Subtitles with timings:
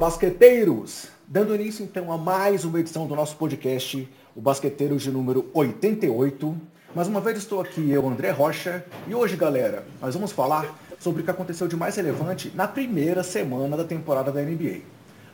[0.00, 1.08] Basqueteiros!
[1.28, 6.56] Dando início então a mais uma edição do nosso podcast, o Basqueteiros de número 88.
[6.94, 11.20] Mais uma vez estou aqui, eu, André Rocha, e hoje, galera, nós vamos falar sobre
[11.20, 14.80] o que aconteceu de mais relevante na primeira semana da temporada da NBA.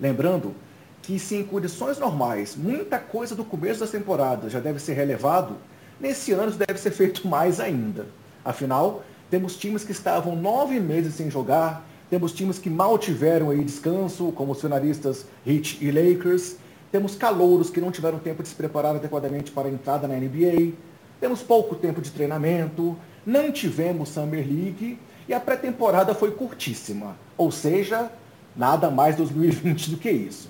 [0.01, 0.53] Lembrando
[1.01, 5.59] que se em condições normais muita coisa do começo da temporada já deve ser relevado,
[6.01, 8.07] nesse ano isso deve ser feito mais ainda.
[8.45, 13.65] Afinal, temos times que estavam nove meses sem jogar, temos times que mal tiveram aí
[13.65, 16.57] descanso, como os finalistas Heat e Lakers.
[16.93, 20.73] Temos calouros que não tiveram tempo de se preparar adequadamente para a entrada na NBA.
[21.21, 22.97] Temos pouco tempo de treinamento.
[23.25, 24.99] Não tivemos Summer League.
[25.29, 27.17] E a pré-temporada foi curtíssima.
[27.37, 28.09] Ou seja,
[28.55, 30.49] nada mais 2020 do que isso.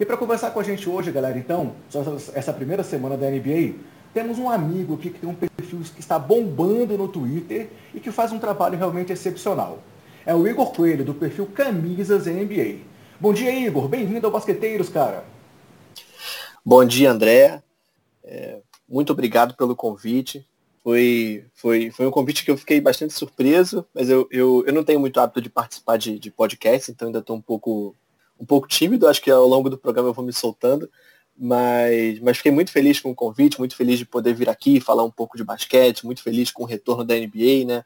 [0.00, 1.74] E para conversar com a gente hoje, galera, então,
[2.34, 3.74] essa primeira semana da NBA,
[4.12, 8.10] temos um amigo aqui que tem um perfil que está bombando no Twitter e que
[8.10, 9.78] faz um trabalho realmente excepcional
[10.28, 12.80] é o Igor Coelho, do perfil Camisas NBA.
[13.18, 13.88] Bom dia, Igor.
[13.88, 15.24] Bem-vindo ao Basqueteiros, cara.
[16.62, 17.62] Bom dia, André.
[18.22, 20.46] É, muito obrigado pelo convite.
[20.84, 24.84] Foi, foi, foi um convite que eu fiquei bastante surpreso, mas eu, eu, eu não
[24.84, 27.96] tenho muito hábito de participar de, de podcast, então ainda estou um pouco,
[28.38, 29.08] um pouco tímido.
[29.08, 30.90] Acho que ao longo do programa eu vou me soltando.
[31.38, 35.04] Mas, mas fiquei muito feliz com o convite, muito feliz de poder vir aqui falar
[35.04, 37.82] um pouco de basquete, muito feliz com o retorno da NBA, né?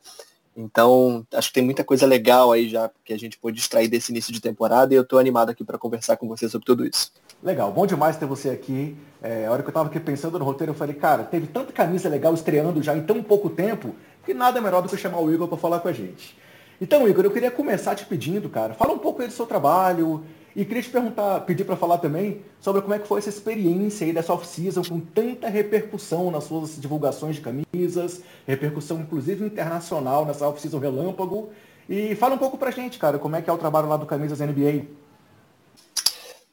[0.57, 4.13] Então, acho que tem muita coisa legal aí já que a gente pôde extrair desse
[4.13, 7.11] início de temporada e eu estou animado aqui para conversar com você sobre tudo isso.
[7.43, 8.97] Legal, bom demais ter você aqui.
[9.23, 11.73] É, a hora que eu estava aqui pensando no roteiro, eu falei, cara, teve tanta
[11.73, 15.21] camisa legal estreando já em tão pouco tempo que nada é melhor do que chamar
[15.21, 16.37] o Igor para falar com a gente.
[16.81, 20.25] Então, Igor, eu queria começar te pedindo, cara, fala um pouco aí do seu trabalho,
[20.55, 24.07] e queria te perguntar, pedir para falar também sobre como é que foi essa experiência
[24.07, 30.47] aí dessa off-season com tanta repercussão nas suas divulgações de camisas, repercussão inclusive internacional nessa
[30.47, 31.51] off-season relâmpago.
[31.89, 34.07] E fala um pouco pra gente, cara, como é que é o trabalho lá do
[34.07, 34.87] Camisas NBA.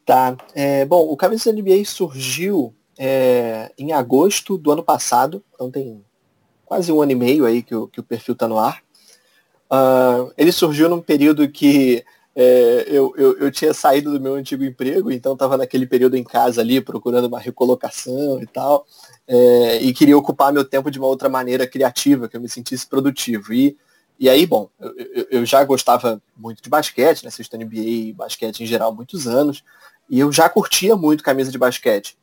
[0.05, 0.35] Tá.
[0.55, 6.03] É, bom, o Camisas NBA surgiu é, em agosto do ano passado, então tem
[6.65, 8.81] quase um ano e meio aí que o, que o perfil tá no ar.
[9.71, 12.03] Uh, ele surgiu num período que
[12.41, 16.23] é, eu, eu, eu, tinha saído do meu antigo emprego, então estava naquele período em
[16.23, 18.87] casa ali, procurando uma recolocação e tal,
[19.27, 22.87] é, e queria ocupar meu tempo de uma outra maneira criativa, que eu me sentisse
[22.87, 23.51] produtivo.
[23.51, 23.77] E,
[24.17, 28.61] e aí, bom, eu, eu já gostava muito de basquete, né, assisto NBA e basquete
[28.61, 29.61] em geral há muitos anos,
[30.09, 32.17] e eu já curtia muito camisa de basquete.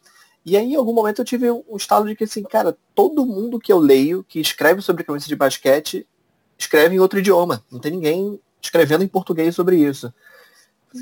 [0.47, 3.60] E aí, em algum momento, eu tive um estalo de que, assim, cara, todo mundo
[3.60, 6.09] que eu leio que escreve sobre camisa de basquete
[6.59, 7.62] escreve em outro idioma.
[7.71, 10.12] Não tem ninguém escrevendo em português sobre isso.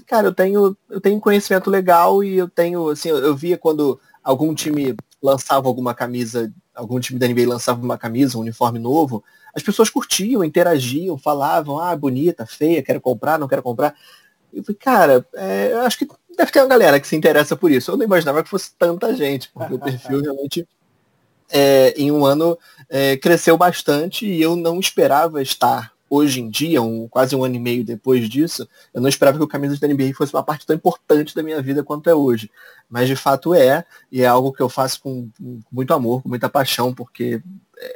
[0.06, 4.00] Cara, eu tenho, eu tenho conhecimento legal e eu tenho, assim, eu, eu via quando
[4.22, 9.22] algum time lançava alguma camisa, algum time da NBA lançava uma camisa, um uniforme novo,
[9.54, 13.94] as pessoas curtiam, interagiam, falavam, ah, bonita, feia, quero comprar, não quero comprar.
[14.52, 17.70] Eu falei, cara, é, eu acho que deve ter uma galera que se interessa por
[17.70, 17.90] isso.
[17.90, 20.66] Eu não imaginava que fosse tanta gente, porque o perfil realmente
[21.50, 26.82] é, em um ano é, cresceu bastante e eu não esperava estar hoje em dia,
[26.82, 29.88] um, quase um ano e meio depois disso, eu não esperava que o Camisas da
[29.88, 32.50] NBA fosse uma parte tão importante da minha vida quanto é hoje.
[32.88, 36.28] Mas de fato é, e é algo que eu faço com, com muito amor, com
[36.28, 37.42] muita paixão, porque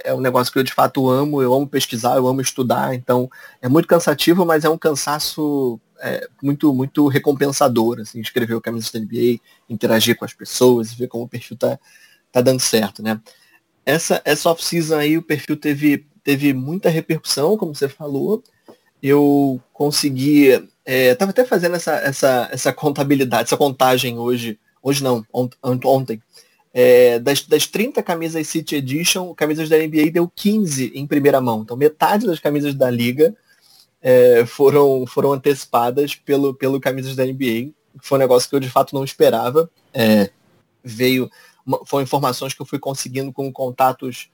[0.04, 3.30] é um negócio que eu de fato amo, eu amo pesquisar, eu amo estudar, então
[3.62, 8.90] é muito cansativo, mas é um cansaço é, muito muito recompensador, assim, escrever o Camisas
[8.90, 11.78] da NBA, interagir com as pessoas, ver como o perfil tá,
[12.32, 13.20] tá dando certo, né?
[13.84, 18.42] Essa, essa off-season aí o perfil teve teve muita repercussão, como você falou.
[19.02, 20.48] Eu consegui.
[20.84, 24.58] Estava é, até fazendo essa, essa, essa contabilidade, essa contagem hoje.
[24.82, 26.22] Hoje não, ont, ontem.
[26.74, 31.62] É, das, das 30 camisas City Edition, camisas da NBA deu 15 em primeira mão.
[31.62, 33.34] Então metade das camisas da liga
[34.02, 37.70] é, foram, foram antecipadas pelo, pelo camisas da NBA.
[38.02, 39.70] Foi um negócio que eu de fato não esperava.
[39.94, 40.28] É,
[40.84, 41.30] veio,
[41.86, 44.28] foram informações que eu fui conseguindo com contatos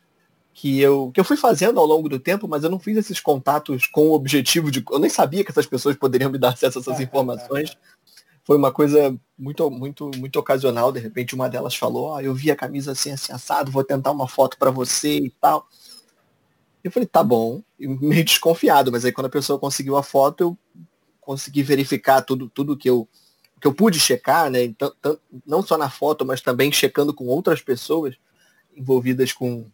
[0.55, 3.19] que eu, que eu fui fazendo ao longo do tempo, mas eu não fiz esses
[3.19, 4.85] contatos com o objetivo de.
[4.89, 7.77] Eu nem sabia que essas pessoas poderiam me dar acesso a essas informações.
[8.45, 10.93] Foi uma coisa muito, muito, muito ocasional.
[10.93, 14.13] De repente, uma delas falou: oh, eu vi a camisa assim, assim, assado, vou tentar
[14.13, 15.67] uma foto para você e tal.
[16.85, 20.41] Eu falei: tá bom, e meio desconfiado, mas aí quando a pessoa conseguiu a foto,
[20.41, 20.59] eu
[21.21, 23.09] consegui verificar tudo, tudo que eu
[23.61, 24.63] que eu pude checar, né?
[24.63, 24.93] Então,
[25.47, 28.15] não só na foto, mas também checando com outras pessoas
[28.77, 29.71] envolvidas com,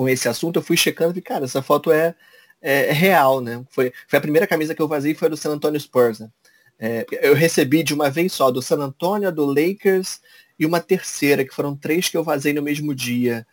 [0.00, 2.14] com esse assunto, eu fui checando e, cara, essa foto é,
[2.62, 3.62] é, é, real, né?
[3.68, 6.30] Foi, foi a primeira camisa que eu vazei, foi do San Antonio Spurs, né?
[6.78, 10.22] É, eu recebi de uma vez só do San Antonio, do Lakers
[10.58, 13.46] e uma terceira, que foram três que eu vazei no mesmo dia.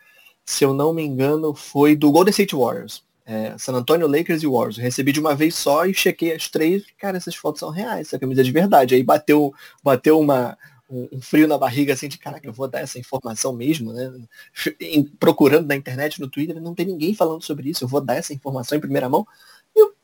[0.45, 3.03] Se eu não me engano, foi do Golden State Warriors.
[3.25, 4.77] é, San Antonio, Lakers e Warriors.
[4.77, 6.85] Eu recebi de uma vez só e chequei as três.
[6.97, 8.95] Cara, essas fotos são reais, essa camisa é de verdade.
[8.95, 9.53] Aí bateu,
[9.83, 10.57] bateu uma,
[10.89, 14.11] um, frio na barriga, assim, de caraca, eu vou dar essa informação mesmo, né?
[15.19, 18.33] Procurando na internet, no Twitter, não tem ninguém falando sobre isso, eu vou dar essa
[18.33, 19.27] informação em primeira mão.
[19.75, 19.95] E eu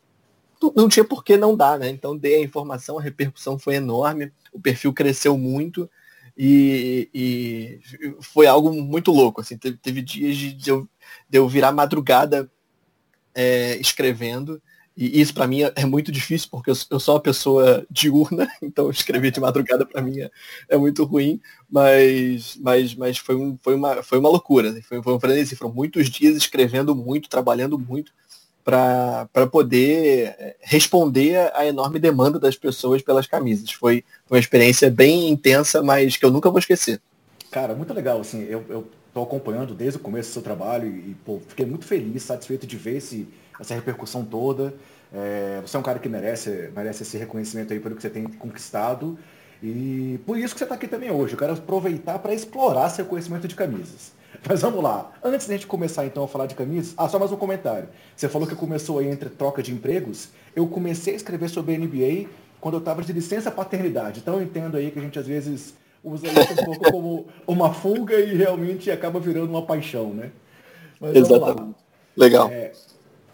[0.76, 1.90] não tinha por que não dar, né?
[1.90, 5.90] Então dei a informação, a repercussão foi enorme, o perfil cresceu muito.
[6.36, 7.80] E, e,
[8.20, 10.90] foi algo muito louco, assim, teve, teve dias de, de, eu,
[11.30, 12.50] de, eu, virar madrugada
[13.36, 14.60] é, escrevendo,
[14.96, 19.32] e isso para mim é muito difícil, porque eu, sou uma pessoa diurna, então escrever
[19.32, 20.30] de madrugada para mim é,
[20.70, 25.02] é, muito ruim, mas, mas, mas foi, um, foi, uma, foi uma loucura, assim, foi,
[25.02, 28.12] foi um frenesi, foram muitos dias escrevendo muito, trabalhando muito,
[28.64, 33.72] para poder é, responder à enorme demanda das pessoas pelas camisas.
[33.72, 37.02] Foi uma experiência bem intensa, mas que eu nunca vou esquecer.
[37.52, 41.16] Cara, muito legal, assim, eu, eu tô acompanhando desde o começo do seu trabalho e,
[41.26, 43.28] pô, fiquei muito feliz, satisfeito de ver esse,
[43.64, 44.74] essa repercussão toda.
[45.14, 48.24] É, você é um cara que merece, merece esse reconhecimento aí pelo que você tem
[48.24, 49.18] conquistado.
[49.62, 51.34] E por isso que você está aqui também hoje.
[51.34, 54.12] Eu quero aproveitar para explorar seu conhecimento de camisas.
[54.48, 55.12] Mas vamos lá.
[55.24, 57.88] Antes da gente começar então a falar de camisas, ah, só mais um comentário.
[58.16, 60.30] Você falou que começou aí entre troca de empregos.
[60.56, 64.20] Eu comecei a escrever sobre NBA quando eu estava de licença paternidade.
[64.20, 67.74] Então eu entendo aí que a gente às vezes usa isso um pouco como uma
[67.74, 70.32] fuga e realmente acaba virando uma paixão, né?
[71.00, 71.76] Mas Exatamente.
[72.16, 72.50] Legal.
[72.50, 72.72] É,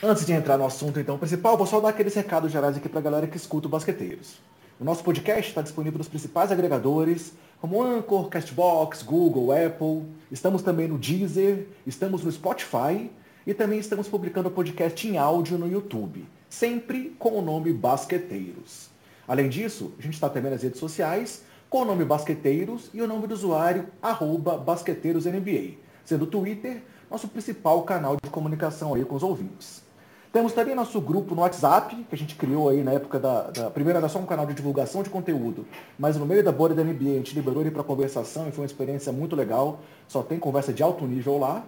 [0.02, 3.00] antes de entrar no assunto então principal, vou só dar aqueles recados gerais aqui para
[3.00, 4.38] a galera que escuta o Basqueteiros.
[4.80, 10.04] O nosso podcast está disponível nos principais agregadores, como Anchor, Castbox, Google, Apple.
[10.32, 13.12] Estamos também no Deezer, estamos no Spotify
[13.46, 18.90] e também estamos publicando podcast em áudio no YouTube, sempre com o nome Basqueteiros.
[19.28, 23.08] Além disso, a gente está também nas redes sociais com o nome Basqueteiros e o
[23.08, 25.74] nome do usuário arroba BasqueteirosNBA,
[26.06, 26.82] sendo o Twitter
[27.12, 29.89] nosso principal canal de comunicação aí com os ouvintes.
[30.32, 33.72] Temos também nosso grupo no WhatsApp, que a gente criou aí na época da, da
[33.72, 35.66] primeira era só um canal de divulgação de conteúdo,
[35.98, 38.62] mas no meio da bolha da NBA a gente liberou ele para conversação e foi
[38.62, 39.80] uma experiência muito legal.
[40.08, 41.64] Só tem conversa de alto nível lá.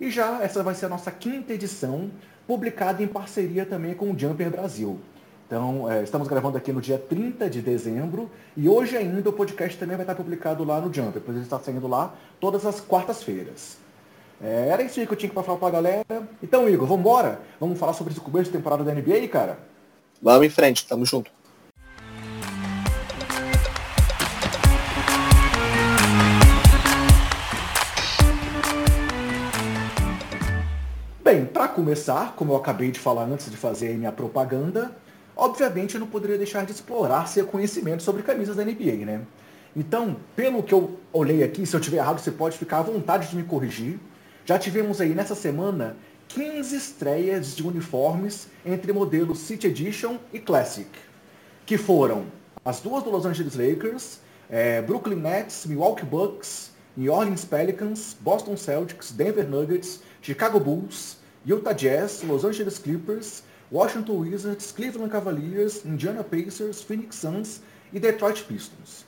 [0.00, 2.08] E já essa vai ser a nossa quinta edição,
[2.46, 5.00] publicada em parceria também com o Jumper Brasil.
[5.48, 9.76] Então, é, estamos gravando aqui no dia 30 de dezembro e hoje ainda o podcast
[9.76, 13.83] também vai estar publicado lá no Jumper, pois ele está saindo lá todas as quartas-feiras.
[14.46, 16.04] É, era isso aí que eu tinha que falar pra galera.
[16.42, 17.40] Então, Igor, vamos embora?
[17.58, 19.58] Vamos falar sobre esse começo de temporada da NBA, cara?
[20.20, 21.30] Vamos em frente, tamo junto.
[31.22, 34.94] Bem, para começar, como eu acabei de falar antes de fazer minha propaganda,
[35.34, 39.22] obviamente eu não poderia deixar de explorar seu conhecimento sobre camisas da NBA, né?
[39.74, 43.30] Então, pelo que eu olhei aqui, se eu tiver errado, você pode ficar à vontade
[43.30, 43.98] de me corrigir.
[44.46, 45.96] Já tivemos aí nessa semana
[46.28, 50.90] 15 estreias de uniformes entre modelos City Edition e Classic,
[51.64, 52.26] que foram
[52.62, 54.18] as duas do Los Angeles Lakers,
[54.50, 61.72] é, Brooklyn Nets, Milwaukee Bucks, New Orleans Pelicans, Boston Celtics, Denver Nuggets, Chicago Bulls, Utah
[61.72, 67.62] Jazz, Los Angeles Clippers, Washington Wizards, Cleveland Cavaliers, Indiana Pacers, Phoenix Suns
[67.94, 69.06] e Detroit Pistons.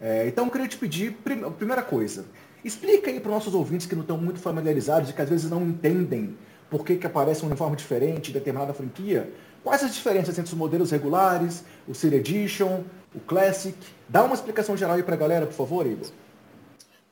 [0.00, 1.12] É, então eu queria te pedir,
[1.58, 2.24] primeira coisa,
[2.68, 5.50] Explica aí para os nossos ouvintes que não estão muito familiarizados e que às vezes
[5.50, 6.36] não entendem
[6.68, 9.32] por que, que aparece um uniforme diferente em determinada franquia.
[9.64, 12.82] Quais as diferenças entre os modelos regulares, o City Edition,
[13.14, 13.74] o Classic?
[14.06, 16.08] Dá uma explicação geral aí para a galera, por favor, Igor.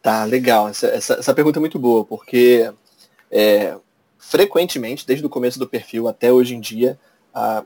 [0.03, 0.69] Tá, legal.
[0.69, 2.71] Essa, essa, essa pergunta é muito boa, porque
[3.31, 3.77] é,
[4.19, 6.99] frequentemente, desde o começo do perfil até hoje em dia,
[7.35, 7.65] ah,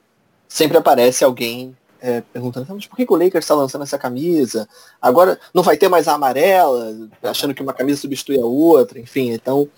[0.49, 4.69] sempre aparece alguém é, perguntando, mas por que, que o Lakers está lançando essa camisa?
[5.01, 9.31] Agora não vai ter mais a amarela, achando que uma camisa substitui a outra, enfim,
[9.31, 9.69] então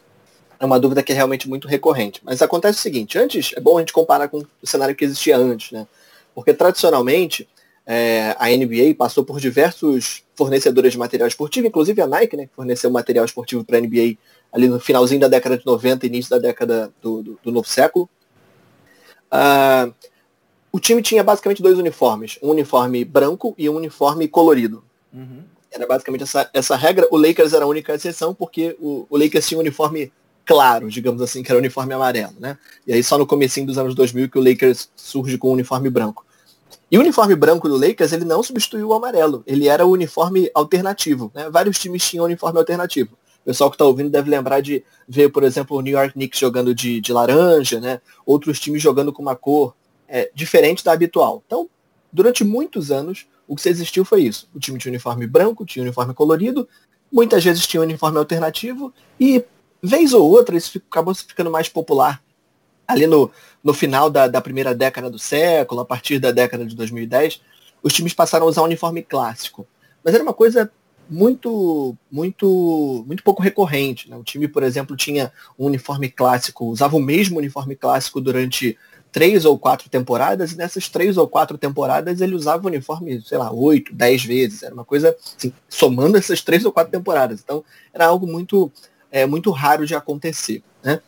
[0.59, 2.21] é uma dúvida que é realmente muito recorrente.
[2.25, 5.37] Mas acontece o seguinte, antes, é bom a gente comparar com o cenário que existia
[5.37, 5.87] antes, né?
[6.35, 7.49] Porque tradicionalmente
[7.85, 12.55] é, a NBA passou por diversos fornecedores de material esportivo, inclusive a Nike, né, que
[12.55, 14.17] forneceu material esportivo para a NBA
[14.53, 18.09] ali no finalzinho da década de 90, início da década do, do, do novo século.
[19.33, 19.93] Uh,
[20.73, 24.83] o time tinha basicamente dois uniformes, um uniforme branco e um uniforme colorido.
[25.13, 25.43] Uhum.
[25.71, 27.07] Era basicamente essa, essa regra.
[27.11, 30.11] O Lakers era a única exceção, porque o, o Lakers tinha um uniforme
[30.47, 32.59] claro, digamos assim, que era o uniforme amarelo, né?
[32.87, 35.91] E aí só no comecinho dos anos 2000 que o Lakers surge com o uniforme
[35.91, 36.25] branco.
[36.91, 40.51] E o uniforme branco do Lakers, ele não substituiu o amarelo, ele era o uniforme
[40.55, 41.49] alternativo, né?
[41.51, 43.13] Vários times tinham uniforme alternativo.
[43.43, 46.39] O pessoal que está ouvindo deve lembrar de ver, por exemplo, o New York Knicks
[46.39, 48.01] jogando de, de laranja, né?
[48.25, 49.75] Outros times jogando com uma cor
[50.13, 51.43] é, diferente da habitual.
[51.47, 51.71] Então,
[52.13, 54.47] durante muitos anos, o que existiu foi isso.
[54.55, 56.69] O time tinha uniforme branco, tinha uniforme colorido,
[57.11, 59.43] muitas vezes tinha uniforme alternativo, e
[59.83, 62.23] vez ou outra isso acabou ficando mais popular.
[62.87, 63.31] ali no,
[63.65, 67.41] no final da, da primeira década do século, a partir da década de 2010,
[67.83, 69.67] os times passaram a usar uniforme clássico.
[70.05, 70.71] Mas era uma coisa
[71.09, 74.11] muito, muito, muito pouco recorrente.
[74.11, 74.17] Né?
[74.17, 78.77] O time, por exemplo, tinha um uniforme clássico, usava o mesmo uniforme clássico durante
[79.13, 83.37] três ou quatro temporadas, e nessas três ou quatro temporadas ele usava o uniforme, sei
[83.37, 84.63] lá, oito, dez vezes.
[84.63, 87.41] Era uma coisa, assim, somando essas três ou quatro temporadas.
[87.45, 88.73] Então, era algo muito,
[89.11, 90.63] é, muito raro de acontecer.
[90.83, 91.01] Né?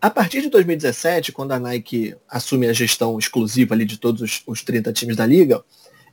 [0.00, 4.42] A partir de 2017, quando a Nike assume a gestão exclusiva ali de todos os,
[4.44, 5.62] os 30 times da liga,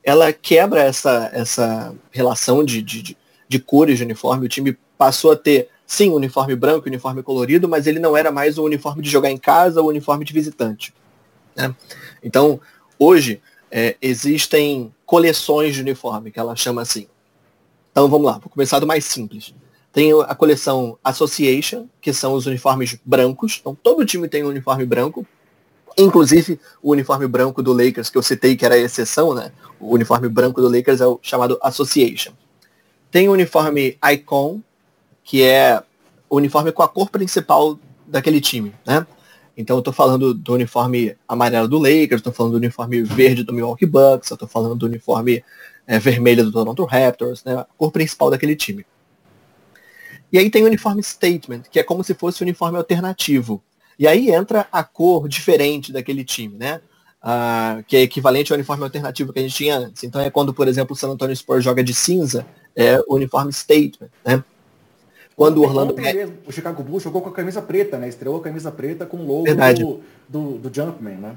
[0.03, 4.45] ela quebra essa, essa relação de, de, de cores de uniforme.
[4.45, 8.57] O time passou a ter sim, uniforme branco, uniforme colorido, mas ele não era mais
[8.57, 10.93] o uniforme de jogar em casa ou uniforme de visitante.
[11.55, 11.73] Né?
[12.23, 12.59] Então,
[12.97, 17.07] hoje, é, existem coleções de uniforme, que ela chama assim.
[17.91, 19.53] Então, vamos lá, vou começar do mais simples.
[19.93, 23.57] Tem a coleção Association, que são os uniformes brancos.
[23.61, 25.25] Então, todo time tem um uniforme branco.
[25.97, 29.53] Inclusive, o uniforme branco do Lakers, que eu citei que era a exceção, né?
[29.79, 32.33] O uniforme branco do Lakers é o chamado Association.
[33.09, 34.59] Tem o uniforme Icon,
[35.25, 35.83] que é
[36.29, 37.77] o uniforme com a cor principal
[38.07, 39.05] daquele time, né?
[39.57, 43.51] Então eu tô falando do uniforme amarelo do Lakers, estou falando do uniforme verde do
[43.51, 45.43] Milwaukee Bucks, eu tô falando do uniforme
[45.87, 47.55] é, vermelho do Toronto Raptors, né?
[47.55, 48.85] A cor principal daquele time.
[50.31, 53.63] E aí tem o uniforme statement, que é como se fosse o uniforme alternativo.
[53.97, 56.81] E aí entra a cor diferente daquele time, né?
[57.21, 60.03] Ah, que é equivalente ao uniforme alternativo que a gente tinha antes.
[60.03, 63.51] Então é quando, por exemplo, o San Antonio Spurs joga de cinza, é o uniforme
[63.51, 64.43] statement, né?
[65.35, 65.93] Quando o Orlando.
[65.95, 68.07] Mesmo, o Chicago Bulls jogou com a camisa preta, né?
[68.07, 71.35] Estreou a camisa preta com o logo do, do, do Jumpman, né?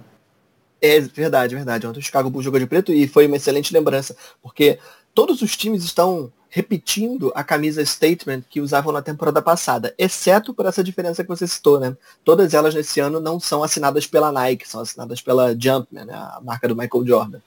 [0.81, 1.87] É verdade, verdade.
[1.87, 4.79] Ontem o Chicago Bulls jogou de preto e foi uma excelente lembrança, porque
[5.13, 10.65] todos os times estão repetindo a camisa statement que usavam na temporada passada, exceto por
[10.65, 11.97] essa diferença que você citou, né?
[12.25, 16.15] Todas elas nesse ano não são assinadas pela Nike, são assinadas pela Jumpman, né?
[16.15, 17.41] a marca do Michael Jordan.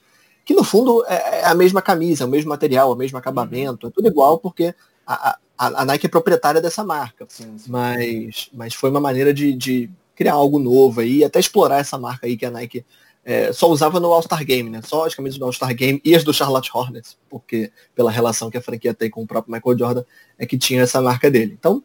[0.44, 3.90] Que no fundo é, é a mesma camisa, o mesmo material, o mesmo acabamento, é
[3.90, 4.74] tudo igual porque
[5.06, 5.38] a, a,
[5.68, 7.26] a Nike é proprietária dessa marca.
[7.28, 7.70] Sim, sim.
[7.70, 12.26] Mas, mas foi uma maneira de, de criar algo novo aí, até explorar essa marca
[12.26, 12.84] aí que a Nike
[13.24, 14.80] é, só usava no All-Star Game, né?
[14.82, 18.58] Só as camisas do All-Star Game e as do Charlotte Hornets, porque pela relação que
[18.58, 20.04] a franquia tem com o próprio Michael Jordan,
[20.38, 21.56] é que tinha essa marca dele.
[21.58, 21.82] Então,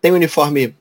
[0.00, 0.74] tem o uniforme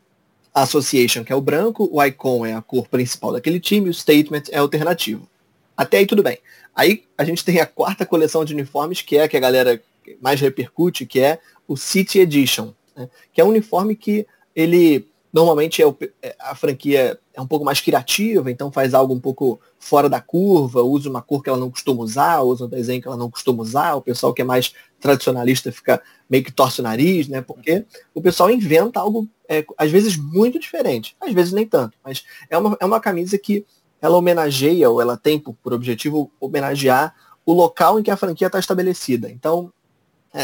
[0.54, 4.44] Association, que é o branco, o Icon é a cor principal daquele time, o Statement
[4.52, 5.28] é alternativo.
[5.76, 6.40] Até aí tudo bem.
[6.74, 9.82] Aí a gente tem a quarta coleção de uniformes, que é a que a galera
[10.22, 13.10] mais repercute, que é o City Edition, né?
[13.34, 15.94] que é um uniforme que ele normalmente é, o,
[16.24, 20.22] é, a franquia é um pouco mais criativa, então faz algo um pouco fora da
[20.22, 23.30] curva, usa uma cor que ela não costuma usar, usa um desenho que ela não
[23.30, 27.42] costuma usar, o pessoal que é mais tradicionalista fica meio que torce o nariz, né?
[27.42, 32.24] Porque o pessoal inventa algo, é, às vezes, muito diferente, às vezes nem tanto, mas
[32.50, 33.66] é uma, é uma camisa que
[34.02, 37.14] ela homenageia, ou ela tem por, por objetivo homenagear
[37.46, 39.30] o local em que a franquia está estabelecida.
[39.30, 39.70] Então,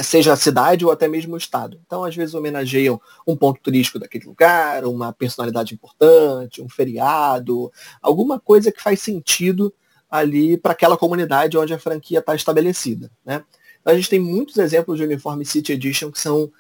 [0.03, 1.79] seja a cidade ou até mesmo o estado.
[1.86, 7.71] Então, às vezes, homenageiam um ponto turístico daquele lugar, uma personalidade importante, um feriado,
[8.01, 9.74] alguma coisa que faz sentido
[10.10, 13.12] ali para aquela comunidade onde a franquia está estabelecida.
[13.25, 13.43] Né?
[13.81, 16.51] Então, a gente tem muitos exemplos de Uniform City Edition que são uh,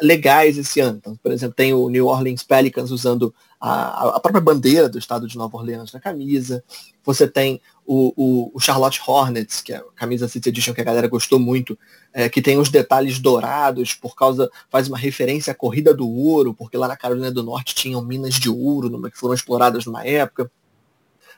[0.00, 0.98] legais esse ano.
[0.98, 5.28] Então, por exemplo, tem o New Orleans Pelicans usando a, a própria bandeira do estado
[5.28, 6.64] de Nova Orleans na camisa.
[7.04, 7.60] Você tem
[7.92, 11.40] o, o, o, Charlotte Hornets, que é a camisa City Edition que a galera gostou
[11.40, 11.76] muito,
[12.14, 16.54] é, que tem os detalhes dourados, por causa, faz uma referência à corrida do ouro,
[16.54, 20.06] porque lá na Carolina do Norte tinham minas de ouro numa, que foram exploradas numa
[20.06, 20.48] época.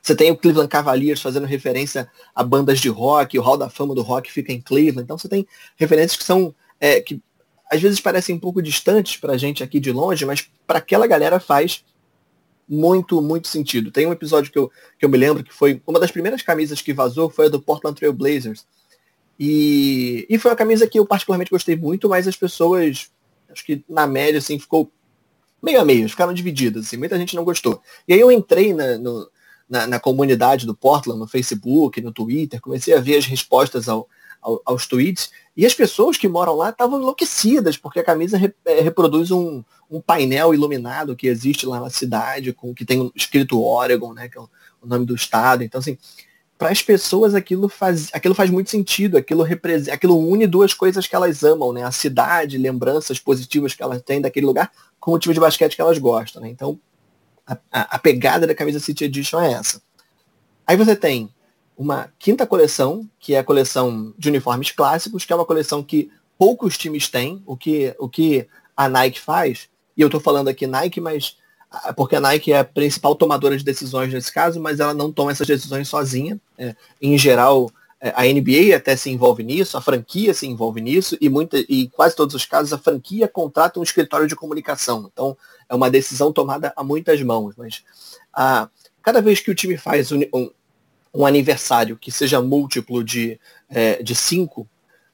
[0.02, 3.94] Você tem o Cleveland Cavaliers fazendo referência a bandas de rock, o Hall da Fama
[3.94, 5.04] do rock fica em Cleveland.
[5.04, 7.22] Então você tem referências que são é, que
[7.70, 11.06] às vezes parecem um pouco distantes para a gente aqui de longe, mas para aquela
[11.06, 11.82] galera faz
[12.68, 13.90] muito, muito sentido.
[13.90, 16.80] Tem um episódio que eu, que eu me lembro que foi uma das primeiras camisas
[16.80, 18.66] que vazou foi a do Portland Trail Blazers.
[19.38, 23.10] E, e foi uma camisa que eu particularmente gostei muito, mas as pessoas,
[23.50, 24.90] acho que na média, assim, ficou
[25.62, 27.80] meio a meio, ficaram divididas, assim, muita gente não gostou.
[28.06, 29.28] E aí eu entrei na, no,
[29.68, 34.08] na, na comunidade do Portland, no Facebook, no Twitter, comecei a ver as respostas ao,
[34.42, 38.80] aos tweets, e as pessoas que moram lá estavam enlouquecidas, porque a camisa re, é,
[38.80, 44.12] reproduz um, um painel iluminado que existe lá na cidade, com que tem escrito Oregon,
[44.12, 44.48] né, que é o,
[44.80, 45.62] o nome do estado.
[45.62, 45.96] Então, assim,
[46.62, 51.08] para as pessoas aquilo faz, aquilo faz muito sentido, aquilo representa, aquilo une duas coisas
[51.08, 51.82] que elas amam, né?
[51.82, 54.70] A cidade, lembranças positivas que elas têm daquele lugar
[55.00, 56.48] com o time de basquete que elas gostam, né?
[56.48, 56.78] Então,
[57.44, 59.82] a, a, a pegada da camisa City Edition é essa.
[60.64, 61.28] Aí você tem
[61.82, 66.10] uma quinta coleção, que é a coleção de uniformes clássicos, que é uma coleção que
[66.38, 68.46] poucos times têm, o que, o que
[68.76, 71.36] a Nike faz, e eu estou falando aqui Nike, mas
[71.96, 75.32] porque a Nike é a principal tomadora de decisões nesse caso, mas ela não toma
[75.32, 76.38] essas decisões sozinha.
[76.58, 81.16] É, em geral, é, a NBA até se envolve nisso, a franquia se envolve nisso,
[81.20, 85.10] e, muita, e quase todos os casos a franquia contrata um escritório de comunicação.
[85.12, 85.36] Então,
[85.68, 87.54] é uma decisão tomada a muitas mãos.
[87.56, 87.82] Mas
[88.32, 88.68] a,
[89.02, 90.50] cada vez que o time faz um, um,
[91.14, 93.38] um aniversário que seja múltiplo de,
[93.68, 94.66] é, de cinco,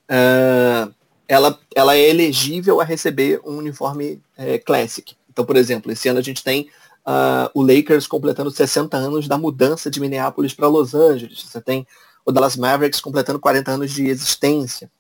[0.08, 0.88] é,
[1.26, 5.14] ela, ela é elegível a receber um uniforme é, Classic.
[5.30, 6.68] Então, por exemplo, esse ano a gente tem
[7.06, 11.42] uh, o Lakers completando 60 anos da mudança de Minneapolis para Los Angeles.
[11.42, 11.86] Você tem
[12.24, 14.90] o Dallas Mavericks completando 40 anos de existência.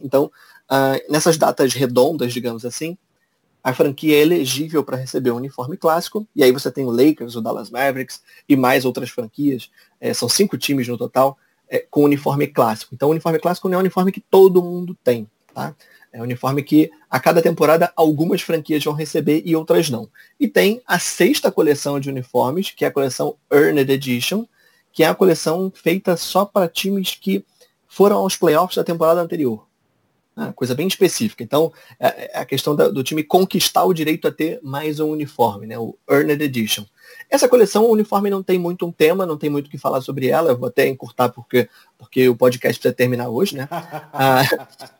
[0.00, 0.30] Então,
[0.70, 2.96] uh, nessas datas redondas, digamos assim,
[3.62, 7.36] a franquia é elegível para receber um uniforme clássico, e aí você tem o Lakers,
[7.36, 11.38] o Dallas Mavericks e mais outras franquias, é, são cinco times no total,
[11.68, 12.94] é, com uniforme clássico.
[12.94, 15.28] Então o uniforme clássico não é um uniforme que todo mundo tem.
[15.54, 15.74] Tá?
[16.12, 20.08] É um uniforme que a cada temporada algumas franquias vão receber e outras não.
[20.38, 24.44] E tem a sexta coleção de uniformes, que é a coleção Earned Edition,
[24.92, 27.44] que é a coleção feita só para times que
[27.88, 29.66] foram aos playoffs da temporada anterior.
[30.34, 31.44] Ah, coisa bem específica.
[31.44, 35.66] Então, é, é a questão do time conquistar o direito a ter mais um uniforme,
[35.66, 35.78] né?
[35.78, 36.84] o Earned Edition.
[37.28, 40.00] Essa coleção, o uniforme não tem muito um tema, não tem muito o que falar
[40.00, 40.50] sobre ela.
[40.50, 43.68] Eu vou até encurtar porque, porque o podcast precisa terminar hoje, né?
[44.12, 44.42] ah,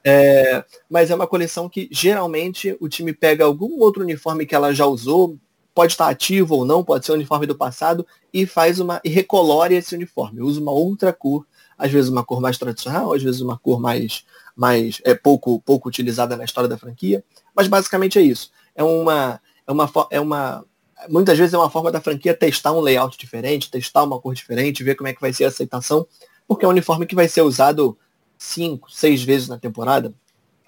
[0.04, 4.74] é, mas é uma coleção que geralmente o time pega algum outro uniforme que ela
[4.74, 5.38] já usou,
[5.74, 9.00] pode estar ativo ou não, pode ser o uniforme do passado, e faz uma.
[9.04, 11.46] e recolore esse uniforme, usa uma outra cor,
[11.76, 14.24] às vezes uma cor mais tradicional, às vezes uma cor mais,
[14.56, 17.24] mais é, pouco, pouco utilizada na história da franquia.
[17.54, 18.50] Mas basicamente é isso.
[18.74, 19.40] É uma.
[19.66, 20.64] É uma, é uma
[21.08, 24.84] muitas vezes é uma forma da franquia testar um layout diferente, testar uma cor diferente,
[24.84, 26.06] ver como é que vai ser a aceitação,
[26.46, 27.96] porque é um uniforme que vai ser usado
[28.38, 30.12] cinco, seis vezes na temporada.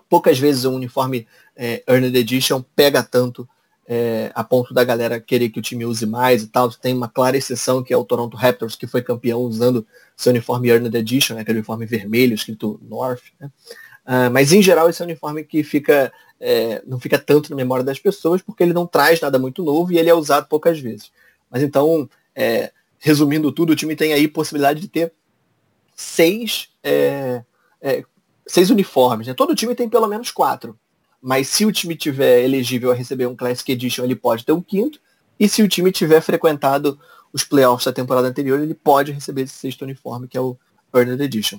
[0.09, 3.49] Poucas vezes um uniforme é, Earned Edition pega tanto
[3.87, 6.71] é, a ponto da galera querer que o time use mais e tal.
[6.71, 10.69] Tem uma clara exceção que é o Toronto Raptors, que foi campeão usando seu uniforme
[10.69, 13.23] Earned Edition, né, aquele uniforme vermelho escrito North.
[13.39, 13.51] Né?
[14.07, 17.57] Uh, mas em geral esse é um uniforme que fica, é, não fica tanto na
[17.57, 20.79] memória das pessoas porque ele não traz nada muito novo e ele é usado poucas
[20.79, 21.11] vezes.
[21.51, 25.13] Mas então, é, resumindo tudo, o time tem aí possibilidade de ter
[25.95, 27.43] seis, é,
[27.81, 28.05] é
[28.47, 29.27] seis uniformes.
[29.27, 29.35] Né?
[29.35, 30.79] Todo time tem pelo menos quatro.
[31.27, 34.61] Mas se o time tiver elegível a receber um Classic Edition, ele pode ter um
[34.61, 35.01] quinto.
[35.41, 37.01] E se o time tiver frequentado
[37.33, 40.55] os playoffs da temporada anterior, ele pode receber esse sexto uniforme, que é o
[40.95, 41.59] Earned Edition.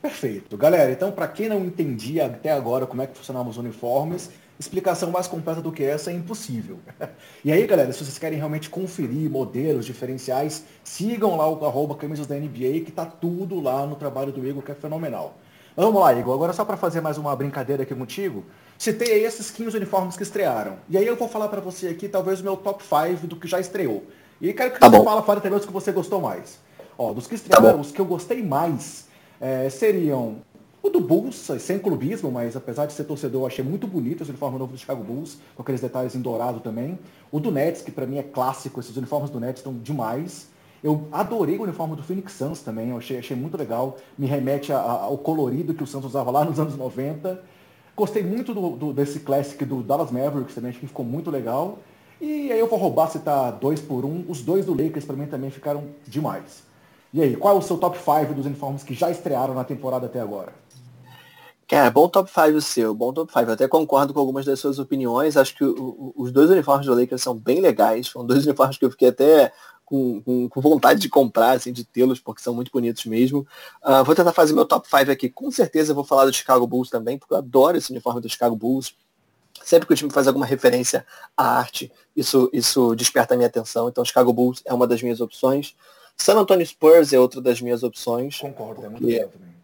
[0.00, 0.56] Perfeito.
[0.56, 5.10] Galera, então para quem não entendia até agora como é que funcionavam os uniformes, explicação
[5.10, 6.78] mais completa do que essa é impossível.
[7.44, 12.26] e aí, galera, se vocês querem realmente conferir modelos diferenciais, sigam lá o arroba camisas
[12.26, 15.36] da NBA, que tá tudo lá no trabalho do Igor, que é fenomenal.
[15.76, 16.32] Vamos lá, Igor.
[16.32, 18.42] Agora só para fazer mais uma brincadeira aqui contigo.
[18.78, 20.76] Citei aí esses 15 uniformes que estrearam.
[20.88, 23.48] E aí eu vou falar para você aqui talvez o meu top 5 do que
[23.48, 24.04] já estreou.
[24.40, 26.58] E quero que tá você fale, fale também os que você gostou mais.
[26.98, 29.06] Ó, dos que tá estrearam, tá os que eu gostei mais
[29.40, 30.36] é, seriam
[30.82, 34.30] o do Bulls, sem clubismo, mas apesar de ser torcedor, eu achei muito bonito esse
[34.30, 36.98] uniforme novo do Chicago Bulls, com aqueles detalhes em dourado também.
[37.32, 40.48] O do Nets, que para mim é clássico, esses uniformes do Nets estão demais.
[40.84, 43.96] Eu adorei o uniforme do Phoenix Suns também, eu achei, achei muito legal.
[44.16, 47.42] Me remete a, a, ao colorido que o Suns usava lá nos anos 90.
[47.96, 51.78] Gostei muito do, do, desse Classic do Dallas Mavericks também, acho que ficou muito legal.
[52.20, 54.24] E aí eu vou roubar, citar dois por um.
[54.28, 56.62] Os dois do Lakers para mim também ficaram demais.
[57.12, 60.04] E aí, qual é o seu top 5 dos uniformes que já estrearam na temporada
[60.04, 60.52] até agora?
[61.66, 63.46] Cara, bom top 5 o seu, bom top 5.
[63.46, 65.36] Eu até concordo com algumas das suas opiniões.
[65.36, 68.08] Acho que o, o, os dois uniformes do Lakers são bem legais.
[68.08, 69.52] São dois uniformes que eu fiquei até
[69.86, 73.46] com, com, com vontade de comprar, assim, de tê-los, porque são muito bonitos mesmo.
[73.82, 75.30] Uh, vou tentar fazer meu top 5 aqui.
[75.30, 78.28] Com certeza eu vou falar do Chicago Bulls também, porque eu adoro esse uniforme do
[78.28, 78.94] Chicago Bulls.
[79.64, 83.88] Sempre que o time faz alguma referência à arte, isso, isso desperta a minha atenção.
[83.88, 85.74] Então, Chicago Bulls é uma das minhas opções.
[86.16, 88.38] San Antonio Spurs é outra das minhas opções.
[88.38, 89.54] Concordo, é muito bonito também.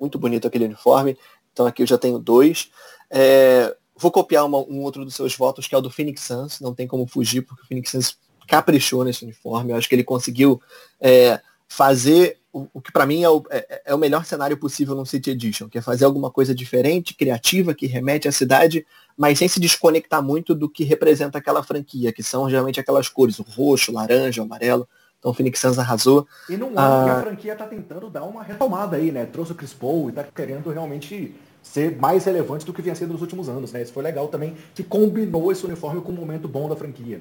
[0.00, 1.16] Muito bonito aquele uniforme.
[1.52, 2.70] Então aqui eu já tenho dois.
[3.10, 6.60] É, vou copiar uma, um outro dos seus votos, que é o do Phoenix Suns.
[6.60, 8.18] Não tem como fugir, porque o Phoenix Suns
[8.50, 9.70] caprichou nesse uniforme.
[9.70, 10.60] Eu acho que ele conseguiu
[11.00, 14.96] é, fazer o, o que para mim é o, é, é o, melhor cenário possível
[14.96, 18.84] no City Edition, que é fazer alguma coisa diferente, criativa, que remete à cidade,
[19.16, 23.38] mas sem se desconectar muito do que representa aquela franquia, que são geralmente aquelas cores,
[23.38, 24.88] o roxo, laranja, o amarelo.
[25.20, 26.26] Então o Phoenix Suns arrasou.
[26.48, 29.26] E não ano que a franquia tá tentando dar uma retomada aí, né?
[29.26, 33.12] Trouxe o Chris Paul e tá querendo realmente ser mais relevante do que vinha sendo
[33.12, 33.82] nos últimos anos, né?
[33.82, 37.20] Isso foi legal também, que combinou esse uniforme com um momento bom da franquia.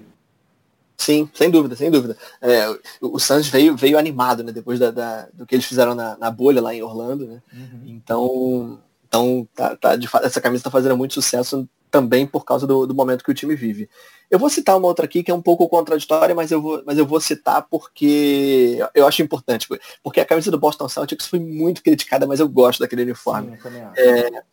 [0.99, 2.17] Sim, sem dúvida, sem dúvida.
[2.41, 4.51] É, o, o Suns veio, veio animado, né?
[4.51, 7.41] Depois da, da, do que eles fizeram na, na bolha lá em Orlando, né?
[7.53, 7.83] Uhum.
[7.85, 12.67] Então, Então, tá, tá, de fato, essa camisa está fazendo muito sucesso também por causa
[12.67, 13.89] do, do, momento que o time vive.
[14.29, 16.97] Eu vou citar uma outra aqui que é um pouco contraditória, mas eu vou, mas
[16.97, 19.69] eu vou citar porque eu acho importante.
[20.03, 23.57] Porque a camisa do Boston Celtics foi muito criticada, mas eu gosto daquele uniforme.
[23.57, 24.43] Sim, eu, é,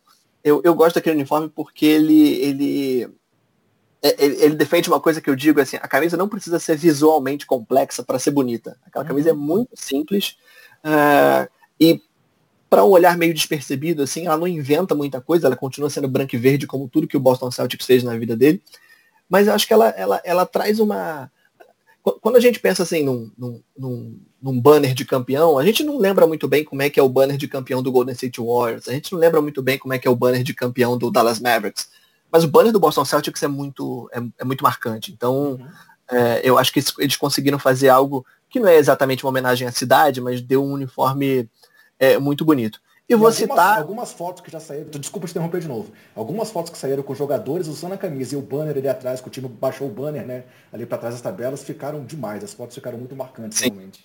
[0.45, 3.09] eu, eu, gosto daquele uniforme porque ele, ele,
[4.01, 7.45] ele, ele, defende uma coisa que eu digo assim, a camisa não precisa ser visualmente
[7.45, 8.77] complexa para ser bonita.
[8.85, 9.39] Aquela camisa é uhum.
[9.39, 10.37] muito simples.
[10.83, 12.01] Uh, e
[12.69, 16.35] para um olhar meio despercebido, assim, ela não inventa muita coisa, ela continua sendo branco
[16.35, 18.61] e verde como tudo que o Boston Celtics fez na vida dele.
[19.29, 21.31] Mas eu acho que ela, ela, ela traz uma.
[22.21, 26.25] Quando a gente pensa assim num, num, num, banner de campeão, a gente não lembra
[26.25, 28.93] muito bem como é que é o banner de campeão do Golden State Warriors, a
[28.93, 31.41] gente não lembra muito bem como é que é o banner de campeão do Dallas
[31.41, 31.89] Mavericks.
[32.31, 35.11] Mas o banner do Boston Celtics é muito, é, é muito marcante.
[35.11, 35.67] Então, uhum.
[36.11, 39.71] é, eu acho que eles conseguiram fazer algo que não é exatamente uma homenagem à
[39.71, 41.49] cidade, mas deu um uniforme
[41.99, 42.79] é, muito bonito.
[43.09, 43.77] E, vou algumas, citar.
[43.77, 44.89] Algumas fotos que já saíram.
[44.89, 45.91] Desculpa te interromper de novo.
[46.13, 49.27] Algumas fotos que saíram com jogadores usando a camisa e o banner ali atrás, que
[49.27, 50.43] o time baixou o banner, né?
[50.73, 52.43] Ali para trás das tabelas, ficaram demais.
[52.43, 53.69] As fotos ficaram muito marcantes, Sim.
[53.69, 54.03] realmente.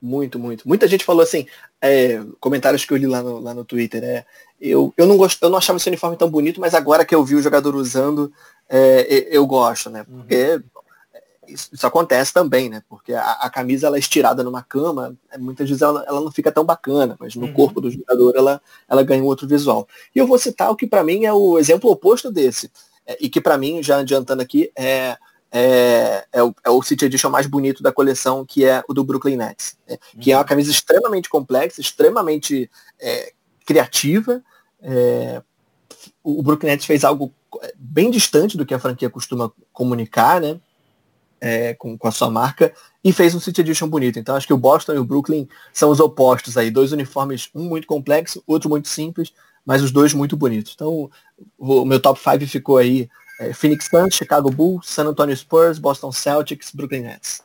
[0.00, 0.66] Muito, muito.
[0.66, 1.46] Muita gente falou assim,
[1.80, 4.24] é, comentários que eu li lá no, lá no Twitter, é,
[4.60, 7.24] eu, eu, não gosto, eu não achava esse uniforme tão bonito, mas agora que eu
[7.24, 8.32] vi o jogador usando,
[8.68, 10.04] é, eu gosto, né?
[10.04, 10.62] Porque uhum
[11.48, 12.82] isso, isso, acontece também, né?
[12.88, 16.30] Porque a, a, camisa ela é estirada numa cama, é, muitas vezes ela, ela não
[16.30, 17.52] fica tão bacana, mas no uhum.
[17.52, 19.88] corpo do jogador ela, ela ganha um outro visual.
[20.14, 22.70] E eu vou citar o que para mim é o exemplo oposto desse,
[23.06, 25.16] é, e que para mim, já adiantando aqui, é,
[25.50, 29.04] é, é, o, é o City Edition mais bonito da coleção, que é o do
[29.04, 29.76] Brooklyn Nets.
[29.88, 29.96] Né?
[30.14, 30.20] Uhum.
[30.20, 30.48] Que é uma uhum.
[30.48, 33.32] camisa extremamente complexa, extremamente é,
[33.66, 34.42] criativa.
[34.80, 35.42] É,
[36.22, 37.32] o Brooklyn Nets fez algo
[37.76, 40.60] bem distante do que a franquia costuma comunicar, né?
[41.40, 44.18] é, com, com a sua marca e fez um City Edition bonito.
[44.18, 46.70] Então acho que o Boston e o Brooklyn são os opostos aí.
[46.70, 49.32] Dois uniformes, um muito complexo, outro muito simples,
[49.64, 50.72] mas os dois muito bonitos.
[50.74, 51.10] Então
[51.56, 53.08] o meu top 5 ficou aí é,
[53.54, 57.42] Phoenix Suns, Chicago Bulls, San Antonio Spurs, Boston Celtics, Brooklyn Nets.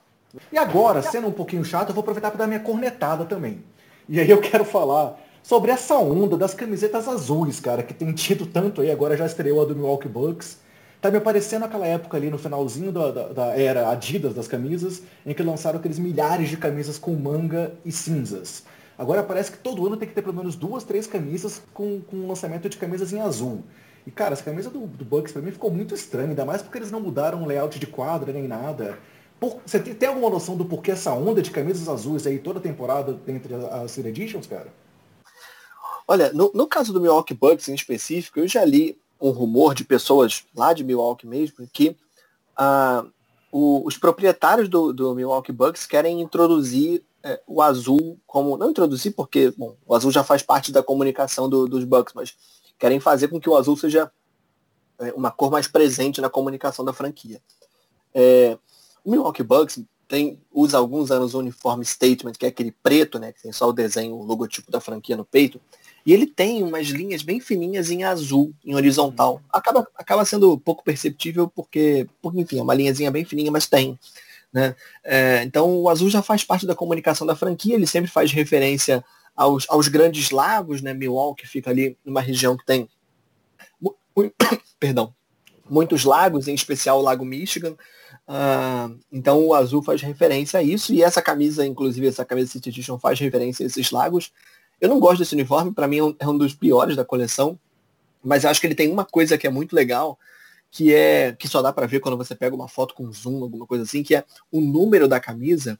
[0.51, 3.63] E agora, sendo um pouquinho chato, eu vou aproveitar para dar minha cornetada também.
[4.09, 8.45] E aí eu quero falar sobre essa onda das camisetas azuis, cara, que tem tido
[8.45, 10.57] tanto aí, agora já estreou a do Milwaukee Bucks,
[11.03, 15.03] Tá me aparecendo aquela época ali no finalzinho da, da, da, era Adidas das camisas,
[15.25, 18.63] em que lançaram aqueles milhares de camisas com manga e cinzas.
[18.97, 22.25] Agora parece que todo ano tem que ter pelo menos duas, três camisas com, com
[22.25, 23.65] lançamento de camisas em azul.
[24.05, 26.77] E cara, essa camisa do, do Bucks pra mim ficou muito estranha, ainda mais porque
[26.77, 28.97] eles não mudaram o layout de quadra nem nada.
[29.39, 32.59] Por, você tem, tem, alguma noção do porquê essa onda de camisas azuis aí toda
[32.59, 34.67] temporada entre as Editions, cara?
[36.07, 39.85] Olha, no, no caso do Milwaukee Bucks em específico, eu já li um rumor de
[39.85, 41.95] pessoas lá de Milwaukee mesmo, que
[42.57, 43.05] ah,
[43.51, 48.57] o, os proprietários do, do, Milwaukee Bucks querem introduzir é, o azul como.
[48.57, 52.35] Não introduzir porque bom, o azul já faz parte da comunicação do, dos Bucks, mas
[52.79, 54.11] querem fazer com que o azul seja
[54.99, 57.41] é, uma cor mais presente na comunicação da franquia.
[58.13, 58.57] É,
[59.03, 63.17] o Milwaukee Bucks tem, usa há alguns anos o uniforme statement, que é aquele preto,
[63.17, 65.59] né, que tem só o desenho, o logotipo da franquia no peito.
[66.05, 69.35] E ele tem umas linhas bem fininhas em azul, em horizontal.
[69.35, 69.41] Uhum.
[69.49, 73.97] Acaba, acaba sendo pouco perceptível porque, porque, enfim, é uma linhazinha bem fininha, mas tem.
[74.51, 74.75] Né?
[75.03, 79.03] É, então o azul já faz parte da comunicação da franquia, ele sempre faz referência
[79.35, 80.93] aos, aos grandes lagos, né?
[80.93, 82.89] Milwaukee fica ali numa região que tem
[84.79, 85.13] perdão,
[85.69, 87.75] muitos lagos, em especial o Lago Michigan.
[88.27, 92.69] Uh, então o azul faz referência a isso, e essa camisa, inclusive essa camisa City
[92.69, 94.31] Edition faz referência a esses lagos.
[94.79, 97.59] Eu não gosto desse uniforme, para mim é um, é um, dos piores da coleção,
[98.23, 100.17] mas acho que ele tem uma coisa que é muito legal,
[100.71, 103.65] que é que só dá para ver quando você pega uma foto com zoom, alguma
[103.65, 105.79] coisa assim, que é o número da camisa,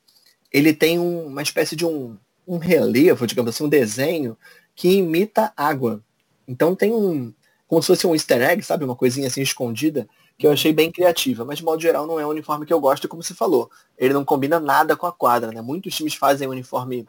[0.51, 4.38] ele tem um, uma espécie de um, um relevo, digamos assim, um desenho
[4.75, 6.01] que imita água.
[6.47, 7.34] Então tem um,
[7.67, 8.84] como se fosse um easter egg, sabe?
[8.86, 11.45] Uma coisinha assim escondida, que eu achei bem criativa.
[11.45, 13.69] Mas de modo geral não é um uniforme que eu gosto, como você falou.
[13.97, 15.62] Ele não combina nada com a quadra, né?
[15.62, 17.08] Muitos times fazem uniforme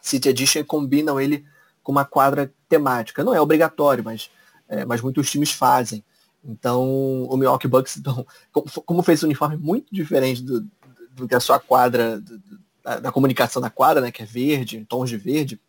[0.00, 1.44] City Edition combinam ele
[1.82, 3.24] com uma quadra temática.
[3.24, 4.30] Não é obrigatório, mas,
[4.68, 6.04] é, mas muitos times fazem.
[6.44, 8.26] Então, o Milwaukee Bucks, então,
[8.84, 10.66] como fez um uniforme muito diferente do,
[11.12, 12.40] do que a sua quadra, do,
[12.96, 15.60] da, comunicação da quadra, né, que é verde, em tons de verde,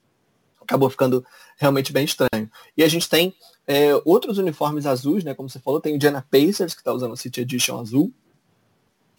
[0.62, 1.25] acabou ficando
[1.58, 2.49] realmente bem estranho.
[2.77, 3.34] E a gente tem
[3.67, 7.13] é, outros uniformes azuis, né, como você falou, tem o Indiana Pacers, que está usando
[7.13, 8.13] o City Edition azul,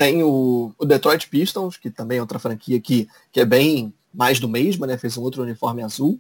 [0.00, 4.40] tem o, o, Detroit Pistons, que também é outra franquia que, que é bem mais
[4.40, 4.96] do mesmo, né?
[4.96, 6.18] Fez um outro uniforme azul.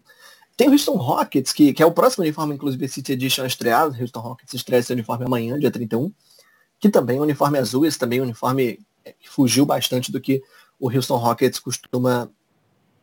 [0.54, 3.96] Tem o Houston Rockets, que, que é o próximo uniforme, inclusive, City Edition estreado.
[3.96, 6.12] O Houston Rockets estreia esse uniforme amanhã, dia 31.
[6.78, 10.12] Que também é um uniforme azul, esse também é um uniforme é, que fugiu bastante
[10.12, 10.42] do que
[10.80, 12.30] o Houston Rockets costuma,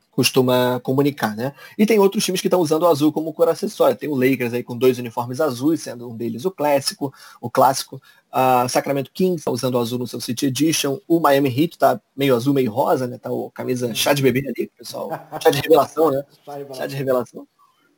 [0.10, 1.54] costuma comunicar, né?
[1.78, 3.96] E tem outros times que estão usando o azul como cor acessória.
[3.96, 8.02] Tem o Lakers aí com dois uniformes azuis, sendo um deles o clássico, o clássico.
[8.32, 11.00] A Sacramento Kings está usando o azul no seu City Edition.
[11.08, 13.20] O Miami Heat está meio azul, meio rosa, né?
[13.20, 15.10] Tá o camisa chá de bebê ali, pessoal.
[15.42, 16.24] Chá de revelação, né?
[16.74, 17.48] Chá de revelação.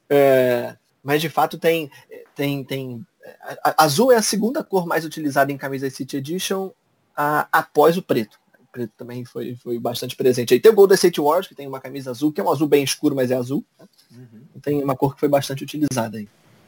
[0.09, 1.89] É, mas de fato tem,
[2.35, 3.05] tem, tem.
[3.77, 6.71] azul é a segunda cor mais utilizada em camisas City Edition
[7.15, 8.38] a, após o preto
[8.71, 10.53] preto também foi, foi bastante presente.
[10.53, 12.67] Aí tem o Golden State Warriors, que tem uma camisa azul, que é um azul
[12.67, 13.63] bem escuro, mas é azul.
[13.79, 13.85] Né?
[14.11, 14.61] Uhum.
[14.61, 16.27] Tem uma cor que foi bastante utilizada aí.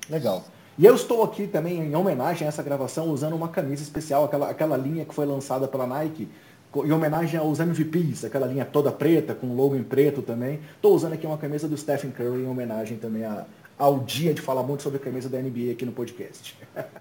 [0.10, 0.44] Legal.
[0.78, 4.50] E eu estou aqui também em homenagem a essa gravação usando uma camisa especial, aquela,
[4.50, 6.28] aquela linha que foi lançada pela Nike,
[6.76, 10.62] em homenagem aos MVPs, aquela linha toda preta, com logo em preto também.
[10.76, 13.46] Estou usando aqui uma camisa do Stephen Curry em homenagem também a,
[13.78, 16.58] ao dia de falar muito sobre a camisa da NBA aqui no podcast.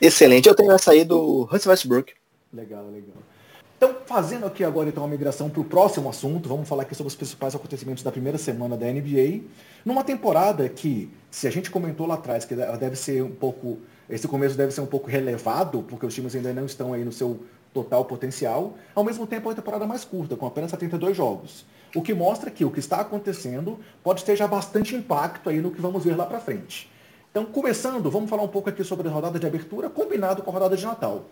[0.00, 0.48] Excelente.
[0.48, 2.12] Eu tenho essa aí do Russell Westbrook.
[2.52, 3.16] Legal, legal.
[3.78, 7.06] Então, fazendo aqui agora então a migração para o próximo assunto, vamos falar aqui sobre
[7.06, 9.42] os principais acontecimentos da primeira semana da NBA,
[9.84, 13.78] numa temporada que, se a gente comentou lá atrás que ela deve ser um pouco,
[14.10, 17.12] esse começo deve ser um pouco relevado, porque os times ainda não estão aí no
[17.12, 17.38] seu
[17.72, 21.64] total potencial, ao mesmo tempo é uma temporada mais curta, com apenas 72 jogos.
[21.94, 25.70] O que mostra que o que está acontecendo pode ter já bastante impacto aí no
[25.70, 26.90] que vamos ver lá para frente.
[27.30, 30.52] Então, começando, vamos falar um pouco aqui sobre a rodada de abertura, combinado com a
[30.52, 31.26] rodada de Natal.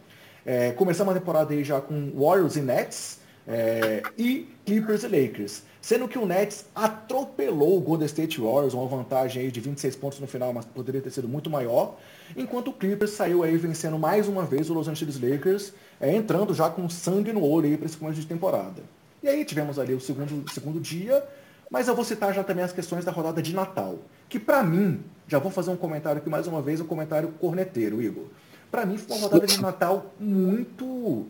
[0.47, 5.63] É, começamos a temporada aí já com Warriors e Nets é, e Clippers e Lakers.
[5.83, 10.21] Sendo que o Nets atropelou o Golden State Warriors, uma vantagem aí de 26 pontos
[10.21, 11.97] no final, mas poderia ter sido muito maior.
[12.37, 16.55] Enquanto o Clippers saiu aí vencendo mais uma vez o Los Angeles Lakers, é, entrando
[16.55, 18.83] já com sangue no olho aí para esse começo de temporada.
[19.25, 21.25] E aí tivemos ali o segundo, segundo dia,
[21.69, 23.99] mas eu vou citar já também as questões da rodada de Natal.
[24.29, 28.01] Que para mim, já vou fazer um comentário aqui mais uma vez, um comentário corneteiro,
[28.01, 28.27] Igor.
[28.71, 31.27] Para mim foi uma rodada de Natal muito,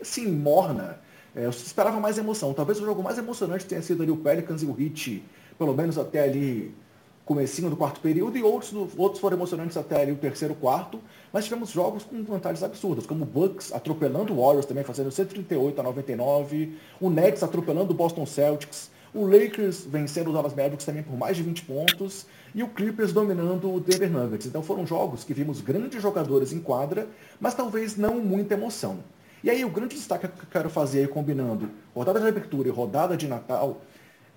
[0.00, 0.98] assim, morna.
[1.34, 2.52] É, eu esperava mais emoção.
[2.54, 5.24] Talvez o jogo mais emocionante tenha sido ali o Pelicans e o Heat,
[5.58, 6.74] pelo menos até ali
[7.24, 11.00] comecinho do quarto período, e outros, outros foram emocionantes até ali o terceiro quarto,
[11.32, 15.80] mas tivemos jogos com vantagens absurdas, como o Bucks atropelando o Warriors também, fazendo 138
[15.80, 21.02] a 99, o Nets atropelando o Boston Celtics, o Lakers vencendo os Dallas Mavericks também
[21.02, 24.46] por mais de 20 pontos, e o Clippers dominando o Denver Nuggets.
[24.46, 27.08] Então foram jogos que vimos grandes jogadores em quadra,
[27.40, 28.98] mas talvez não muita emoção.
[29.42, 32.70] E aí o grande destaque que eu quero fazer aí, combinando rodada de abertura e
[32.70, 33.82] rodada de Natal,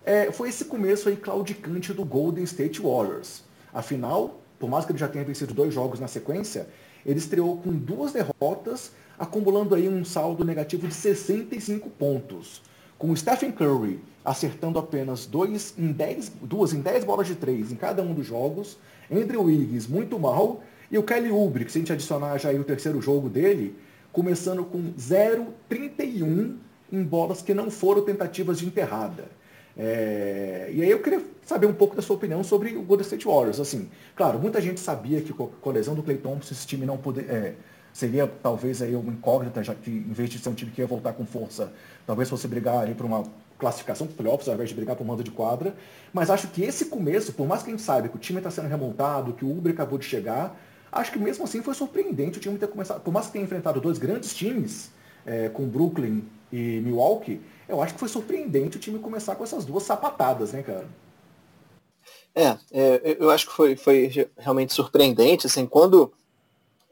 [0.05, 3.43] é, foi esse começo aí claudicante do Golden State Warriors.
[3.73, 6.67] Afinal, por mais que ele já tenha vencido dois jogos na sequência,
[7.05, 12.61] ele estreou com duas derrotas, acumulando aí um saldo negativo de 65 pontos.
[12.97, 17.75] Com Stephen Curry acertando apenas dois em dez, duas em 10 bolas de três em
[17.75, 18.77] cada um dos jogos.
[19.09, 20.61] Andrew Wiggins muito mal.
[20.91, 23.75] E o Kelly Oubre, que se a gente adicionar já aí o terceiro jogo dele,
[24.11, 26.55] começando com 0,31
[26.91, 29.25] em bolas que não foram tentativas de enterrada.
[29.77, 30.69] É...
[30.73, 33.59] E aí eu queria saber um pouco da sua opinião sobre o Golden State Warriors.
[33.59, 36.97] Assim, claro, muita gente sabia que com a lesão do Clay Thompson esse time não
[36.97, 37.31] poderia...
[37.31, 37.55] É
[37.97, 40.85] seria talvez aí uma incógnita, já que em vez de ser um time que ia
[40.85, 41.73] voltar com força,
[42.07, 43.23] talvez fosse brigar ali para uma
[43.59, 45.75] classificação playoffs ao invés de brigar por mando de quadra.
[46.13, 48.49] Mas acho que esse começo, por mais que a gente saiba que o time está
[48.49, 50.57] sendo remontado, que o Uber acabou de chegar,
[50.91, 53.01] acho que mesmo assim foi surpreendente o time ter começado.
[53.01, 54.89] Por mais que tenha enfrentado dois grandes times,
[55.25, 59.65] é, com Brooklyn e Milwaukee, eu acho que foi surpreendente o time começar com essas
[59.65, 60.87] duas sapatadas, né, cara?
[62.33, 66.13] É, é eu acho que foi, foi realmente surpreendente, assim, quando,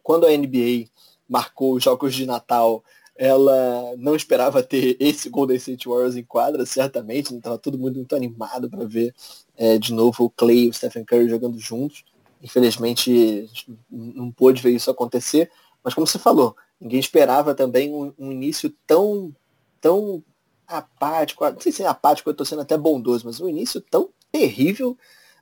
[0.03, 0.89] quando a NBA
[1.29, 2.83] marcou os jogos de Natal,
[3.15, 7.95] ela não esperava ter esse Golden State Warriors em quadra, certamente, não estava todo mundo
[7.95, 9.13] muito animado para ver
[9.55, 12.03] é, de novo o Clay e o Stephen Curry jogando juntos.
[12.43, 13.49] Infelizmente,
[13.89, 15.49] não pôde ver isso acontecer,
[15.83, 19.33] mas como você falou, ninguém esperava também um, um início tão,
[19.79, 20.21] tão
[20.67, 24.09] apático, não sei se é apático, eu estou sendo até bondoso, mas um início tão
[24.31, 24.97] terrível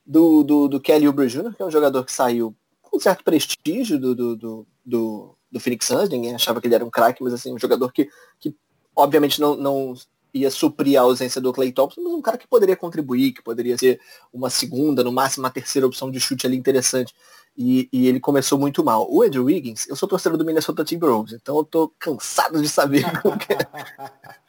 [0.06, 4.00] do, do, do Kelly Oubre Jr., que é um jogador que saiu com certo prestígio
[4.00, 7.34] do, do, do, do do Phoenix Suns, ninguém achava que ele era um craque, mas
[7.34, 8.56] assim, um jogador que, que
[8.96, 9.94] obviamente não, não
[10.34, 13.78] ia suprir a ausência do Clay Thompson, mas um cara que poderia contribuir, que poderia
[13.78, 14.02] ser
[14.34, 17.14] uma segunda, no máximo uma terceira opção de chute ali interessante.
[17.56, 19.08] E, e ele começou muito mal.
[19.08, 23.06] O Andrew Wiggins, eu sou torcedor do Minnesota Timberwolves, então eu tô cansado de saber
[23.48, 24.44] é.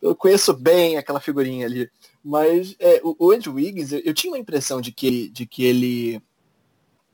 [0.00, 1.90] Eu conheço bem aquela figurinha ali.
[2.24, 5.64] Mas é, o, o Andrew Wiggins, eu, eu, tinha uma impressão de que, de que
[5.64, 6.22] ele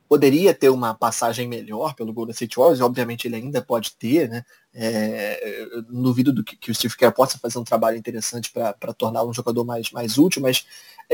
[0.07, 4.45] poderia ter uma passagem melhor pelo Golden State Warriors, obviamente ele ainda pode ter, né?
[4.73, 8.93] É, não duvido do que, que, o Steve Kerr possa fazer um trabalho interessante para
[8.93, 10.65] torná-lo um jogador mais, mais útil, mas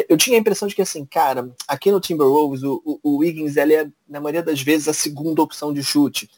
[0.10, 3.56] eu tinha a impressão de que, assim, cara, aqui no Timberwolves, o, o, o Wiggins,
[3.56, 6.30] ele é, na maioria das vezes, a segunda opção de chute.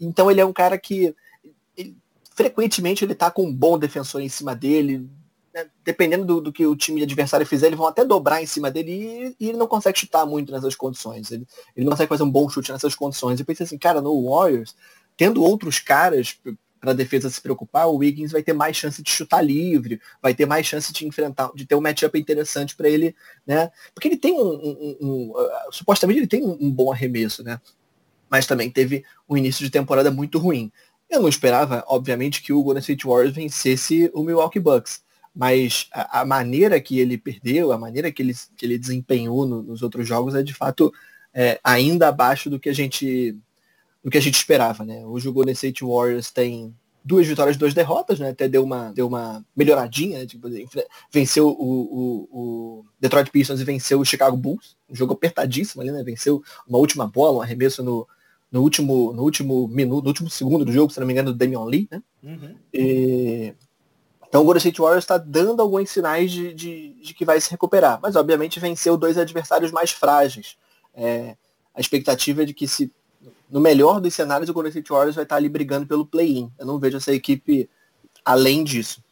[0.00, 1.14] Então ele é um cara que,
[1.76, 1.96] ele,
[2.34, 5.08] frequentemente, ele tá com um bom defensor em cima dele,
[5.54, 8.70] né, dependendo do, do, que o time adversário fizer, eles vão até dobrar em cima
[8.70, 11.30] dele e, e ele não consegue chutar muito nessas condições.
[11.30, 13.38] Ele, ele, não consegue fazer um bom chute nessas condições.
[13.38, 14.74] Eu pensei assim, cara, no Warriors,
[15.16, 16.38] tendo outros caras
[16.82, 20.34] para a defesa se preocupar, o Wiggins vai ter mais chance de chutar livre, vai
[20.34, 23.14] ter mais chance de enfrentar, de ter um matchup interessante para ele,
[23.46, 23.70] né?
[23.94, 27.60] Porque ele tem um, um, um uh, supostamente ele tem um, bom arremesso, né?
[28.28, 30.72] Mas também teve um início de temporada muito ruim.
[31.08, 36.20] Eu não esperava, obviamente, que o Golden State Warriors vencesse o Milwaukee Bucks, mas a,
[36.20, 40.06] a maneira que ele perdeu, a maneira que ele, que ele desempenhou no, nos outros
[40.06, 40.92] jogos é de fato
[41.32, 43.36] é, ainda abaixo do que a gente
[44.02, 45.06] do que a gente esperava, né?
[45.06, 48.30] Hoje o Golden State Warriors tem duas vitórias, duas derrotas, né?
[48.30, 50.26] Até deu uma, deu uma melhoradinha, né?
[50.26, 50.48] tipo,
[51.10, 55.90] venceu o, o, o, Detroit Pistons e venceu o Chicago Bulls, um jogo apertadíssimo ali,
[55.90, 56.02] né?
[56.02, 58.06] Venceu uma última bola, um arremesso no,
[58.50, 61.38] no último, no último minuto, no último segundo do jogo, se não me engano, do
[61.38, 62.02] Damian Lee, né?
[62.22, 62.54] Uhum.
[62.72, 63.54] E...
[64.32, 67.50] Então o Golden State Warriors está dando alguns sinais de, de, de, que vai se
[67.50, 70.56] recuperar, mas obviamente venceu dois adversários mais frágeis.
[70.94, 71.36] É,
[71.74, 72.90] a expectativa é de que se
[73.50, 76.50] no melhor dos cenários, o Golden State Warriors vai estar ali brigando pelo play-in.
[76.58, 77.68] Eu não vejo essa equipe
[78.24, 79.04] além disso.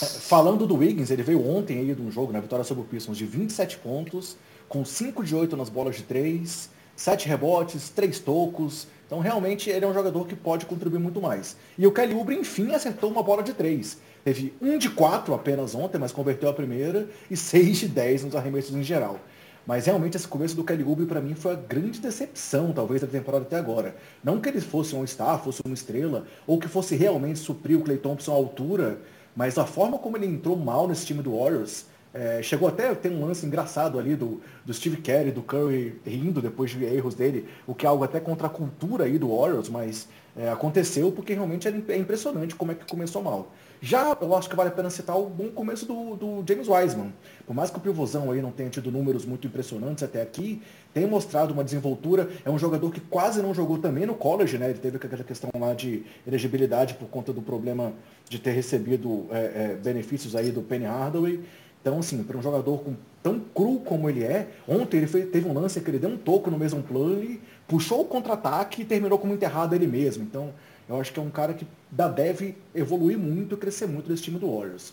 [0.00, 2.84] É, falando do Wiggins, ele veio ontem aí de um jogo, na né, vitória sobre
[2.84, 4.34] o Pistons, de 27 pontos,
[4.66, 8.88] com 5 de 8 nas bolas de 3, 7 rebotes, 3 tocos.
[9.06, 11.54] Então realmente ele é um jogador que pode contribuir muito mais.
[11.76, 13.98] E o Kelly Oubre, enfim, acertou uma bola de 3.
[14.24, 18.34] Teve 1 de 4 apenas ontem, mas converteu a primeira, e 6 de 10 nos
[18.34, 19.20] arremessos em geral.
[19.66, 23.06] Mas realmente esse começo do Kelly Oubre para mim foi a grande decepção, talvez, da
[23.06, 23.94] temporada até agora.
[24.22, 27.82] Não que ele fosse um star, fosse uma estrela, ou que fosse realmente suprir o
[27.82, 28.98] Clay Thompson à altura,
[29.36, 32.94] mas a forma como ele entrou mal nesse time do Warriors, é, chegou até a
[32.94, 37.14] ter um lance engraçado ali do, do Steve Kerr, do Curry rindo depois de erros
[37.14, 41.12] dele, o que é algo até contra a cultura aí do Warriors, mas é, aconteceu
[41.12, 43.52] porque realmente é impressionante como é que começou mal.
[43.80, 47.12] Já eu acho que vale a pena citar o bom começo do, do James Wiseman.
[47.46, 50.62] Por mais que o pivôzão aí não tenha tido números muito impressionantes até aqui,
[50.94, 52.30] tem mostrado uma desenvoltura.
[52.44, 54.70] É um jogador que quase não jogou também no college, né?
[54.70, 57.92] Ele teve aquela questão lá de elegibilidade por conta do problema
[58.28, 61.40] de ter recebido é, é, benefícios aí do Penny Hardaway.
[61.82, 65.52] Então, assim, para um jogador com, tão cru como ele é, ontem ele teve um
[65.52, 69.34] lance que ele deu um toco no mesmo plano, puxou o contra-ataque e terminou como
[69.34, 70.22] enterrado ele mesmo.
[70.22, 70.52] Então,
[70.88, 74.54] eu acho que é um cara que deve evoluir muito, crescer muito desse time do
[74.54, 74.92] Warriors.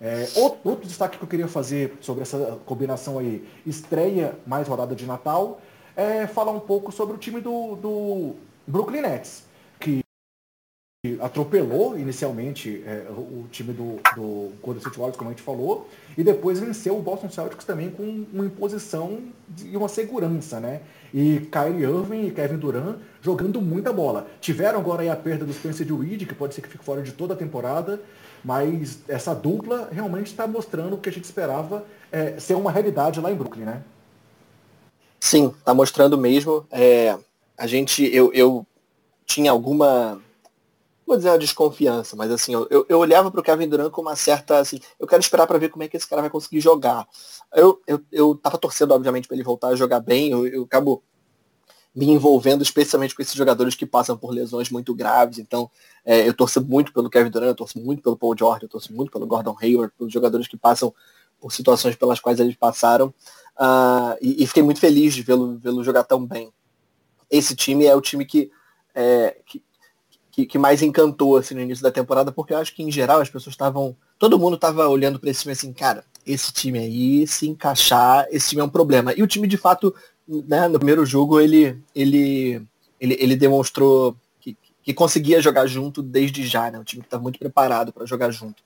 [0.00, 4.94] É, outro, outro, destaque que eu queria fazer sobre essa combinação aí, estreia mais rodada
[4.96, 5.60] de Natal,
[5.96, 8.34] é falar um pouco sobre o time do, do
[8.66, 9.44] Brooklyn Nets
[11.20, 16.22] atropelou inicialmente é, o time do, do Golden State Warriors, como a gente falou, e
[16.22, 19.18] depois venceu o Boston Celtics também com uma imposição
[19.64, 20.80] e uma segurança, né?
[21.12, 24.26] E Kyrie Irving e Kevin Durant jogando muita bola.
[24.40, 27.02] Tiveram agora aí a perda do Spencer de Reed, que pode ser que fique fora
[27.02, 28.00] de toda a temporada,
[28.44, 33.20] mas essa dupla realmente está mostrando o que a gente esperava é, ser uma realidade
[33.20, 33.82] lá em Brooklyn, né?
[35.20, 36.66] Sim, está mostrando mesmo.
[36.70, 37.16] É,
[37.56, 38.66] a gente, eu, eu
[39.24, 40.20] tinha alguma
[41.12, 44.16] vou dizer uma desconfiança, mas assim, eu, eu olhava para o Kevin Durant com uma
[44.16, 47.06] certa, assim, eu quero esperar para ver como é que esse cara vai conseguir jogar.
[47.54, 51.02] Eu, eu, eu tava torcendo, obviamente, para ele voltar a jogar bem, eu, eu acabo
[51.94, 55.70] me envolvendo especialmente com esses jogadores que passam por lesões muito graves, então
[56.02, 58.90] é, eu torço muito pelo Kevin Durant, eu torço muito pelo Paul George, eu torço
[58.94, 60.94] muito pelo Gordon Hayward, pelos jogadores que passam
[61.38, 63.08] por situações pelas quais eles passaram,
[63.58, 66.50] uh, e, e, fiquei muito feliz de vê-lo vê jogar tão bem.
[67.30, 68.50] Esse time é o time que,
[68.94, 69.62] é, que
[70.32, 73.20] que, que, mais encantou assim, no início da temporada, porque eu acho que em geral
[73.20, 73.94] as pessoas estavam.
[74.18, 78.48] Todo mundo estava olhando para esse time assim, cara, esse time aí, se encaixar, esse
[78.48, 79.12] time é um problema.
[79.12, 79.94] E o time, de fato,
[80.26, 82.62] né, no primeiro jogo, ele, ele,
[82.98, 86.78] ele, ele demonstrou que, que conseguia jogar junto desde já, né?
[86.78, 88.62] Um time que está muito preparado para jogar junto.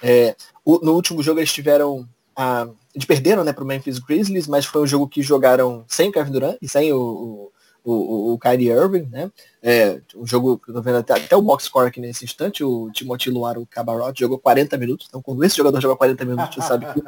[0.00, 2.08] É, o, no último jogo eles tiveram.
[2.36, 6.10] A, eles perderam né, para o Memphis Grizzlies, mas foi um jogo que jogaram sem
[6.10, 7.52] o Kevin Durant e sem o, o
[7.92, 9.30] o, o Kyrie Irving, né?
[9.62, 12.62] É, um jogo que eu tô vendo até, até o box score aqui nesse instante,
[12.62, 15.06] o Timothy Luaro Cabarot jogou 40 minutos.
[15.08, 17.02] Então, quando esse jogador joga 40 minutos, você sabe que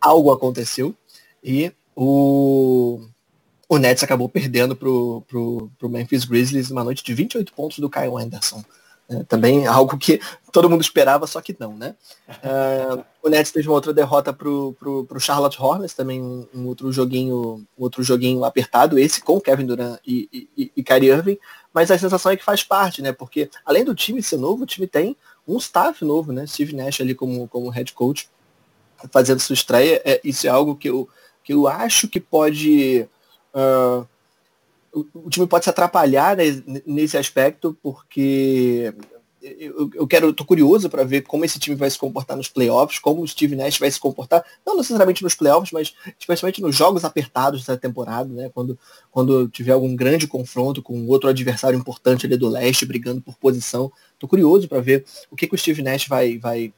[0.00, 0.94] algo aconteceu.
[1.42, 3.00] E o,
[3.68, 7.90] o Nets acabou perdendo pro, pro, pro Memphis Grizzlies uma noite de 28 pontos do
[7.90, 8.64] Kyle Anderson.
[9.06, 10.18] É, também algo que
[10.50, 11.94] todo mundo esperava, só que não, né?
[12.28, 16.66] Uh, o Nets teve uma outra derrota pro, pro, pro Charlotte Hornets, também um, um,
[16.66, 21.38] outro joguinho um outro joguinho apertado, esse com Kevin Durant e, e, e Kyrie Irving,
[21.72, 23.12] mas a sensação é que faz parte, né?
[23.12, 25.14] Porque além do time ser novo, o time tem
[25.46, 26.46] um staff novo, né?
[26.46, 28.30] Steve Nash ali como, como head coach,
[29.12, 30.00] fazendo sua estreia.
[30.02, 31.06] É, isso é algo que eu,
[31.42, 33.06] que eu acho que pode...
[33.54, 34.06] Uh,
[34.94, 36.36] o, time pode se atrapalhar
[36.86, 38.94] nesse aspecto, porque
[39.42, 42.98] eu, eu quero, tô curioso para ver como esse time vai se comportar nos playoffs,
[42.98, 47.04] como o Steve Nash vai se comportar, não necessariamente nos playoffs, mas especialmente nos jogos
[47.04, 48.50] apertados da temporada, né?
[48.54, 48.78] Quando,
[49.10, 53.92] quando tiver algum grande confronto com outro adversário importante ali do leste, brigando por posição.
[54.18, 56.72] Tô curioso para ver o que, que o Steve Nash vai, vai,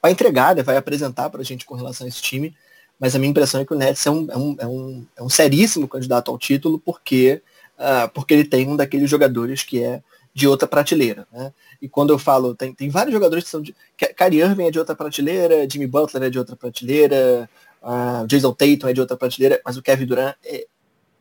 [0.00, 0.62] vai entregar, né?
[0.62, 2.54] vai apresentar para a gente com relação a esse time.
[3.00, 5.22] Mas a minha impressão é que o Nets é um, é um, é um, é
[5.22, 7.40] um seríssimo candidato ao título, porque,
[7.78, 10.02] uh, porque ele tem um daqueles jogadores que é
[10.34, 11.26] de outra prateleira.
[11.32, 11.50] Né?
[11.80, 13.74] E quando eu falo, tem, tem vários jogadores que são de.
[14.16, 17.48] Kyrie Irving é de outra prateleira, Jimmy Butler é de outra prateleira,
[17.82, 20.66] uh, Jason Tatum é de outra prateleira, mas o Kevin Durant é,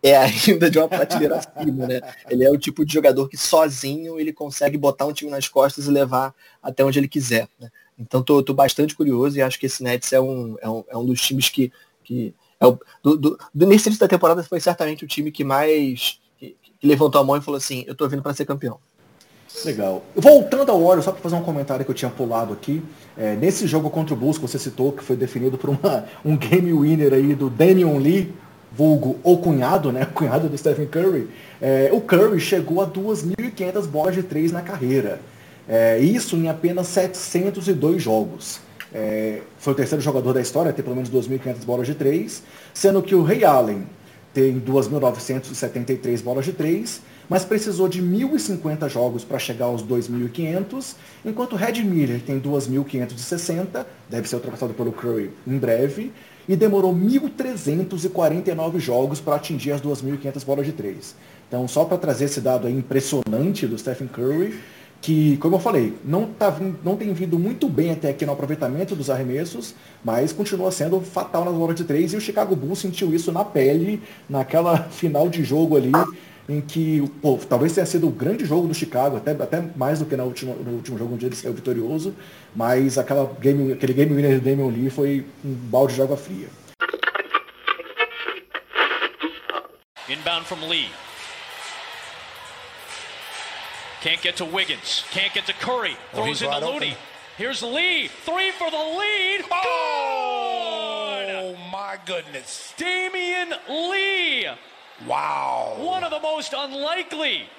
[0.03, 2.01] é ainda de uma prateleira acima, né?
[2.30, 5.86] Ele é o tipo de jogador que sozinho ele consegue botar um time nas costas
[5.86, 7.47] e levar até onde ele quiser.
[7.59, 7.69] Né?
[8.00, 10.97] Então tô, tô bastante curioso e acho que esse Nets é um, é um, é
[10.97, 11.72] um dos times que.
[12.04, 15.43] que é o, do, do, do, nesse início da temporada foi certamente o time que
[15.43, 18.80] mais que, que levantou a mão e falou assim, eu tô vindo para ser campeão.
[19.66, 20.04] Legal.
[20.16, 22.82] Voltando ao Warriors, só para fazer um comentário que eu tinha pulado aqui.
[23.18, 26.38] É, nesse jogo contra o Bulls que você citou, que foi definido por uma, um
[26.38, 28.34] game winner aí do Damian Lee,
[28.72, 30.06] vulgo ou cunhado, né?
[30.14, 31.30] Cunhado do Stephen Curry.
[31.62, 35.20] É, o Curry chegou a 2.500 bolas de três na carreira.
[35.70, 38.59] É, isso em apenas 702 jogos.
[38.91, 42.41] É, foi o terceiro jogador da história a ter pelo menos 2.500 bolas de três,
[42.74, 43.84] sendo que o Ray Allen
[44.34, 51.55] tem 2.973 bolas de três mas precisou de 1.050 jogos para chegar aos 2.500, enquanto
[51.55, 56.11] Red Miller tem 2.560, deve ser ultrapassado pelo Curry em breve,
[56.47, 61.15] e demorou 1.349 jogos para atingir as 2.500 bolas de três.
[61.47, 64.59] Então, só para trazer esse dado impressionante do Stephen Curry,
[65.02, 68.95] que, como eu falei, não, tá, não tem vindo muito bem até aqui no aproveitamento
[68.95, 69.74] dos arremessos,
[70.04, 73.45] mas continua sendo fatal nas bolas de três, e o Chicago Bulls sentiu isso na
[73.45, 75.91] pele, naquela final de jogo ali,
[76.50, 80.06] em que, pô, talvez tenha sido o grande jogo do Chicago, até, até mais do
[80.06, 82.14] que no último, no último jogo onde ele saiu vitorioso,
[82.56, 86.47] mas aquela game, aquele game winner do Damian Lee foi um balde de água fria.
[90.10, 90.89] Inbound from Lee.
[94.02, 95.04] Can't get to Wiggins.
[95.12, 95.97] Can't get to Curry.
[96.14, 96.91] Throws oh, in to Looney.
[96.91, 96.97] Open.
[97.38, 98.08] Here's Lee.
[98.24, 99.43] Three for the lead.
[99.52, 101.58] Oh, Good.
[101.70, 102.74] my goodness.
[102.78, 104.47] Damian Lee
[105.06, 105.78] Wow!
[105.80, 107.50] One of the most unlikely.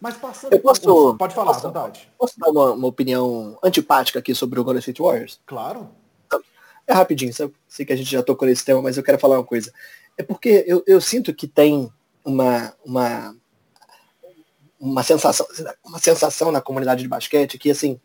[0.00, 0.52] Mas passando.
[0.52, 2.08] Eu posso, pode falar, posso, vontade.
[2.18, 5.40] Posso dar uma, uma, opinião antipática aqui sobre o Golden State Warriors?
[5.46, 5.90] Claro.
[6.86, 9.44] É rapidinho, sei que a gente já tocou nesse tema, mas eu quero falar uma
[9.44, 9.72] coisa.
[10.16, 11.90] É porque eu, eu sinto que tem
[12.26, 13.36] uma, uma,
[14.80, 15.46] uma sensação,
[15.84, 18.00] uma sensação na comunidade de basquete que assim,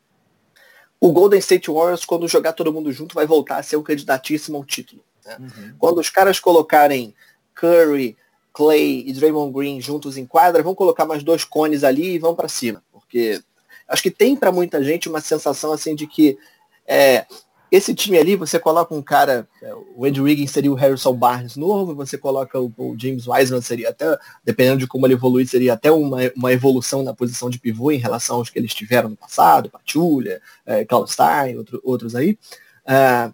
[1.00, 4.58] o Golden State Warriors, quando jogar todo mundo junto, vai voltar a ser o candidatíssimo
[4.58, 5.04] ao título.
[5.26, 5.38] Né?
[5.40, 5.76] Uhum.
[5.80, 7.16] Quando os caras colocarem
[7.56, 8.16] Curry,
[8.54, 12.36] Clay e Draymond Green juntos em quadra, vão colocar mais dois cones ali e vão
[12.36, 12.84] para cima.
[12.92, 13.42] Porque
[13.88, 16.38] acho que tem para muita gente uma sensação assim de que
[16.86, 17.26] é,
[17.72, 21.56] esse time ali, você coloca um cara, é, o Andrew Wiggins seria o Harrison Barnes
[21.56, 25.74] novo, você coloca o, o, James Wiseman, seria até, dependendo de como ele evoluir, seria
[25.74, 29.16] até uma, uma evolução na posição de pivô em relação aos que eles tiveram no
[29.16, 32.38] passado, Patulha, é, Stein, outro, outros aí.
[32.86, 33.34] Uh,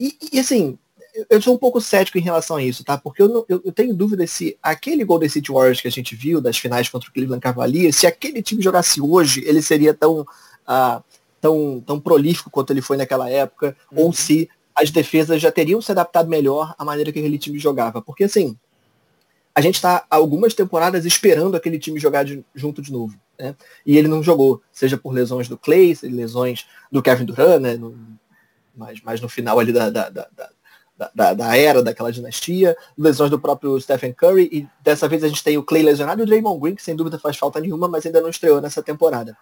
[0.00, 0.78] e, e, assim,
[1.28, 2.96] eu sou um pouco cético em relação a isso, tá?
[2.96, 6.14] Porque eu, não, eu, eu, tenho dúvida se aquele Golden City Warriors que a gente
[6.14, 10.20] viu das finais contra o Cleveland Cavaliers, se aquele time jogasse hoje, ele seria tão,
[10.20, 11.02] uh,
[11.40, 14.06] tão, tão prolífico quanto ele foi naquela época, uhum.
[14.06, 18.00] ou se as defesas já teriam se adaptado melhor à maneira que aquele time jogava.
[18.00, 18.56] Porque assim,
[19.54, 23.18] a gente está algumas temporadas esperando aquele time jogar de, junto de novo.
[23.36, 23.56] Né?
[23.84, 27.74] E ele não jogou, seja por lesões do Clay, lesões do Kevin Durant, né?
[27.76, 27.98] No,
[28.76, 30.28] mas, mas no final ali da, da, da,
[31.14, 35.42] da, da, era daquela dinastia, lesões do próprio Stephen Curry, e dessa vez a gente
[35.42, 38.06] tem o Clay lesionado e o Draymond Green, que sem dúvida faz falta nenhuma, mas
[38.06, 39.36] ainda não estreou nessa temporada.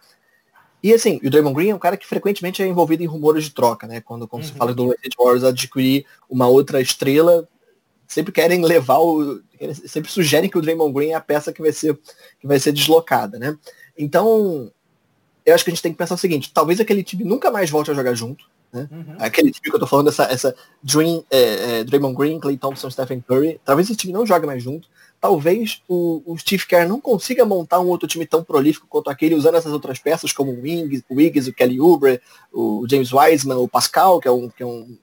[0.83, 3.51] E assim, o Draymond Green é um cara que frequentemente é envolvido em rumores de
[3.51, 4.01] troca, né?
[4.01, 4.49] Quando, quando uhum.
[4.49, 7.49] se fala do Red Warriors adquirir uma outra estrela,
[8.07, 9.41] sempre querem levar o.
[9.87, 11.99] Sempre sugerem que o Draymond Green é a peça que vai ser,
[12.39, 13.57] que vai ser deslocada, né?
[13.99, 14.71] Então,
[15.45, 17.71] eu acho que a gente tem que pensar o seguinte, talvez aquele time nunca mais
[17.71, 18.89] volte a jogar junto, né?
[18.91, 19.17] Uhum.
[19.19, 22.91] Aquele time que eu tô falando, essa, essa Dream, é, é, Draymond Green, Clay Thompson,
[22.91, 24.89] Stephen Curry, talvez esse time não jogue mais junto.
[25.27, 29.35] Talvez o, o Steve Kerr não consiga montar um outro time tão prolífico quanto aquele,
[29.35, 32.21] usando essas outras peças, como o Wings, o Wiggs, o Kelly Oubre,
[32.53, 34.97] o James Wiseman, o Pascal, que é um, que é um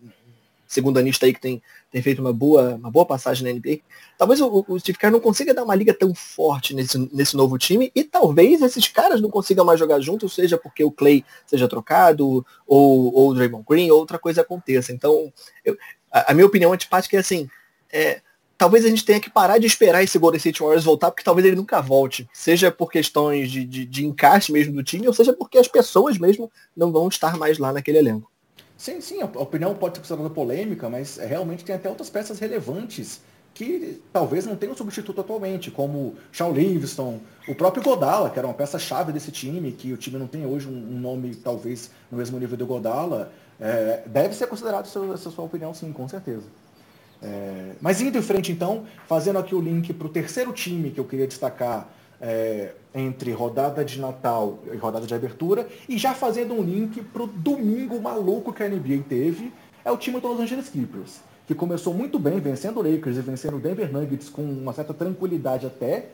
[0.66, 1.62] segundo anista aí que tem,
[1.92, 3.80] tem feito uma boa, uma boa passagem na NBA.
[4.18, 7.58] Talvez o, o, Steve Kerr não consiga dar uma liga tão forte nesse, nesse novo
[7.58, 11.68] time e talvez esses caras não consigam mais jogar juntos, seja porque o Clay seja
[11.68, 14.94] trocado ou, ou o Draymond Green ou outra coisa aconteça.
[14.94, 15.34] Então,
[15.66, 15.78] eu,
[16.10, 17.50] a, a, minha opinião antipática é assim,
[17.92, 18.22] é,
[18.58, 21.46] talvez a gente tenha que parar de esperar esse Golden State Warriors voltar, porque talvez
[21.46, 22.28] ele nunca volte.
[22.34, 26.18] Seja por questões de, de, de encaixe mesmo do time, ou seja porque as pessoas
[26.18, 28.32] mesmo não vão estar mais lá naquele elenco.
[28.78, 32.40] Sim, sim, a opinião pode ser considerada polêmica, mas é, realmente tem até outras peças
[32.40, 33.22] relevantes
[33.54, 38.54] que talvez não tenham substituto atualmente, como Shaw Livingston, o próprio Godala, que era uma
[38.54, 42.58] peça-chave desse time, que o time não tem hoje um, nome talvez no mesmo nível
[42.58, 46.44] do Godala, é, deve ser considerado essa sua opinião, sim, com certeza.
[47.24, 51.00] É, mas indo em frente então, fazendo aqui o link para o terceiro time que
[51.00, 51.88] eu queria destacar
[52.22, 57.24] é, entre rodada de Natal e rodada de abertura, e já fazendo um link para
[57.24, 59.54] o domingo maluco que a NBA teve,
[59.86, 63.22] é o time do Los Angeles Clippers, que começou muito bem, vencendo o Lakers e
[63.22, 66.10] vencendo o Denver Nuggets com uma certa tranquilidade até,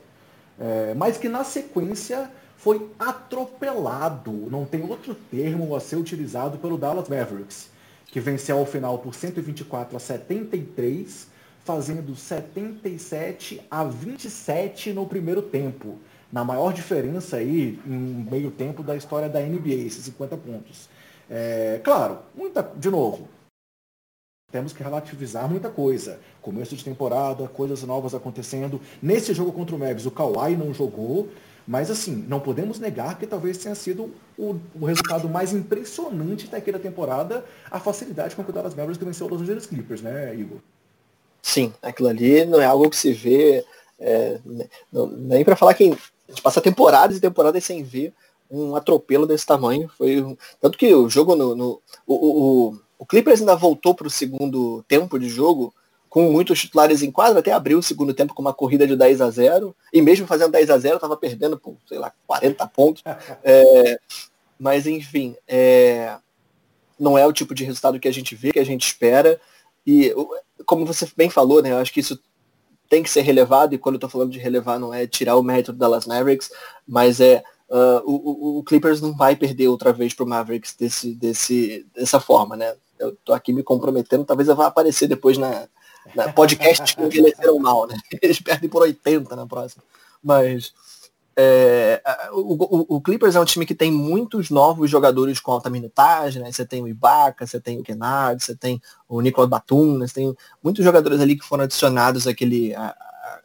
[0.59, 6.77] é, mas que na sequência foi atropelado, não tem outro termo a ser utilizado pelo
[6.77, 7.69] Dallas Mavericks
[8.11, 11.27] que venceu ao final por 124 a 73,
[11.63, 15.99] fazendo 77 a 27 no primeiro tempo.
[16.31, 20.89] Na maior diferença aí, em meio tempo da história da NBA, esses 50 pontos.
[21.29, 23.27] É, claro, muita, de novo,
[24.51, 26.19] temos que relativizar muita coisa.
[26.41, 28.81] Começo de temporada, coisas novas acontecendo.
[29.01, 31.29] Nesse jogo contra o Mavis, o Kawhi não jogou,
[31.69, 36.79] mas assim, não podemos negar que talvez tenha sido o, o resultado mais impressionante daquela
[36.79, 40.57] temporada, a facilidade com que o Dallas Mavericks venceu os Los Angeles Clippers, né, Igor?
[41.43, 43.63] Sim, aquilo ali não é algo que se vê,
[43.99, 44.39] é,
[44.91, 48.15] não, nem para falar que a gente passa temporadas e temporadas sem ver
[48.49, 49.91] um atropelo desse tamanho.
[49.95, 52.15] Foi tanto que o jogo no, no o,
[52.71, 55.71] o, o Clippers ainda voltou para o segundo tempo de jogo
[56.09, 59.21] com muitos titulares em quadra, até abriu o segundo tempo com uma corrida de 10
[59.21, 63.03] a 0 e mesmo fazendo 10 a 0 estava perdendo por, sei lá, 40 pontos.
[63.43, 63.99] É,
[64.59, 66.17] mas, enfim, é,
[66.99, 69.39] não é o tipo de resultado que a gente vê, que a gente espera.
[69.87, 70.13] E,
[70.65, 72.19] como você bem falou, né, eu acho que isso
[72.89, 75.43] tem que ser relevado, e quando eu estou falando de relevar, não é tirar o
[75.43, 76.49] mérito do Dallas Mavericks,
[76.87, 81.13] mas é uh, o, o, Clippers não vai perder outra vez para o Mavericks desse,
[81.13, 82.75] desse, dessa forma, né?
[82.97, 85.67] Eu tô aqui me comprometendo, talvez eu vá aparecer depois na,
[86.15, 86.31] né?
[86.31, 87.95] Podcasts que envelheceram mal, né?
[88.21, 89.83] Eles perdem por 80 na próxima.
[90.23, 90.73] Mas
[91.41, 92.01] é,
[92.33, 96.41] o, o, o, Clippers é um time que tem muitos novos jogadores com alta minutagem,
[96.41, 96.51] né?
[96.51, 100.05] Você tem o Ibaka, você tem o Kennard, você tem o Nicolas Batum, né?
[100.05, 102.87] você tem muitos jogadores ali que foram adicionados àquele, a,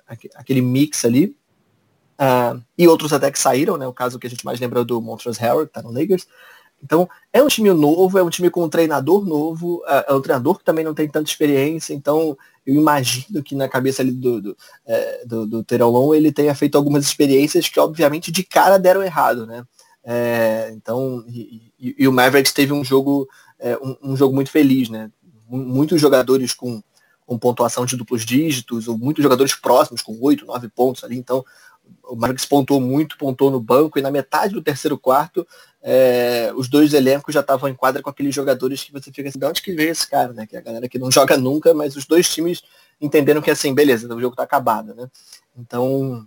[0.09, 1.37] a, aquele mix ali.
[2.15, 3.87] Uh, e outros até que saíram, né?
[3.87, 6.27] O caso que a gente mais lembra é do Montrezl Harrell, que tá no Lakers.
[6.85, 10.21] Então, é um time novo, é um time com um treinador novo, é, é um
[10.21, 14.43] treinador que também não tem tanta experiência, então eu imagino que na cabeça ali do,
[14.43, 19.03] do, é, do, do Terolon ele tenha feito algumas experiências que obviamente de cara deram
[19.03, 19.65] errado, né?
[20.05, 23.27] É, então, e, e, e, o Mavericks teve um jogo,
[23.59, 25.11] é, um, um, jogo muito feliz, né?
[25.49, 26.83] Muitos jogadores com,
[27.25, 31.43] com pontuação de duplos dígitos, ou muitos jogadores próximos, com oito, nove pontos ali, então
[32.03, 35.47] o Mavericks pontuou muito, pontuou no banco, e na metade do terceiro quarto,
[35.87, 39.39] é, os dois elencos já estavam em quadra com aqueles jogadores que você fica assim,
[39.39, 40.47] de onde que veio esse cara, né?
[40.47, 42.63] Que é a galera que não joga nunca, mas os dois times
[42.99, 45.07] entenderam que assim, beleza, o jogo tá acabado, né?
[45.55, 46.27] Então,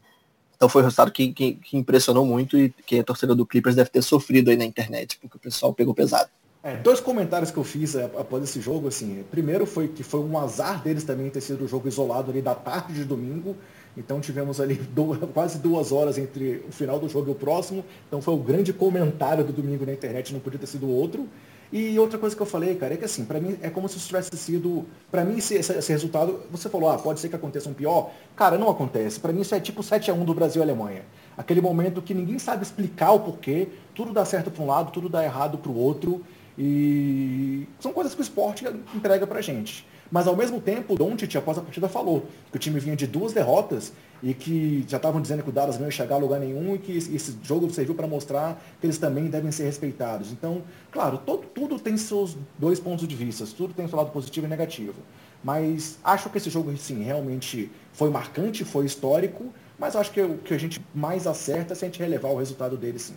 [0.55, 3.75] então foi um resultado que, que, que impressionou muito e que a torcida do Clippers
[3.75, 6.29] deve ter sofrido aí na internet, porque o pessoal pegou pesado.
[6.61, 10.19] É, dois comentários que eu fiz é, após esse jogo, assim, primeiro foi que foi
[10.19, 13.55] um azar deles também ter sido o jogo isolado ali da tarde de domingo,
[13.97, 17.83] então tivemos ali duas, quase duas horas entre o final do jogo e o próximo.
[18.07, 21.27] Então foi o grande comentário do domingo na internet, não podia ter sido outro.
[21.71, 23.97] E outra coisa que eu falei, cara, é que assim, para mim é como se
[23.97, 24.85] isso tivesse sido.
[25.11, 28.11] para mim, esse, esse, resultado, você falou, ah, pode ser que aconteça um pior.
[28.35, 29.19] Cara, não acontece.
[29.19, 31.01] Para mim, isso é tipo 7 a 1 do Brasil e Alemanha.
[31.37, 35.09] Aquele momento que ninguém sabe explicar o porquê, tudo dá certo para um lado, tudo
[35.09, 36.23] dá errado para o outro.
[36.57, 39.85] E são coisas que o esporte entrega pra gente.
[40.11, 43.05] Mas ao mesmo tempo, o Doncic, após a partida, falou que o time vinha de
[43.05, 43.91] duas derrotas
[44.23, 46.79] e que já estavam dizendo que o Dallas não ia chegar a lugar nenhum e
[46.79, 50.31] que esse jogo serviu para mostrar que eles também devem ser respeitados.
[50.31, 54.47] Então, claro, todo, tudo tem seus dois pontos de vista, tudo tem seu lado positivo
[54.47, 54.95] e negativo.
[55.43, 60.37] Mas acho que esse jogo, sim, realmente foi marcante, foi histórico, mas acho que o
[60.39, 63.13] que a gente mais acerta é se a gente relevar o resultado dele, sim.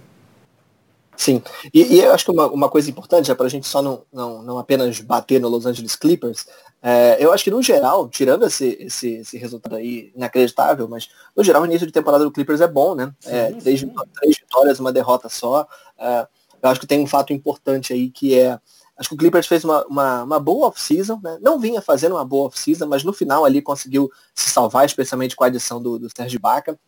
[1.21, 1.43] Sim,
[1.75, 4.07] e, e eu acho que uma, uma coisa importante, é para a gente só não,
[4.11, 6.47] não, não apenas bater no Los Angeles Clippers,
[6.83, 11.45] é, eu acho que no geral, tirando esse, esse, esse resultado aí inacreditável, mas no
[11.45, 13.13] geral o início de temporada do Clippers é bom, né?
[13.27, 13.93] É, sim, três, sim.
[14.19, 15.69] três, vitórias, uma derrota só.
[15.99, 16.27] É,
[16.63, 18.59] eu acho que tem um fato importante aí que é.
[18.97, 21.39] Acho que o Clippers fez uma, uma, uma boa off-season, né?
[21.43, 25.45] Não vinha fazendo uma boa off-season, mas no final ali conseguiu se salvar, especialmente com
[25.45, 26.79] a adição do, do Sérgio Baca.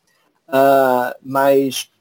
[0.48, 1.91] Uh, mas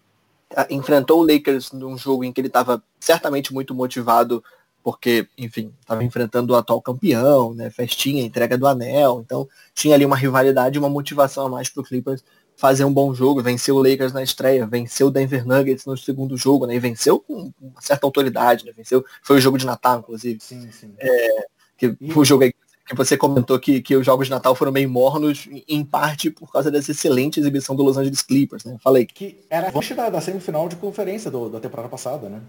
[0.70, 4.43] enfrentou o Lakers num jogo em que ele estava certamente muito motivado
[4.84, 7.70] porque, enfim, estava enfrentando o atual campeão, né?
[7.70, 9.22] Festinha, entrega do anel.
[9.24, 12.24] Então, tinha ali uma rivalidade, uma motivação a mais para o Clippers
[12.56, 16.38] fazer um bom jogo, venceu o Lakers na estreia, venceu o Denver Nuggets no segundo
[16.38, 16.76] jogo, né?
[16.76, 18.72] E venceu com uma certa autoridade, né?
[18.76, 20.39] Venceu, foi o jogo de Natal, inclusive.
[20.41, 20.93] Sim, sim.
[20.99, 21.45] É,
[21.78, 22.14] que e...
[22.14, 22.54] o jogo aí
[22.92, 26.52] que você comentou que, que os jogos de Natal foram meio mornos, em parte por
[26.52, 28.78] causa dessa excelente exibição do Los Angeles Clippers, né?
[28.84, 29.06] Falei.
[29.06, 32.42] Que era a da, da semifinal de conferência do, da temporada passada, né?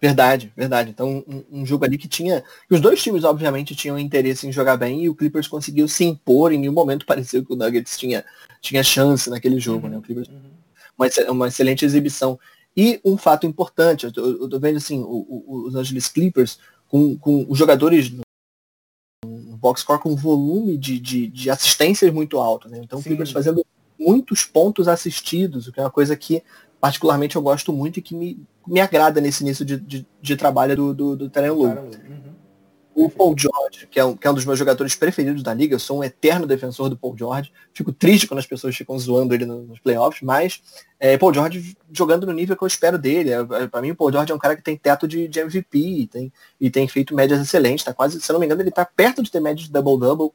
[0.00, 0.90] Verdade, verdade.
[0.90, 2.42] Então, um, um, jogo ali que tinha.
[2.70, 6.52] Os dois times, obviamente, tinham interesse em jogar bem e o Clippers conseguiu se impor.
[6.52, 8.24] Em nenhum momento pareceu que o Nuggets tinha,
[8.60, 9.98] tinha chance naquele jogo, uhum, né?
[9.98, 10.28] O Clippers.
[10.28, 10.50] Uhum.
[10.98, 12.38] Uma, uma excelente exibição.
[12.76, 16.58] E um fato importante, eu tô, eu tô vendo assim, o, o, os Angeles Clippers
[16.88, 18.12] com, com os jogadores
[19.62, 22.80] no, no box score com volume de, de, de assistências muito alto, né?
[22.82, 23.64] Então o Clippers fazendo
[23.98, 26.42] muitos pontos assistidos, o que é uma coisa que
[26.80, 30.74] particularmente eu gosto muito e que me, me agrada nesse início de, de, de trabalho
[30.74, 31.68] do, do, do Terence Lu.
[32.94, 35.74] O Paul George, que é, um, que é um dos meus jogadores preferidos da liga,
[35.74, 37.50] eu sou um eterno defensor do Paul George.
[37.72, 40.62] Fico triste quando as pessoas ficam zoando ele nos playoffs, mas
[41.00, 43.30] é, Paul George jogando no nível que eu espero dele.
[43.30, 45.40] É, é, para mim, o Paul George é um cara que tem teto de, de
[45.40, 47.84] MVP e tem, e tem feito médias excelentes.
[47.84, 50.30] Tá quase, se não me engano, ele está perto de ter médias de double-double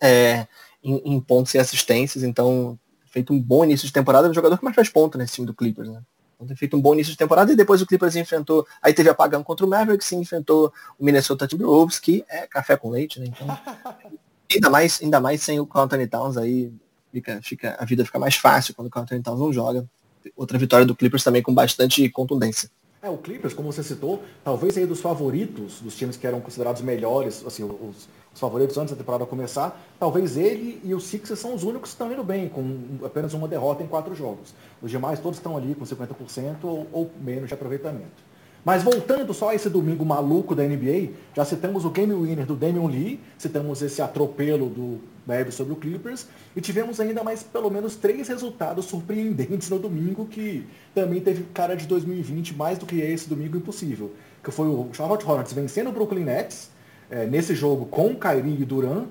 [0.00, 0.46] é,
[0.82, 2.24] em, em pontos e assistências.
[2.24, 5.34] Então, feito um bom início de temporada, é o jogador que mais faz ponto nesse
[5.34, 6.00] time do Clippers, né?
[6.44, 9.08] Então tem feito um bom início de temporada e depois o Clippers enfrentou, aí teve
[9.08, 13.26] apagão contra o Mavericks e enfrentou o Minnesota Timberwolves, que é café com leite, né?
[13.28, 13.46] Então,
[14.52, 16.72] ainda mais, ainda mais sem o Anthony Towns aí
[17.10, 19.88] fica, fica, a vida fica mais fácil quando o Anthony Towns não joga.
[20.36, 22.70] Outra vitória do Clippers também com bastante contundência.
[23.02, 26.80] É, o Clippers, como você citou, talvez aí dos favoritos, dos times que eram considerados
[26.80, 31.54] melhores, assim, os, os favoritos antes da temporada começar, talvez ele e o Sixers são
[31.54, 34.52] os únicos que estão indo bem, com apenas uma derrota em quatro jogos.
[34.82, 38.34] Os demais todos estão ali com 50% ou, ou menos de aproveitamento.
[38.64, 42.56] Mas voltando só a esse domingo maluco da NBA, já citamos o game winner do
[42.56, 46.26] Damian Lee, citamos esse atropelo do Mavericks sobre o Clippers,
[46.56, 51.76] e tivemos ainda mais pelo menos três resultados surpreendentes no domingo, que também teve cara
[51.76, 54.12] de 2020 mais do que esse domingo impossível.
[54.42, 56.70] Que foi o Charlotte Hornets vencendo o Brooklyn Nets,
[57.10, 59.06] é, nesse jogo com Kyrie e Durant,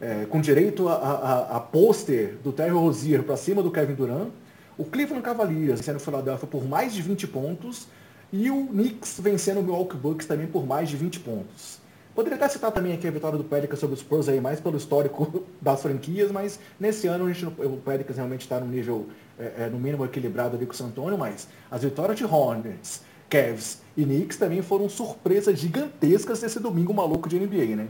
[0.00, 4.28] é, com direito a, a, a pôster do Terry Rozier para cima do Kevin Durant.
[4.76, 7.86] O Cleveland Cavaliers vencendo o Philadelphia por mais de 20 pontos.
[8.32, 11.78] E o Knicks vencendo o Milwaukee Bucks também por mais de 20 pontos.
[12.14, 14.76] Poderia até citar também aqui a vitória do Pelicans sobre os Spurs aí, mais pelo
[14.76, 19.64] histórico das franquias, mas nesse ano a gente, o Pelicans realmente está no nível, é,
[19.64, 23.78] é, no mínimo, equilibrado ali com o San Antonio, mas as vitórias de Hornets, Cavs
[23.96, 27.88] e Knicks também foram surpresas gigantescas nesse domingo maluco de NBA, né?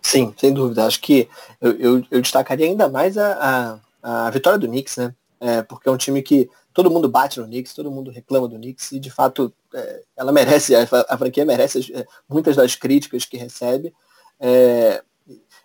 [0.00, 0.84] Sim, sem dúvida.
[0.84, 1.28] Acho que
[1.60, 5.14] eu, eu, eu destacaria ainda mais a, a, a, vitória do Knicks, né?
[5.40, 8.56] É, porque é um time que todo mundo bate no Knicks, todo mundo reclama do
[8.56, 13.24] Knicks e de fato é, ela merece, a, a, franquia merece é, muitas das críticas
[13.24, 13.92] que recebe.
[14.38, 15.02] É,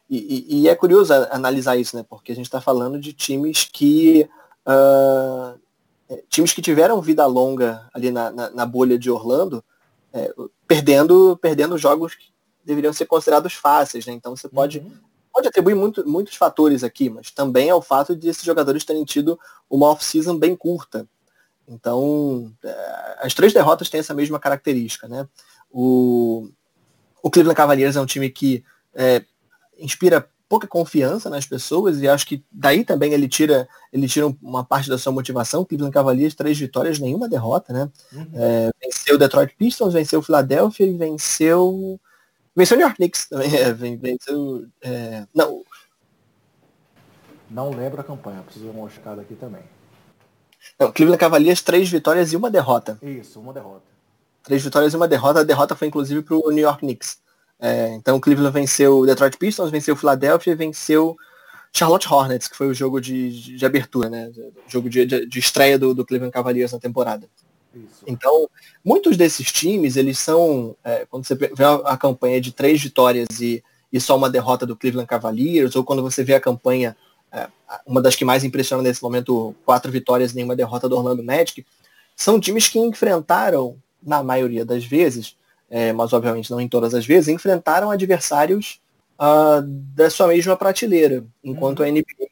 [0.09, 2.05] e, e, é curioso analisar isso, né?
[2.07, 4.29] Porque a gente está falando de times que
[4.65, 5.59] uh,
[6.29, 9.63] times que tiveram vida longa ali na, na, na bolha de Orlando,
[10.13, 10.33] é,
[10.67, 12.31] perdendo, perdendo jogos que
[12.63, 14.13] deveriam ser considerados fáceis, né?
[14.13, 14.91] Então você pode, uhum.
[15.33, 19.03] pode atribuir muito, muitos fatores aqui, mas também é o fato de esses jogadores terem
[19.05, 19.39] tido
[19.69, 21.07] uma off-season bem curta.
[21.67, 25.27] Então, é, as três derrotas têm essa mesma característica, né?
[25.69, 26.49] O,
[27.21, 29.23] o Cleveland Cavaliers é um time que é,
[29.77, 34.63] inspira pouca confiança nas pessoas e acho que daí também ele tira ele tira uma
[34.63, 35.65] parte da sua motivação.
[35.65, 37.89] Cleveland Cavaliers três vitórias, nenhuma derrota, né?
[38.13, 38.27] Uhum.
[38.33, 41.99] É, venceu o Detroit Pistons, venceu o Philadelphia e venceu
[42.55, 43.49] venceu o New York Knicks também.
[43.57, 45.63] É, venceu é, não
[47.49, 49.63] não lembro a campanha, preciso dar uma checada aqui também.
[50.79, 52.97] Não, Cleveland Cavaliers três vitórias e uma derrota.
[53.01, 53.85] Isso, uma derrota.
[54.43, 55.41] Três vitórias e uma derrota.
[55.41, 57.19] A derrota foi inclusive para o New York Knicks.
[57.59, 61.17] É, então o Cleveland venceu o Detroit Pistons, venceu o Philadelphia e venceu
[61.73, 64.31] Charlotte Hornets, que foi o jogo de, de, abertura, né?
[64.67, 67.27] O jogo de, de, de estreia do, do, Cleveland Cavaliers na temporada.
[67.73, 68.03] Isso.
[68.07, 68.49] Então,
[68.83, 73.27] muitos desses times, eles são, é, quando você vê a, a, campanha de três vitórias
[73.39, 76.95] e, e só uma derrota do Cleveland Cavaliers, ou quando você vê a campanha,
[77.31, 77.47] é,
[77.85, 81.65] uma das que mais impressiona nesse momento, quatro vitórias e nenhuma derrota do Orlando Magic,
[82.15, 85.35] são times que enfrentaram, na maioria das vezes,
[85.69, 88.79] é, mas obviamente não em todas as vezes, enfrentaram adversários
[89.19, 89.61] uh,
[89.95, 91.85] da sua mesma prateleira, enquanto uhum.
[91.85, 92.27] a NBA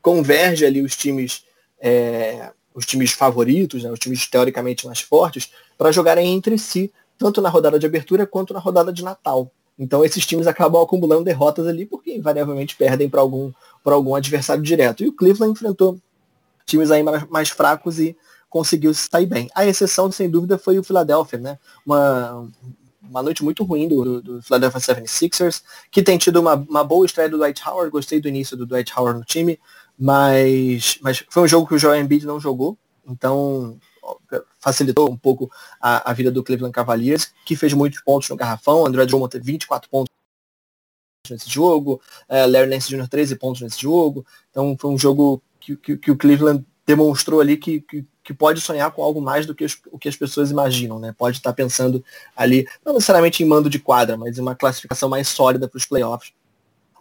[0.00, 1.44] converge ali os times,
[1.80, 7.40] é, os times favoritos, né, os times teoricamente mais fortes, para jogarem entre si, tanto
[7.42, 9.50] na rodada de abertura quanto na rodada de Natal.
[9.78, 13.50] Então esses times acabam acumulando derrotas ali porque invariavelmente perdem para algum,
[13.84, 15.02] algum adversário direto.
[15.02, 15.98] E o Cleveland enfrentou
[16.66, 18.16] times aí mais, mais fracos e
[18.50, 19.48] conseguiu sair bem.
[19.54, 21.58] A exceção, sem dúvida, foi o Philadelphia, né?
[21.86, 22.50] Uma,
[23.00, 27.28] uma noite muito ruim do, do Philadelphia 76ers, que tem tido uma, uma boa estreia
[27.28, 29.58] do Dwight Howard, gostei do início do Dwight Howard no time,
[29.98, 32.76] mas, mas foi um jogo que o Joel Embiid não jogou,
[33.06, 33.78] então
[34.58, 38.86] facilitou um pouco a, a vida do Cleveland Cavaliers, que fez muitos pontos no garrafão,
[38.86, 40.10] André Drummond teve 24 pontos
[41.28, 43.08] nesse jogo, uh, Larry Nance Jr.
[43.08, 47.56] 13 pontos nesse jogo, então foi um jogo que, que, que o Cleveland demonstrou ali
[47.56, 50.98] que, que, que, pode sonhar com algo mais do que o que as pessoas imaginam,
[50.98, 51.14] né?
[51.16, 52.04] Pode estar pensando
[52.36, 55.84] ali, não necessariamente em mando de quadra, mas em uma classificação mais sólida para os
[55.84, 56.32] playoffs.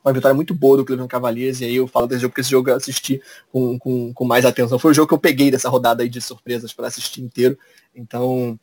[0.06, 2.52] Uma vitória muito boa do Cleveland Cavaliers, e aí eu falo desse jogo, porque esse
[2.52, 3.22] jogo eu assisti
[3.52, 4.78] com, com, com mais atenção.
[4.80, 7.58] Foi o jogo que eu peguei dessa rodada aí de surpresas para assistir inteiro.
[7.94, 8.58] Então,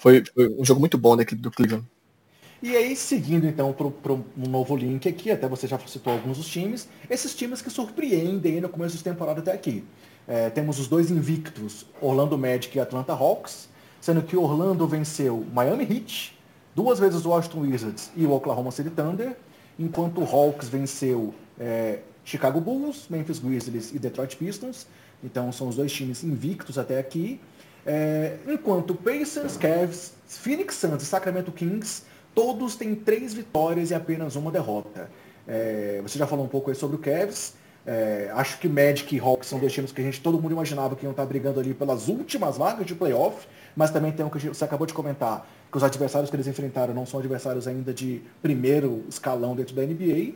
[0.00, 1.86] foi, foi, um jogo muito bom da equipe do Cleveland.
[2.62, 6.46] E aí, seguindo então para um novo link aqui, até você já citou alguns dos
[6.46, 9.84] times, esses times que surpreendem no começo de temporada até aqui.
[10.26, 13.68] É, temos os dois invictos, Orlando Magic e Atlanta Hawks,
[14.00, 16.38] sendo que Orlando venceu Miami Heat,
[16.74, 19.36] duas vezes Washington Wizards e o Oklahoma City Thunder,
[19.78, 24.86] enquanto o Hawks venceu é, Chicago Bulls, Memphis Grizzlies e Detroit Pistons.
[25.22, 27.40] Então são os dois times invictos até aqui.
[27.84, 32.02] É, enquanto Pacers, Cavs, Phoenix Suns e Sacramento Kings,
[32.34, 35.10] todos têm três vitórias e apenas uma derrota.
[35.46, 37.54] É, você já falou um pouco sobre o Cavs.
[37.84, 40.94] É, acho que Magic e Hawks são dois times que a gente todo mundo imaginava
[40.94, 44.48] que iam estar brigando ali pelas últimas vagas de playoff, mas também tem o que
[44.48, 48.22] você acabou de comentar, que os adversários que eles enfrentaram não são adversários ainda de
[48.40, 50.34] primeiro escalão dentro da NBA.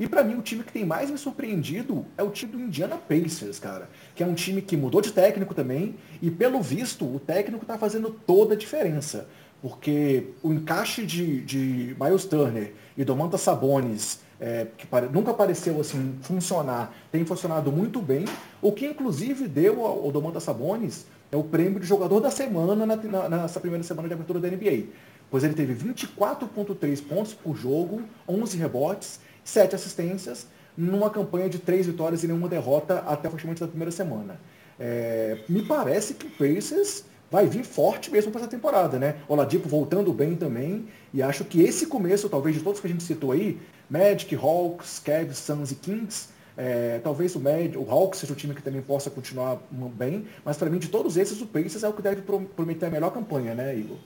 [0.00, 2.96] E para mim o time que tem mais me surpreendido é o time do Indiana
[2.96, 7.18] Pacers, cara, que é um time que mudou de técnico também e pelo visto o
[7.18, 9.28] técnico está fazendo toda a diferença,
[9.60, 16.18] porque o encaixe de, de Miles Turner e Domantas Sabonis é, que nunca pareceu assim
[16.22, 18.24] funcionar, tem funcionado muito bem,
[18.62, 22.86] o que inclusive deu ao, ao Domantas Sabonis é o prêmio de jogador da semana
[22.86, 24.86] na, na, nessa primeira semana de abertura da NBA.
[25.30, 31.86] Pois ele teve 24,3 pontos por jogo, 11 rebotes, 7 assistências, numa campanha de 3
[31.86, 34.40] vitórias e nenhuma derrota até o fechamento da primeira semana.
[34.80, 39.16] É, me parece que o Pacers vai vir forte mesmo para essa temporada, né?
[39.28, 43.02] Oladipo voltando bem também, e acho que esse começo, talvez de todos que a gente
[43.02, 43.58] citou aí,
[43.88, 48.54] Magic, Hawks, Cavs, Suns e Kings, é, talvez o, Mad, o Hawks seja o time
[48.54, 51.92] que também possa continuar bem, mas para mim de todos esses o Pacers é o
[51.92, 53.96] que deve prometer a melhor campanha, né, Igor?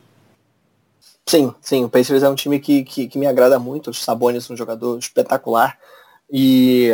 [1.27, 4.51] Sim, sim, o Pacers é um time que, que, que me agrada muito, o Sabonis
[4.51, 5.79] é um jogador espetacular
[6.31, 6.91] e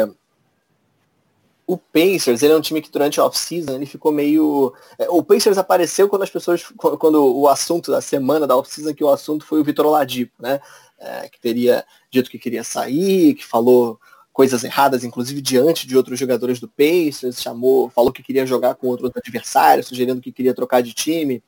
[1.69, 4.73] o Pacers, ele é um time que durante a off-season ele ficou meio.
[4.99, 6.65] É, o Pacers apareceu quando as pessoas.
[6.65, 10.63] Quando o assunto da semana da off-season, que o assunto foi o Vitor Oladipo, né?
[10.99, 14.01] É, que teria dito que queria sair, que falou
[14.33, 18.87] coisas erradas, inclusive diante de outros jogadores do Pacers, chamou, falou que queria jogar com
[18.87, 21.43] outro adversário, sugerindo que queria trocar de time.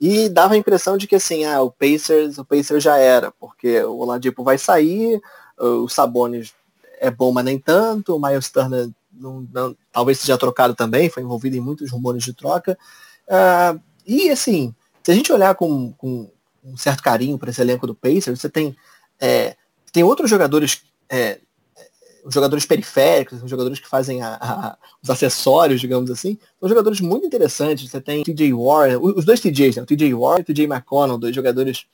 [0.00, 3.80] E dava a impressão de que assim, ah, o Pacers, o Pacers já era, porque
[3.84, 5.20] o Oladipo vai sair,
[5.56, 6.52] o Sabonis
[6.98, 8.88] é bom, mas nem tanto, o Miles Turner
[9.20, 12.78] não, não, talvez seja trocado também, foi envolvido em muitos rumores de troca.
[13.28, 16.30] Uh, e assim, se a gente olhar com, com
[16.64, 18.76] um certo carinho para esse elenco do Pacers, você tem,
[19.20, 19.56] é,
[19.92, 21.38] tem outros jogadores, é,
[22.28, 27.88] jogadores periféricos, jogadores que fazem a, a, os acessórios, digamos assim, são jogadores muito interessantes.
[27.88, 29.82] Você tem TJ Warren, os dois TJs, né?
[29.82, 31.86] o TJ Warren e o TJ McConnell, dois jogadores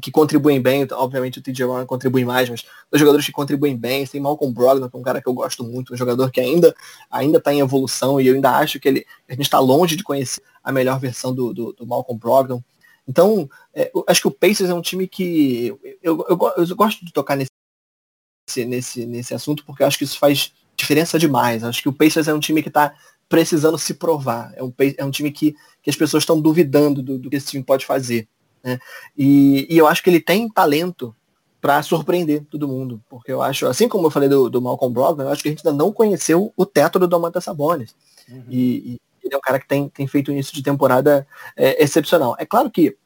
[0.00, 4.06] que contribuem bem, obviamente o TJ Warren contribui mais, mas os jogadores que contribuem bem,
[4.06, 6.74] tem Malcolm Brogdon, que é um cara que eu gosto muito, um jogador que ainda
[7.10, 10.02] ainda está em evolução e eu ainda acho que ele a gente está longe de
[10.02, 12.62] conhecer a melhor versão do, do, do Malcolm Brogdon.
[13.08, 17.04] Então, é, acho que o Pacers é um time que eu, eu, eu, eu gosto
[17.04, 21.62] de tocar nesse, nesse, nesse assunto porque acho que isso faz diferença demais.
[21.62, 22.92] Acho que o Pacers é um time que está
[23.28, 24.52] precisando se provar.
[24.56, 27.46] É um, é um time que, que as pessoas estão duvidando do, do que esse
[27.46, 28.28] time pode fazer.
[28.66, 28.80] Né?
[29.16, 31.14] E, e eu acho que ele tem talento
[31.60, 33.00] para surpreender todo mundo.
[33.08, 35.52] Porque eu acho, assim como eu falei do, do Malcolm Brogdon, eu acho que a
[35.52, 37.94] gente ainda não conheceu o teto do Domantas Sabonis.
[38.28, 38.42] Uhum.
[38.50, 41.82] E, e, ele é um cara que tem, tem feito um início de temporada é,
[41.82, 42.36] excepcional.
[42.38, 42.96] É claro que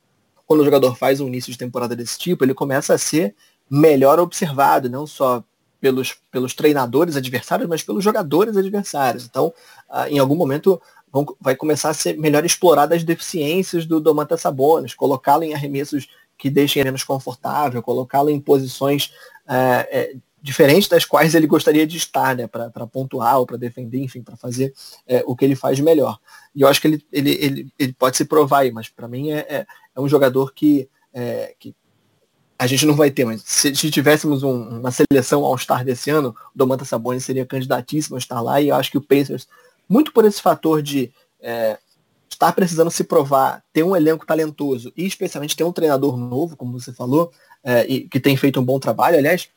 [0.47, 3.35] quando o jogador faz um início de temporada desse tipo, ele começa a ser
[3.71, 5.45] melhor observado, não só
[5.81, 9.25] pelos, pelos treinadores adversários, mas pelos jogadores adversários.
[9.25, 9.53] Então,
[9.89, 10.81] ah, em algum momento,
[11.13, 16.09] vão, vai começar a ser melhor explorada as deficiências do Domantas Sabonis, colocá-lo em arremessos
[16.37, 19.13] que deixem ele menos confortável, colocá-lo em posições
[19.47, 24.03] é, é, diferentes das quais ele gostaria de estar, né, para pontuar ou para defender,
[24.03, 24.73] enfim, para fazer
[25.07, 26.19] é, o que ele faz melhor.
[26.55, 29.31] E eu acho que ele, ele, ele, ele pode se provar aí, mas para mim
[29.31, 31.75] é, é, é, um jogador que, é, que
[32.59, 36.35] a gente não vai ter, mas se, se tivéssemos um, uma seleção All-Star desse ano,
[36.55, 39.47] o Domantas Sabonis seria candidatíssimo a estar lá e eu acho que o Pacers
[39.91, 41.77] muito por esse fator de é,
[42.31, 46.79] está precisando se provar, ter um elenco talentoso e especialmente ter um treinador novo, como
[46.79, 47.33] você falou,
[47.65, 49.19] é, e que tem feito um bom trabalho.
[49.19, 49.51] Aliás,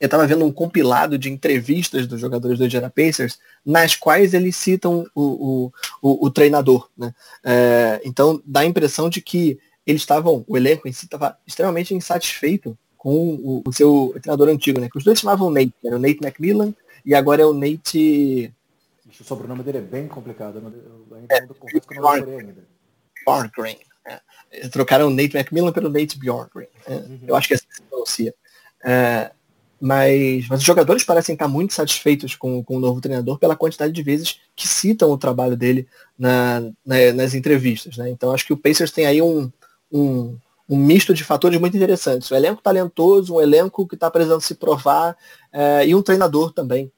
[0.00, 4.56] eu estava vendo um compilado de entrevistas dos jogadores do Indiana Pacers, nas quais eles
[4.56, 6.88] citam o, o, o, o treinador.
[6.96, 7.14] Né?
[7.44, 11.94] É, então dá a impressão de que eles estavam, o elenco em si estava extremamente
[11.94, 14.88] insatisfeito com o, o, seu treinador antigo, né?
[14.90, 16.74] Que os dois chamavam Nate, era o Nate McMillan
[17.06, 18.52] e agora é o Nate.
[19.08, 22.66] O sobrenome dele é bem complicado, eu ainda é, confesso que eu não ainda.
[23.24, 23.78] Bjorngren.
[24.06, 24.68] É.
[24.68, 26.68] Trocaram o Nate McMillan pelo Nate Bjorngren.
[26.86, 26.94] É.
[26.94, 27.20] Uhum.
[27.26, 28.34] Eu acho que é assim que se pronuncia.
[28.84, 29.30] É,
[29.80, 33.92] mas, mas os jogadores parecem estar muito satisfeitos com, com o novo treinador pela quantidade
[33.92, 35.86] de vezes que citam o trabalho dele
[36.18, 37.96] na, na, nas entrevistas.
[37.96, 38.10] Né?
[38.10, 39.50] Então acho que o Pacers tem aí um,
[39.90, 40.36] um,
[40.68, 42.30] um misto de fatores muito interessantes.
[42.30, 45.16] Um elenco talentoso, um elenco que está precisando se provar
[45.52, 46.92] é, e um treinador também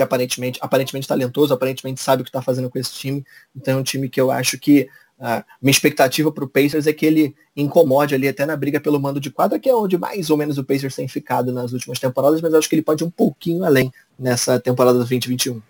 [0.00, 3.24] que aparentemente, aparentemente talentoso, aparentemente sabe o que está fazendo com esse time.
[3.54, 4.88] Então é um time que eu acho que
[5.20, 8.98] a minha expectativa para o Pacers é que ele incomode ali até na briga pelo
[8.98, 11.98] mando de quadra, que é onde mais ou menos o Pacers tem ficado nas últimas
[11.98, 15.60] temporadas, mas acho que ele pode ir um pouquinho além nessa temporada 2021.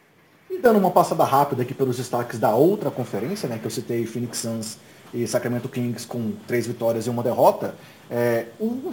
[0.49, 4.07] E dando uma passada rápida aqui pelos destaques da outra conferência, né, que eu citei
[4.07, 4.79] Phoenix Suns
[5.13, 7.75] e Sacramento Kings com três vitórias e uma derrota,
[8.09, 8.93] é, o,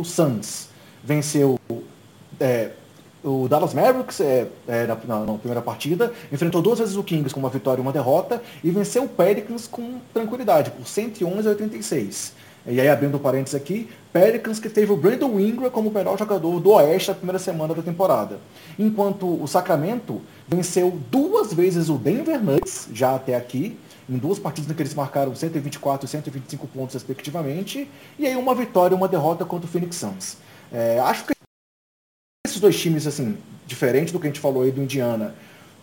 [0.00, 0.68] o, Suns
[1.04, 1.56] venceu
[2.40, 2.72] é,
[3.24, 7.32] o Dallas Mavericks é, é, na, na, na, primeira partida, enfrentou duas vezes o Kings
[7.32, 11.50] com uma vitória e uma derrota e venceu o Pelicans com tranquilidade, por 111 a
[11.52, 12.34] 86.
[12.66, 16.60] E aí, abrindo parênteses aqui, Pelicans que teve o Brandon Ingram como o melhor jogador
[16.60, 18.38] do Oeste na primeira semana da temporada.
[18.78, 24.70] Enquanto o Sacramento venceu duas vezes o Denver Nuggets, já até aqui, em duas partidas
[24.70, 29.08] em que eles marcaram 124 e 125 pontos respectivamente, e aí uma vitória e uma
[29.08, 30.36] derrota contra o Phoenix Suns.
[30.72, 31.34] É, acho que
[32.54, 33.36] esses dois times, assim,
[33.66, 35.34] diferente do que a gente falou aí do Indiana,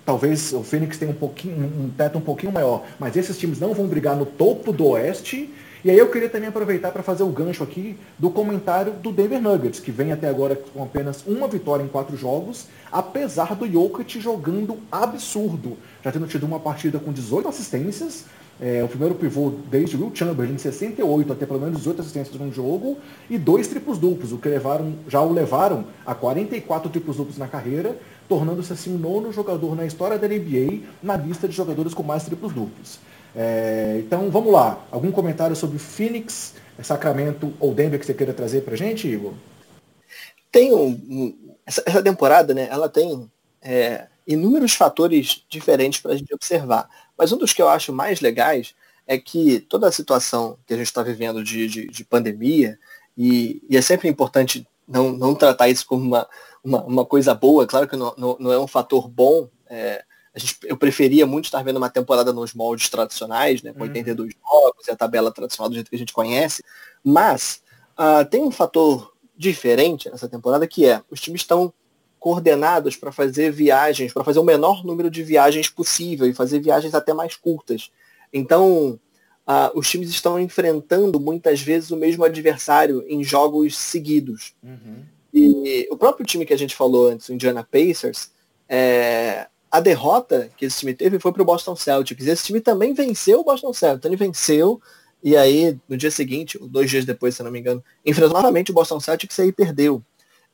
[0.06, 3.74] talvez o Phoenix tenha um pouquinho, um teto um pouquinho maior, mas esses times não
[3.74, 5.54] vão brigar no topo do Oeste.
[5.84, 9.42] E aí eu queria também aproveitar para fazer o gancho aqui do comentário do Denver
[9.42, 14.20] Nuggets, que vem até agora com apenas uma vitória em quatro jogos, apesar do Jokic
[14.22, 18.26] jogando absurdo, já tendo tido uma partida com 18 assistências,
[18.62, 22.54] é, o primeiro pivô desde Will Chamberlain, em 68, até pelo menos 18 assistências no
[22.54, 27.40] jogo, e dois triplos duplos, o que levaram, já o levaram a 44 triplos duplos
[27.40, 27.98] na carreira,
[28.30, 32.24] tornando-se assim o nono jogador na história da NBA na lista de jogadores com mais
[32.24, 33.00] triplos duplos.
[33.36, 36.54] É, então vamos lá, algum comentário sobre Phoenix,
[36.84, 39.34] Sacramento ou Denver que você queira trazer pra gente, Igor?
[40.52, 41.34] Tem um,
[41.66, 43.30] essa, essa, temporada, né, ela tem
[43.62, 46.90] é, inúmeros fatores diferentes para a gente observar.
[47.18, 48.74] Mas um dos que eu acho mais legais
[49.06, 52.80] é que toda a situação que a gente está vivendo de, de, de pandemia,
[53.18, 56.28] e, e, é sempre importante não, não tratar isso como uma,
[56.64, 59.50] uma, uma coisa boa, claro que não, não, não é um fator bom.
[59.70, 60.04] É,
[60.34, 64.34] a gente, eu preferia muito estar vendo uma temporada nos moldes tradicionais, né, com 82
[64.34, 64.40] uhum.
[64.42, 66.64] jogos e a tabela tradicional do jeito que a gente conhece,
[67.04, 67.62] mas
[68.00, 71.74] uh, tem um fator diferente nessa temporada que é, os times estão
[72.22, 76.94] coordenados para fazer viagens, para fazer o menor número de viagens possível e fazer viagens
[76.94, 77.92] até mais curtas.
[78.32, 79.00] Então,
[79.48, 84.54] uh, os times estão enfrentando muitas vezes o mesmo adversário em jogos seguidos.
[84.62, 85.04] Uhum.
[85.34, 88.30] E o próprio time que a gente falou antes, o Indiana Pacers,
[88.70, 92.28] é, a derrota que esse time teve foi para o Boston Celtics.
[92.28, 93.98] Esse time também venceu o Boston Celtics.
[93.98, 94.80] Então ele venceu
[95.24, 98.74] e aí, no dia seguinte, dois dias depois, se não me engano, enfrentou novamente o
[98.74, 100.04] Boston Celtics e aí perdeu.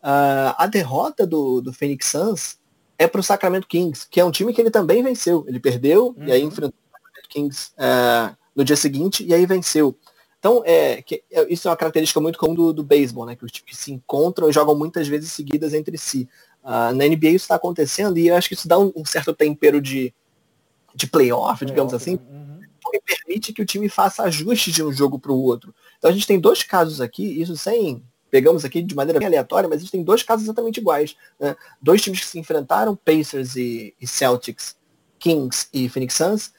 [0.08, 2.58] Uh, a derrota do, do Phoenix Suns
[2.98, 5.44] é para o Sacramento Kings, que é um time que ele também venceu.
[5.46, 6.26] Ele perdeu uhum.
[6.26, 6.48] e aí uhum.
[6.48, 9.98] enfrentou o Sacramento Kings uh, no dia seguinte e aí venceu.
[10.40, 13.36] Então, é, que, é, isso é uma característica muito comum do, do beisebol, né?
[13.36, 16.30] Que os times se encontram e jogam muitas vezes seguidas entre si.
[16.64, 19.34] Uh, na NBA isso está acontecendo e eu acho que isso dá um, um certo
[19.34, 20.14] tempero de,
[20.96, 22.62] de playoff, digamos assim, uhum.
[22.82, 25.76] porque permite que o time faça ajustes de um jogo para o outro.
[25.98, 29.70] Então a gente tem dois casos aqui, isso sem pegamos aqui de maneira bem aleatória,
[29.70, 31.16] mas existem dois casos exatamente iguais.
[31.40, 31.56] Né?
[31.82, 34.76] Dois times que se enfrentaram, Pacers e, e, Celtics,
[35.20, 36.54] Kings e Phoenix Suns,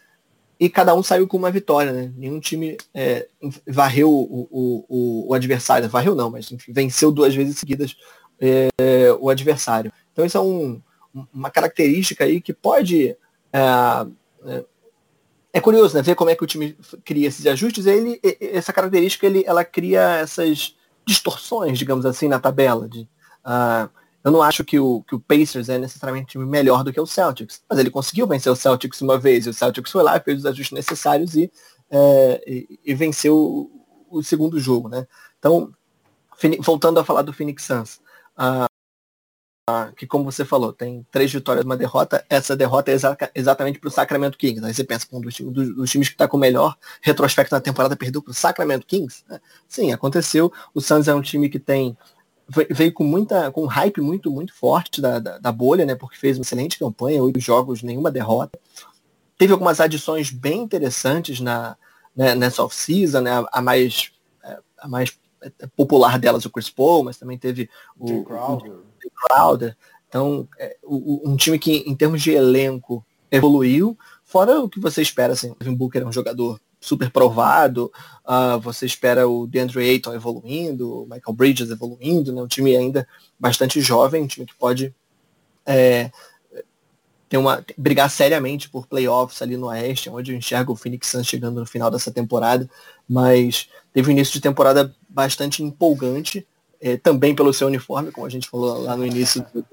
[0.59, 1.93] e cada um saiu com uma vitória.
[1.93, 2.13] Né?
[2.17, 3.29] Nenhum time é,
[3.67, 7.97] varreu o, o, o, adversário, varreu não, mas enfim, venceu duas vezes seguidas
[8.41, 8.69] é,
[9.21, 9.93] o adversário.
[10.13, 10.81] Então isso é um,
[11.33, 13.17] uma característica aí que pode...
[13.53, 13.59] É,
[14.45, 14.65] é,
[15.51, 16.03] é curioso, né?
[16.03, 17.87] Ver como é que o time cria esses ajustes.
[17.87, 20.77] Ele, essa característica, ele, ela cria essas
[21.09, 22.87] distorções, digamos assim, na tabela.
[22.87, 23.01] De,
[23.45, 23.89] uh,
[24.23, 27.63] eu não acho que o, que o Pacers é necessariamente melhor do que o Celtics,
[27.69, 30.47] mas ele conseguiu vencer o Celtics uma vez, e o Celtics foi lá, fez os
[30.47, 31.51] ajustes necessários e,
[31.91, 34.91] é, e, e, venceu o, o, segundo jogo.
[34.91, 35.07] Né?
[35.39, 35.73] Então,
[36.61, 38.01] voltando a falar do Phoenix Suns,
[38.37, 38.68] uh,
[39.97, 43.89] que como você falou, tem três vitórias uma derrota, essa derrota é exa exatamente para
[43.89, 44.65] o Sacramento Kings.
[44.65, 47.61] Aí você pensa, um dos, dos, dos times que está com o melhor retrospecto na
[47.61, 49.25] temporada perdeu para o Sacramento Kings?
[49.29, 49.41] Né?
[49.69, 50.53] Sim, aconteceu.
[50.75, 51.97] O Suns é um time que tem
[52.71, 55.95] veio com muita com um hype muito muito forte da, da, da, bolha, né?
[55.95, 58.59] Porque fez uma excelente campanha, oito jogos, nenhuma derrota.
[59.37, 61.77] Teve algumas adições bem interessantes na
[62.17, 63.33] né, nessa off-season, né?
[63.33, 64.13] A, a mais
[64.79, 65.19] a mais
[65.77, 68.73] popular delas o Chris Paul, mas também teve o, Crowder.
[69.07, 69.77] O Crowder.
[70.09, 75.35] Então, é, um time que, em termos de elenco, evoluiu, fora o que você espera,
[75.35, 77.93] assim, o Devin Booker é um jogador super provado,
[78.25, 82.41] uh, você espera o DeAndre Ayton evoluindo, o Michael Bridges evoluindo, né?
[82.41, 83.07] um time ainda
[83.39, 84.95] bastante jovem, um time que pode
[85.67, 86.11] é,
[87.29, 91.27] ter uma, brigar seriamente por playoffs ali no Oeste, onde eu enxergo o Phoenix Suns
[91.27, 92.69] chegando no final dessa temporada,
[93.09, 96.47] mas teve um início de temporada bastante empolgante,
[96.81, 99.65] é, também pelo seu uniforme, como a gente falou lá no início do,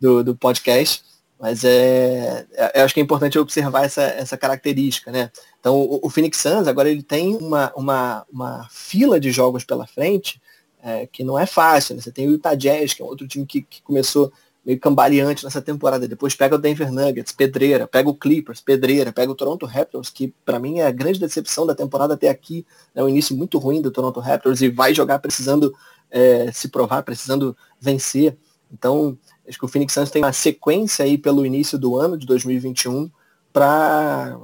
[0.00, 1.02] do, do podcast.
[1.38, 5.30] Mas é, é, acho que é importante observar essa, essa característica, né?
[5.60, 9.86] Então o, o Phoenix Suns agora ele tem uma, uma, uma fila de jogos pela
[9.86, 10.40] frente
[10.82, 11.94] é, que não é fácil.
[11.94, 12.02] Né?
[12.02, 14.32] Você tem o Utah Jazz, que é outro time que, que começou
[14.64, 16.08] meio cambaleante nessa temporada.
[16.08, 20.32] Depois pega o Denver Nuggets, pedreira, pega o Clippers, pedreira, pega o Toronto Raptors, que
[20.44, 23.04] para mim é a grande decepção da temporada até aqui, é né?
[23.04, 25.74] um início muito ruim do Toronto Raptors e vai jogar precisando
[26.14, 28.38] é, se provar, precisando vencer.
[28.72, 32.24] Então, acho que o Phoenix Suns tem uma sequência aí pelo início do ano de
[32.24, 33.10] 2021
[33.52, 34.38] para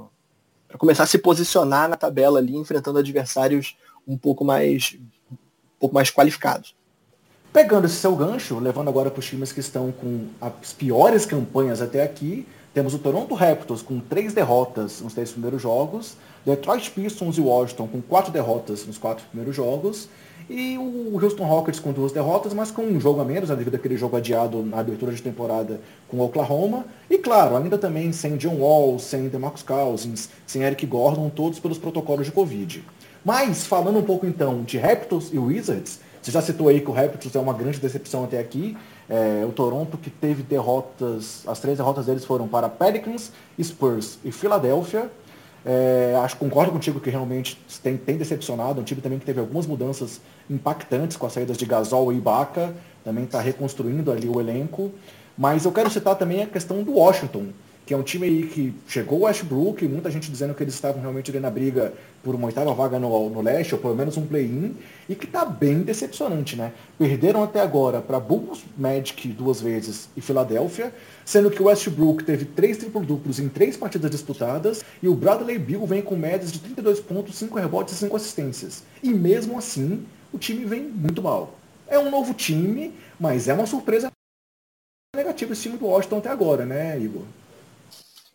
[0.77, 4.97] começar a se posicionar na tabela ali, enfrentando adversários um pouco mais
[5.31, 5.35] um
[5.79, 6.75] pouco mais qualificados.
[7.53, 11.81] Pegando esse seu gancho, levando agora para os times que estão com as piores campanhas
[11.81, 16.15] até aqui, temos o Toronto Raptors com três derrotas nos três primeiros jogos,
[16.45, 20.09] Detroit Pistons e Washington com quatro derrotas nos quatro primeiros jogos,
[20.49, 23.75] e o Houston Rockets com duas derrotas, mas com um jogo a menos, né, devido
[23.75, 26.85] àquele jogo adiado na abertura de temporada com o Oklahoma.
[27.09, 31.77] E claro, ainda também sem John Wall, sem DeMarcus Cousins, sem Eric Gordon, todos pelos
[31.77, 32.83] protocolos de Covid.
[33.23, 36.93] Mas, falando um pouco então de Raptors e Wizards, você já citou aí que o
[36.93, 38.75] Raptors é uma grande decepção até aqui.
[39.11, 43.29] É, o Toronto que teve derrotas, as três derrotas deles foram para Pelicans,
[43.61, 45.11] Spurs e Philadelphia.
[45.65, 48.79] É, acho concordo contigo que realmente tem, tem decepcionado.
[48.79, 52.73] Um time também que teve algumas mudanças impactantes com as saídas de Gasol e Ibaka.
[53.03, 54.91] Também está reconstruindo ali o elenco.
[55.37, 57.47] Mas eu quero citar também a questão do Washington,
[57.85, 61.01] que é um time aí que chegou o Westbrook, muita gente dizendo que eles estavam
[61.01, 64.25] realmente ali na briga por uma oitava vaga no, no leste, ou pelo menos um
[64.25, 64.75] play-in,
[65.09, 66.71] e que está bem decepcionante, né?
[66.97, 70.93] Perderam até agora para Bulls, Magic duas vezes e Filadélfia,
[71.25, 75.85] sendo que o Westbrook teve três triplo-duplos em três partidas disputadas, e o Bradley Bill
[75.85, 78.83] vem com médias de 32 pontos, 5 rebotes e 5 assistências.
[79.01, 81.57] E mesmo assim, o time vem muito mal.
[81.87, 84.11] É um novo time, mas é uma surpresa
[85.13, 87.23] negativa esse time do Washington até agora, né, Igor?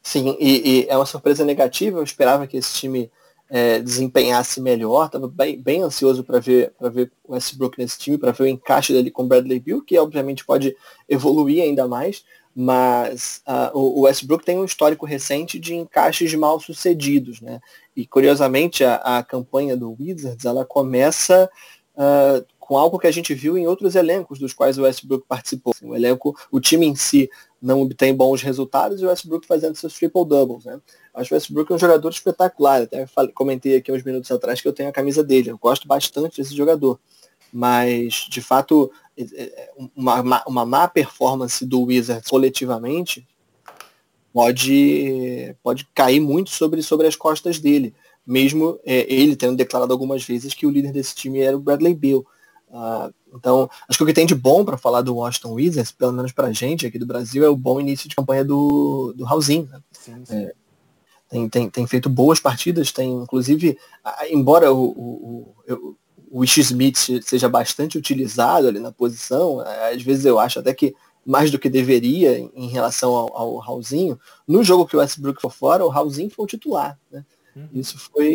[0.07, 1.99] Sim, e, e, é uma surpresa negativa.
[1.99, 3.11] Eu esperava que esse time
[3.51, 5.07] é, desempenhasse melhor.
[5.07, 8.47] Estava bem, bem ansioso para ver para ver o Westbrook nesse time, para ver o
[8.47, 10.77] encaixe dele com o Bradley Bill, que obviamente pode
[11.09, 12.25] evoluir ainda mais.
[12.55, 17.59] Mas uh, o Westbrook tem um histórico recente de encaixes mal sucedidos, né?
[17.97, 21.51] E curiosamente a, a campanha do Wizards ela começa
[21.97, 25.75] uh, com algo que a gente viu em outros elencos dos quais o Westbrook participou.
[25.83, 27.29] O elenco, o time em si
[27.67, 30.81] não obtém bons resultados e o Westbrook fazendo seus triple doubles, né?
[31.13, 32.83] Acho que o Westbrook é um jogador espetacular.
[32.83, 35.51] Até falei, comentei aqui uns minutos atrás que eu tenho a camisa dele.
[35.51, 37.01] Eu gosto bastante desse jogador.
[37.53, 43.27] Mas, de fato, é, é, uma, uma má performance do Wizards coletivamente
[44.33, 47.93] pode, pode cair muito sobre, sobre as costas dele.
[48.25, 51.95] Mesmo é, ele tendo declarado algumas vezes que o líder desse time era o Bradley
[51.95, 52.25] Bill.
[52.69, 56.13] Uh, então, acho que o que tem de bom para falar do Washington Wizards, pelo
[56.13, 59.25] menos para a gente aqui do Brasil, é o bom início de campanha do, do
[59.25, 59.69] Raulzinho.
[59.71, 59.81] Né?
[59.93, 60.37] Sim, sim.
[60.37, 60.55] É,
[61.29, 63.79] tem, tem, tem feito boas partidas, tem inclusive,
[64.31, 65.97] embora o, o, o,
[66.31, 70.95] o Ish Smith seja bastante utilizado ali na posição, às vezes eu acho até que
[71.25, 75.51] mais do que deveria em relação ao, ao Raulzinho, no jogo que o Westbrook foi
[75.51, 76.97] fora, o Raulzinho foi o titular.
[77.11, 77.25] Né?
[77.57, 77.69] Uhum.
[77.73, 78.31] Isso foi,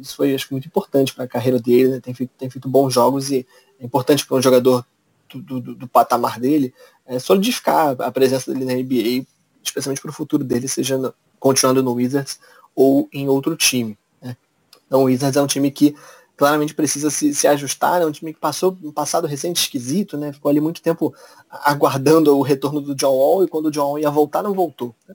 [0.00, 2.00] isso foi acho muito importante para a carreira dele, né?
[2.00, 3.44] tem, feito, tem feito bons jogos e
[3.80, 4.86] é importante para um jogador
[5.34, 6.72] do, do, do, patamar dele
[7.04, 9.26] é, solidificar a presença dele na NBA,
[9.62, 12.38] especialmente para o futuro dele, seja no, continuando no Wizards
[12.76, 13.98] ou em outro time.
[14.22, 14.36] Né?
[14.86, 15.96] Então o Wizards é um time que
[16.36, 20.32] claramente precisa se, se ajustar, é um time que passou um passado recente esquisito, né?
[20.32, 21.12] Ficou ali muito tempo
[21.50, 24.94] aguardando o retorno do John Wall e quando o John Wall ia voltar, não voltou.
[25.08, 25.14] Né?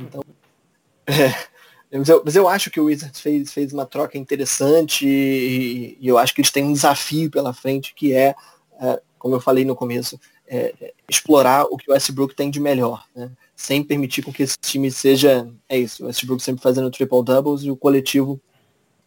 [0.00, 0.24] Então,
[1.06, 1.51] é,
[1.98, 6.08] mas eu, mas eu acho que o Wizards fez, fez uma troca interessante e, e,
[6.08, 8.34] eu acho que eles têm um desafio pela frente que é,
[8.80, 10.18] é como eu falei no começo,
[10.48, 13.30] é, explorar o que o Westbrook tem de melhor, né?
[13.54, 17.62] sem permitir com que esse time seja, é isso, o Westbrook sempre fazendo triple doubles
[17.62, 18.40] e o coletivo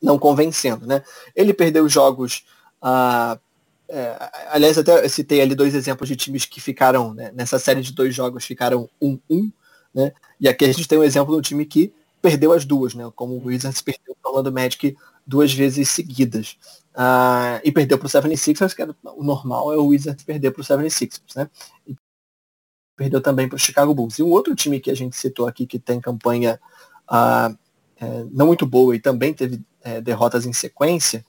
[0.02, 1.04] não convencendo, né?
[1.36, 2.46] Ele perdeu jogos,
[2.82, 3.38] ah,
[3.90, 4.18] é,
[4.50, 8.14] aliás, até citei ali dois exemplos de times que ficaram, né, nessa série de dois
[8.16, 9.52] jogos, ficaram 1-1,
[9.94, 10.14] né?
[10.40, 11.94] E aqui a gente tem um exemplo de um time que
[12.26, 13.08] perdeu as duas, né?
[13.16, 14.98] Como o Wizards perdeu o Orlando Magic
[15.28, 16.58] duas vezes seguidas.
[16.96, 20.62] Uh, e perdeu para o 76ers, que era, o normal é o Wizards perder para
[20.62, 21.48] o 76ers, né?
[21.86, 21.96] E
[22.96, 24.18] perdeu também para o Chicago Bulls.
[24.18, 26.60] E um outro time que a gente citou aqui que tem campanha
[27.12, 27.56] uh,
[28.02, 31.24] é, não muito boa e também teve é, derrotas em sequência,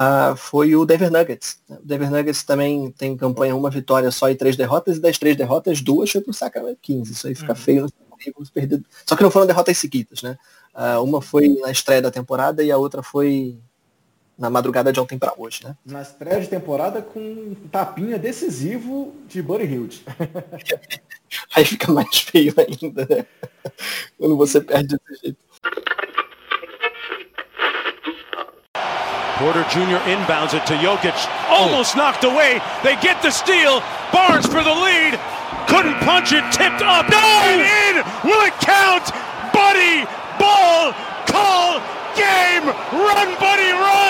[0.00, 1.58] uh, foi o Denver Nuggets.
[1.68, 5.36] O Denver Nuggets também tem campanha uma vitória só e três derrotas, e das três
[5.36, 7.12] derrotas, duas foi pro Sacramento 15.
[7.12, 7.58] Isso aí fica uhum.
[7.58, 8.11] feio no
[9.06, 10.38] Só que não foram derrotas seguidas, né?
[10.74, 13.58] Uh, uma foi na estreia da temporada e a outra foi
[14.38, 15.76] na madrugada de ontem para hoje, né?
[15.84, 20.00] Na estreia de temporada com um tapinha decisivo de Buddy Hilt.
[21.54, 23.26] aí fica mais feio ainda, né?
[24.18, 25.38] Quando você perde desse jeito.
[29.38, 30.00] Porter Jr.
[30.08, 31.14] inbounds it to Jokic.
[31.48, 32.60] Almost knocked away.
[32.82, 33.82] They get the steal.
[34.12, 35.18] Barnes for the lead.
[35.72, 36.44] Couldn't punch it.
[36.52, 37.08] Tipped up.
[37.08, 37.16] No!
[37.16, 38.04] And in.
[38.28, 39.08] Will it count?
[39.54, 40.04] Buddy
[40.38, 40.92] Ball.
[41.24, 41.80] Call.
[42.14, 42.66] Game.
[42.92, 44.02] Run, Buddy, run.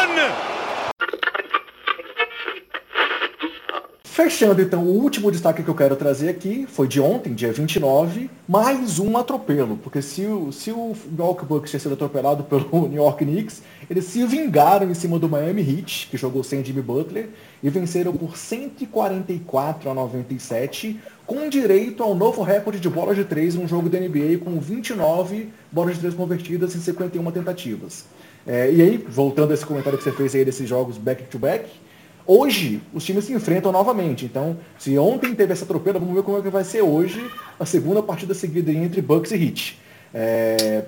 [4.05, 8.29] Fechando então, o último destaque que eu quero trazer aqui foi de ontem, dia 29,
[8.47, 13.03] mais um atropelo, porque se o, se o Milwaukee Bucks tinha sido atropelado pelo New
[13.03, 17.31] York Knicks, eles se vingaram em cima do Miami Heat, que jogou sem Jimmy Butler,
[17.63, 21.01] e venceram por 144 a 97,
[21.33, 25.49] com direito ao novo recorde de bolas de três num jogo da NBA com 29
[25.71, 28.05] bolas de três convertidas em 51 tentativas.
[28.47, 31.71] É, e aí, voltando a esse comentário que você fez aí desses jogos back-to-back, back
[31.71, 31.83] to back
[32.27, 34.25] Hoje, os times se enfrentam novamente.
[34.25, 37.25] Então, se ontem teve essa tropeira, vamos ver como é que vai ser hoje
[37.59, 39.81] a segunda partida seguida entre Bucks e Heat.
[40.15, 40.85] É,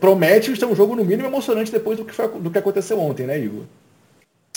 [0.00, 3.26] promete ser um jogo, no mínimo, emocionante depois do que, foi, do que aconteceu ontem,
[3.26, 3.62] né, Igor?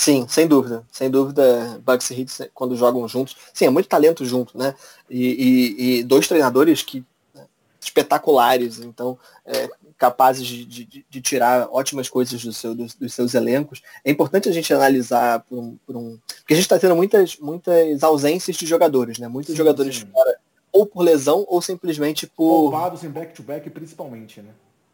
[0.01, 0.83] Sim, sem dúvida.
[0.91, 3.37] Sem dúvida, Bucks e Heat, quando jogam juntos.
[3.53, 4.73] Sim, é muito talento junto, né?
[5.07, 7.45] E, e, e dois treinadores que né,
[7.79, 8.79] espetaculares.
[8.79, 13.83] Então, é, capazes de, de, de, tirar ótimas coisas do seu, dos, dos, seus elencos.
[14.03, 15.77] É importante a gente analisar por um.
[15.85, 19.27] Por um porque a gente está tendo muitas, muitas ausências de jogadores, né?
[19.27, 20.07] Muitos sim, jogadores sim.
[20.07, 20.35] fora,
[20.71, 22.71] ou por lesão, ou simplesmente por.
[22.71, 24.49] Poupados em back-to-back, -back, principalmente, né?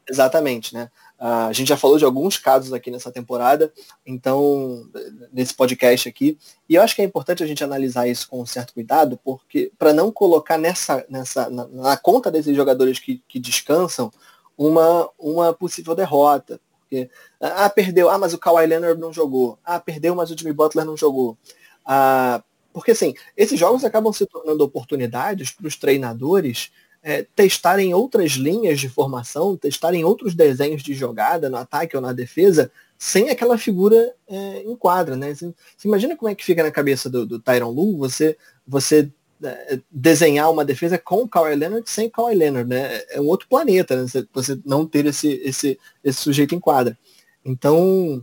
[0.10, 0.90] Exatamente, né?
[1.20, 3.74] Uh, a gente já falou de alguns casos aqui nessa temporada,
[4.06, 4.88] então,
[5.34, 6.38] nesse podcast aqui,
[6.70, 9.72] e eu acho que é importante a gente analisar isso com um certo cuidado, porque
[9.78, 14.12] para não colocar nessa, nessa na, na, conta desses jogadores que, que descansam
[14.58, 16.60] uma, uma possível derrota.
[16.82, 17.10] Porque,
[17.42, 19.60] ah, perdeu, ah, mas o Kawhi Leonard não jogou.
[19.66, 21.38] Ah, perdeu, mas o Jimmy Butler não jogou.
[21.86, 22.42] Ah,
[22.72, 26.72] porque assim, esses jogos acabam se tornando oportunidades para os treinadores
[27.08, 32.12] é, testarem outras linhas de formação, testarem outros desenhos de jogada no ataque ou na
[32.12, 35.34] defesa, sem aquela figura é, em quadra, né?
[35.34, 38.36] Você, você, imagina como é que fica na cabeça do, do Tyron Lu você,
[38.68, 39.10] você
[39.42, 43.02] é, desenhar uma defesa com o Kawhi Leonard sem Kawhi Leonard, né?
[43.10, 44.06] É um outro planeta, né?
[44.34, 46.98] Você não ter esse, esse, esse sujeito em quadra.
[47.46, 48.22] Então,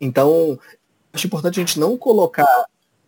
[0.00, 0.58] então,
[1.12, 2.66] acho importante a gente não colocar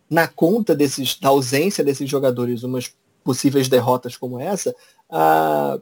[0.09, 2.95] na conta desses, da ausência desses jogadores umas
[3.25, 4.73] possíveis derrotas como essa,
[5.09, 5.79] a,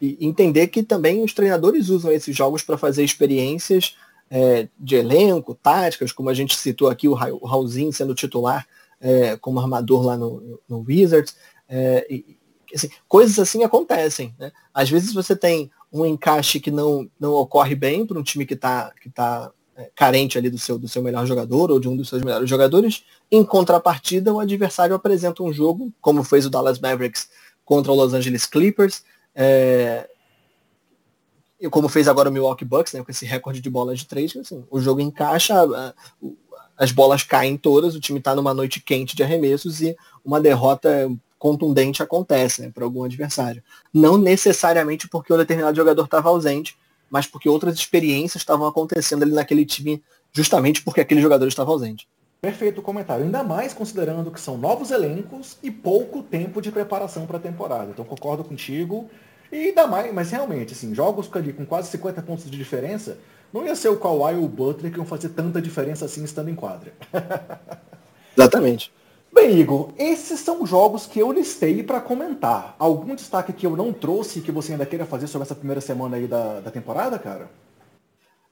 [0.00, 3.96] e entender que também os treinadores usam esses jogos para fazer experiências
[4.30, 8.66] é, de elenco, táticas, como a gente citou aqui, o, Ra o Raulzinho sendo titular
[9.00, 11.36] é, como armador lá no, no Wizards.
[11.68, 12.38] É, e,
[12.72, 14.34] assim, coisas assim acontecem.
[14.38, 14.52] Né?
[14.72, 18.54] Às vezes você tem um encaixe que não, não ocorre bem para um time que
[18.54, 19.50] está que tá,
[19.94, 23.04] carente ali do seu, do seu melhor jogador ou de um dos seus melhores jogadores.
[23.30, 27.28] Em contrapartida, o adversário apresenta um jogo, como fez o Dallas Mavericks
[27.64, 29.02] contra o Los Angeles Clippers,
[29.34, 30.08] é,
[31.70, 34.64] como fez agora o Milwaukee Bucks, né, com esse recorde de bolas de três, assim,
[34.70, 35.54] o jogo encaixa,
[36.76, 41.10] as bolas caem todas, o time está numa noite quente de arremessos e uma derrota
[41.38, 43.62] contundente acontece né, para algum adversário.
[43.92, 46.76] Não necessariamente porque o determinado jogador estava ausente,
[47.10, 50.02] mas porque outras experiências estavam acontecendo ali naquele time,
[50.32, 52.08] justamente porque aquele jogador estava ausente.
[52.40, 53.24] Perfeito comentário.
[53.24, 57.90] Ainda mais considerando que são novos elencos e pouco tempo de preparação para a temporada.
[57.90, 59.08] Então concordo contigo.
[59.50, 63.16] E ainda mais, mas realmente, assim, jogos ali com quase 50 pontos de diferença,
[63.52, 66.50] não ia ser o Kawhi ou o Butler que iam fazer tanta diferença assim estando
[66.50, 66.92] em quadra.
[68.36, 68.92] Exatamente.
[69.34, 72.76] Bem, Igor, esses são jogos que eu listei para comentar.
[72.78, 76.16] Algum destaque que eu não trouxe que você ainda queira fazer sobre essa primeira semana
[76.16, 77.50] aí da, da temporada, cara?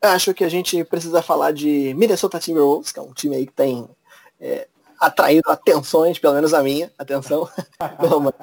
[0.02, 3.52] Acho que a gente precisa falar de Minnesota Timberwolves, que é um time aí que
[3.52, 3.88] tem
[4.40, 4.66] é,
[4.98, 7.48] atraído atenções, pelo menos a minha atenção.
[8.02, 8.34] Não, mas,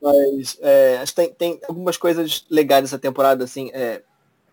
[0.00, 3.72] mas é, acho que tem, tem algumas coisas legais essa temporada, assim.
[3.74, 4.02] É,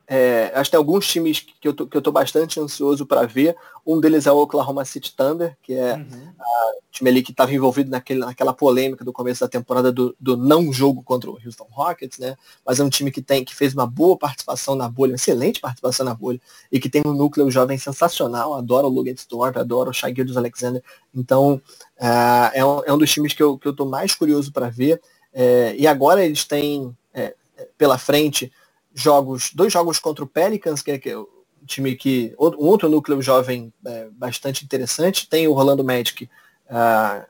[0.07, 3.25] é, acho que tem alguns times que eu tô, que eu tô bastante ansioso para
[3.25, 3.55] ver.
[3.85, 6.33] Um deles é o Oklahoma City Thunder, que é uhum.
[6.39, 10.15] a, o time ali que estava envolvido naquele, naquela polêmica do começo da temporada do,
[10.19, 12.35] do, não jogo contra o Houston Rockets, né?
[12.63, 16.05] Mas é um time que tem que fez uma boa participação na bolha, excelente participação
[16.05, 16.39] na bolha,
[16.71, 18.53] e que tem um núcleo jovem sensacional.
[18.53, 20.83] Adoro o Logan Storm, adoro o Shai Gildas Alexander.
[21.13, 21.59] Então
[21.99, 24.69] uh, é, um, é um dos times que eu, que eu tô mais curioso para
[24.69, 25.01] ver.
[25.33, 27.35] É, e agora eles têm é,
[27.77, 28.51] pela frente
[28.95, 31.27] jogos, dois jogos contra o Pelicans, que é, que é um
[31.67, 32.33] time que.
[32.39, 35.27] Um outro núcleo jovem é, bastante interessante.
[35.29, 36.29] Tem o Orlando Magic,
[36.69, 37.25] uh,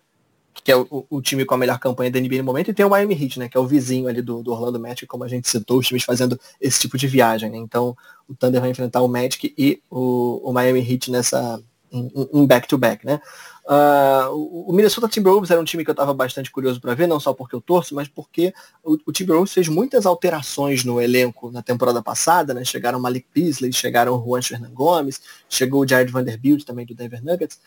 [0.53, 2.85] que é o, o, time com a melhor campanha da NBA no momento, e tem
[2.85, 3.49] o Miami Heat, né?
[3.49, 6.03] Que é o vizinho ali do, do Orlando Magic, como a gente citou, os times
[6.03, 7.57] fazendo esse tipo de viagem, né?
[7.57, 7.97] Então
[8.27, 11.61] o Thunder vai enfrentar o Magic e o, o Miami Heat nessa.
[11.97, 13.21] Em back-to-back, -back, né?
[13.65, 17.19] Uh, o Minnesota Timberwolves era um time que eu estava bastante curioso para ver, não
[17.19, 18.53] só porque eu torço, mas porque
[18.83, 22.63] o, o, Timberwolves fez muitas alterações no elenco na temporada passada, né?
[22.63, 25.19] Chegaram Malik Beasley, chegaram Juan Hernan Gomes,
[25.49, 27.59] chegou o Jared Vanderbilt também do Denver Nuggets.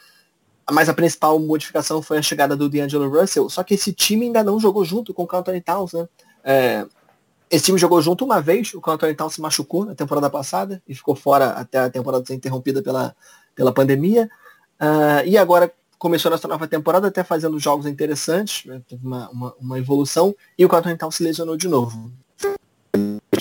[0.70, 4.44] Mas a principal modificação foi a chegada do D'Angelo Russell, só que esse time ainda
[4.44, 6.09] não jogou junto com o Anthony Towns, né?
[6.44, 6.86] É,
[7.50, 10.94] esse time jogou junto uma vez, o Anthony Towns se machucou na temporada passada e
[10.94, 13.16] ficou fora até a temporada ser interrompida pela,
[13.59, 14.30] pela pandemia.
[14.80, 18.80] Uh, e agora começou nessa nova temporada até fazendo jogos interessantes, né?
[18.89, 22.12] teve uma, uma, uma, evolução, e o Carlton Rental se lesionou de novo.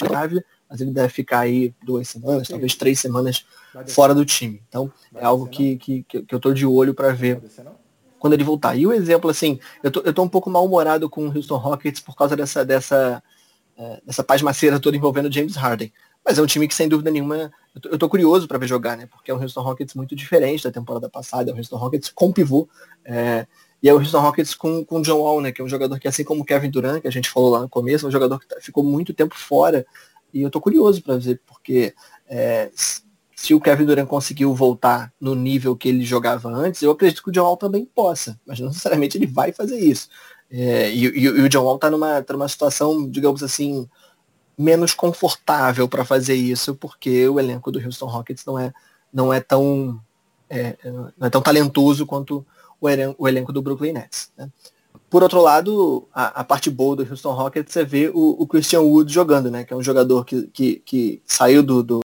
[0.01, 3.45] Grave, mas ele deve ficar aí duas semanas, talvez três semanas
[3.89, 4.59] fora do time.
[4.67, 7.39] Então é algo que, que, que, eu tô de olho para ver
[8.17, 8.75] quando ele voltar.
[8.75, 12.01] E o exemplo, assim, eu tô, eu tô um pouco mal-humorado com o Houston Rockets
[12.01, 13.23] por causa dessa, dessa,
[13.77, 15.93] é, dessa pasmaceira toda envolvendo James Harden.
[16.27, 18.67] Mas é um time que, sem dúvida nenhuma, eu tô, eu tô curioso para ver
[18.67, 19.05] jogar, né?
[19.05, 21.49] Porque é um Houston Rockets muito diferente da temporada passada.
[21.49, 22.67] É um Houston Rockets com pivô.
[23.05, 23.47] É,
[23.81, 25.53] e é o Houston Rockets com, com o John Wall, né?
[25.53, 27.61] Que é um jogador que, assim como o Kevin Durant, que a gente falou lá
[27.61, 29.85] no começo, é um jogador que tá, ficou muito tempo fora.
[30.33, 31.93] E eu tô curioso para ver, porque
[32.27, 32.69] é,
[33.33, 37.29] se o Kevin Durant conseguiu voltar no nível que ele jogava antes, eu acredito que
[37.29, 38.37] o John Wall também possa.
[38.45, 40.09] Mas não necessariamente ele vai fazer isso.
[40.51, 43.87] É, e, e, e, o John Wall tá numa, tá numa situação, digamos assim,
[44.57, 48.73] menos confortável para fazer isso, porque o elenco do Houston Rockets não é,
[49.13, 50.01] não é tão
[50.49, 50.77] é,
[51.17, 52.45] não é tão talentoso quanto
[52.79, 54.31] o elenco, o elenco do Brooklyn Nets.
[54.37, 54.49] Né?
[55.09, 58.81] Por outro lado, a, a, parte boa do Houston Rockets é ver o, o, Christian
[58.81, 59.63] Wood jogando, né?
[59.63, 61.99] Que é um jogador que, que, que saiu do, do,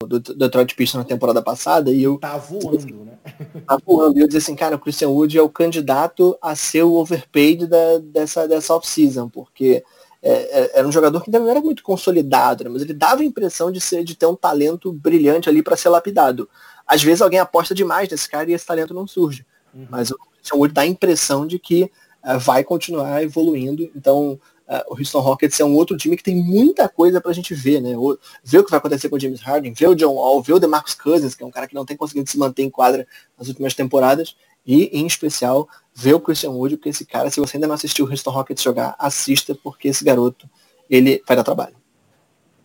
[0.00, 3.18] do Detroit Pistons na temporada passada e eu tá voando, né?
[3.66, 4.18] Tá voando.
[4.18, 7.66] E eu disse assim, cara, o Christian Wood é o candidato a ser o overpaid
[7.66, 9.84] da, dessa dessa off-season, porque
[10.22, 12.70] é, é, era um jogador que ainda não era muito consolidado, né?
[12.70, 15.88] mas ele dava a impressão de ser de ter um talento brilhante ali para ser
[15.88, 16.48] lapidado.
[16.86, 19.44] Às vezes alguém aposta demais nesse cara e esse talento não surge.
[19.74, 19.86] Uhum.
[19.90, 21.90] Mas o Christian Wood dá a impressão de que
[22.24, 23.90] uh, vai continuar evoluindo.
[23.94, 24.38] Então,
[24.68, 27.54] uh, o Houston Rockets é um outro time que tem muita coisa para a gente
[27.54, 27.96] ver, né?
[27.96, 30.54] O, ver o que vai acontecer com o James Harden, ver o John Wall, ver
[30.54, 33.06] o DeMarcus Cousins, que é um cara que não tem conseguido se manter em quadra
[33.36, 34.36] nas últimas temporadas,
[34.66, 38.04] e, em especial, ver o Christian Wood, porque esse cara, se você ainda não assistiu
[38.04, 40.48] o Houston Rockets jogar, assista, porque esse garoto,
[40.90, 41.76] ele vai dar trabalho.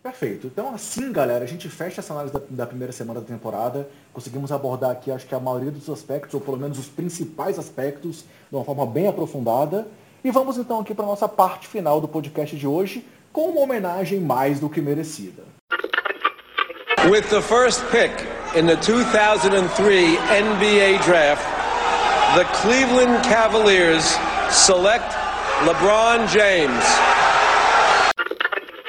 [0.02, 0.48] Perfeito.
[0.48, 3.88] Então, assim, galera, a gente fecha essa análise da, da, primeira semana da temporada.
[4.11, 8.26] Conseguimos abordar aqui, acho que a maioria dos aspectos, ou pelo menos os principais aspectos,
[8.49, 9.88] de uma forma bem aprofundada.
[10.23, 13.61] E vamos então aqui para a nossa parte final do podcast de hoje, com uma
[13.61, 15.44] homenagem mais do que merecida.
[17.10, 18.11] With the first pick
[18.56, 21.61] in the 2003 NBA Draft,
[22.36, 24.06] the Cleveland Cavaliers
[24.49, 25.12] select
[25.68, 26.82] LeBron James.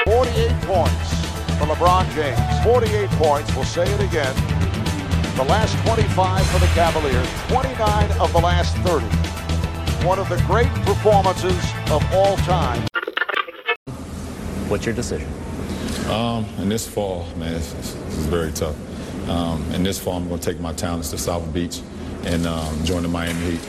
[0.04, 1.10] 48 points
[1.58, 2.64] for LeBron James.
[2.64, 4.32] 48 points, we'll say it again.
[5.34, 9.06] The last 25 for the Cavaliers, 29 of the last 30.
[10.06, 11.58] One of the great performances
[11.90, 12.86] of all time.
[14.68, 15.28] What's your decision?
[16.08, 18.76] Um, in this fall, man, it's, it's, it's very tough.
[19.28, 21.80] Um, in this fall, I'm going to take my talents to South Beach
[22.24, 23.60] and um, join the Miami Heat.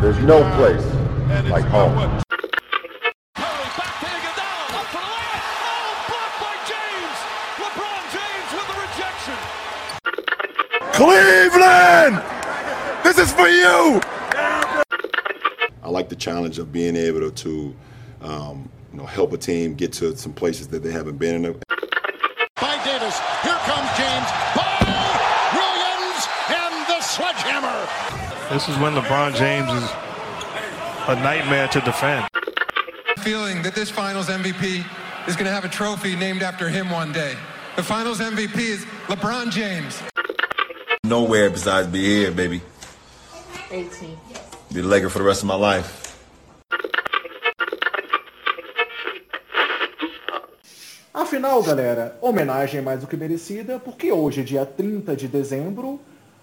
[0.00, 0.84] There's no place
[1.50, 2.22] like home.
[10.92, 12.22] Cleveland!
[13.04, 14.00] This is for you!
[15.82, 17.76] I like the challenge of being able to,
[18.20, 21.52] um, you know, help a team get to some places that they haven't been in.
[22.60, 24.48] By Davis, here comes James.
[28.50, 29.90] This is when LeBron James is
[31.06, 32.26] a nightmare to defend.
[33.18, 34.82] Feeling that this finals MVP
[35.28, 37.36] is going to have a trophy named after him one day.
[37.76, 40.02] The finals MVP is LeBron James.
[41.04, 42.62] Nowhere besides be here, baby.
[43.70, 44.18] 18.
[44.72, 46.16] Be a Laker for the rest of my life.
[51.12, 56.00] Afinal, galera, homenagem mais do que merecida, porque hoje, dia 30 de dezembro,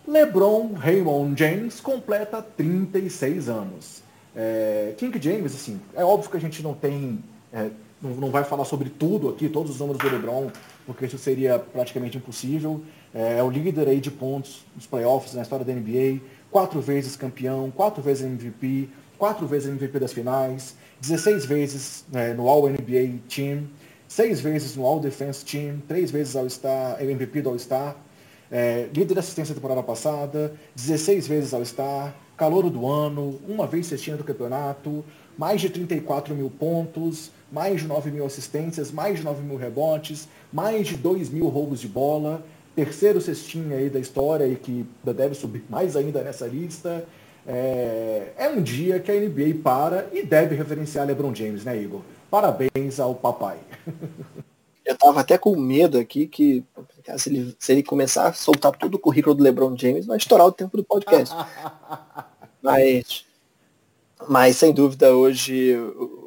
[0.07, 4.03] LeBron Raymond James completa 36 anos.
[4.35, 7.69] É, King James, assim, é óbvio que a gente não tem, é,
[8.01, 10.51] não, não, vai falar sobre tudo aqui, todos os números do LeBron,
[10.85, 12.83] porque isso seria praticamente impossível.
[13.13, 16.21] É, é o líder aí de pontos nos playoffs na história da NBA,
[16.51, 22.47] quatro vezes campeão, quatro vezes MVP, quatro vezes MVP das finais, 16 vezes é, no
[22.47, 23.67] All-NBA Team,
[24.07, 27.95] seis vezes no All-Defense Team, três vezes All-Star, MVP do All-Star,
[28.55, 33.85] é, líder de assistência da temporada passada, 16 vezes All-Star, calouro do ano, uma vez
[33.85, 35.03] cestinha do campeonato,
[35.37, 40.29] mais de 34 mil pontos, mais de 9 mil assistências, mais de 9 mil rebotes,
[40.53, 45.35] mais de 2 mil roubos de bola, terceiro cestinha aí da história e que deve
[45.35, 47.05] subir mais ainda nessa lista.
[47.45, 51.99] É, é um dia que a NBA para e deve referenciar LeBron James, né, Igor?
[52.31, 53.57] Parabéns ao papai.
[54.85, 56.63] Eu tava até com medo aqui que
[57.17, 60.47] se ele, se ele começar a soltar todo o currículo do LeBron James, vai estourar
[60.47, 61.33] o tempo do podcast.
[62.61, 63.25] mas,
[64.27, 65.75] mas sem dúvida hoje,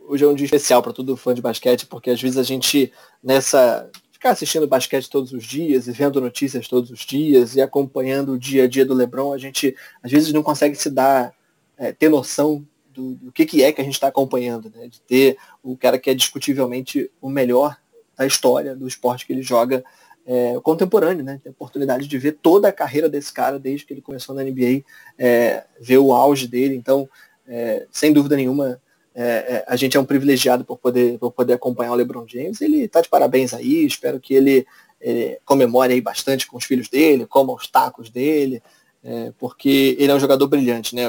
[0.09, 2.93] hoje é um dia especial para todo fã de basquete, porque às vezes a gente
[3.23, 8.33] nessa ficar assistindo basquete todos os dias e vendo notícias todos os dias e acompanhando
[8.33, 11.33] o dia a dia do LeBron, a gente às vezes não consegue se dar
[11.77, 14.89] é, ter noção do, do que, que é que a gente está acompanhando, né?
[14.89, 17.77] de ter o cara que é discutivelmente o melhor
[18.17, 19.85] da história do esporte que ele joga
[20.29, 21.41] é, contemporâneo, né?
[21.47, 24.85] A oportunidade de ver toda a carreira desse cara desde que ele começou na NBA,
[25.19, 26.77] é, ver o auge dele.
[26.77, 27.09] Então,
[27.49, 28.79] é, sem dúvida nenhuma,
[29.15, 32.61] é, é, a gente é um privilegiado por poder, por poder acompanhar o LeBron James.
[32.61, 34.67] Ele está de parabéns aí, espero que ele,
[35.01, 38.63] ele, comemore aí bastante com os filhos dele, coma os tacos dele,
[39.03, 41.05] é, porque ele é um jogador brilhante, né?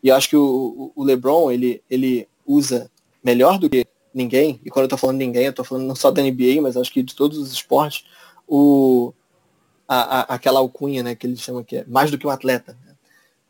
[0.00, 2.88] E acho que o, o LeBron, ele, ele usa
[3.24, 3.84] melhor do que
[4.14, 6.76] ninguém, e quando eu estou falando ninguém, eu estou falando não só da NBA, mas
[6.76, 8.04] acho que de todos os esportes,
[8.54, 9.14] o,
[9.88, 12.76] a, a, aquela alcunha né, que ele chama que é mais do que um atleta.
[12.84, 12.94] Né?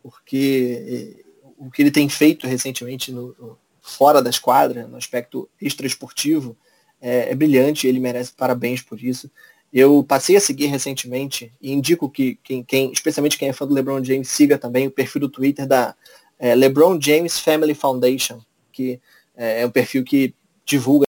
[0.01, 1.25] Porque
[1.59, 6.57] o que ele tem feito recentemente no, no, fora das quadras, no aspecto extraesportivo,
[7.01, 9.29] é, é brilhante, ele merece parabéns por isso.
[9.73, 13.75] Eu passei a seguir recentemente e indico que quem, quem, especialmente quem é fã do
[13.75, 15.97] LeBron James, siga também o perfil do Twitter da
[16.39, 19.01] é, LeBron James Family Foundation, que
[19.35, 20.33] é, é um perfil que
[20.65, 21.07] divulga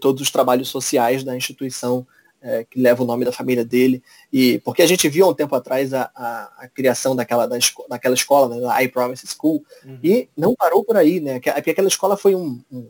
[0.00, 2.06] todos os trabalhos sociais da instituição
[2.42, 4.02] é, que leva o nome da família dele.
[4.32, 7.58] E porque a gente viu há um tempo atrás a, a, a criação daquela, da
[7.58, 9.98] esco, daquela escola, né, da I Promise School, uhum.
[10.02, 11.34] e não parou por aí, né?
[11.34, 12.88] Porque aquela escola foi um, um,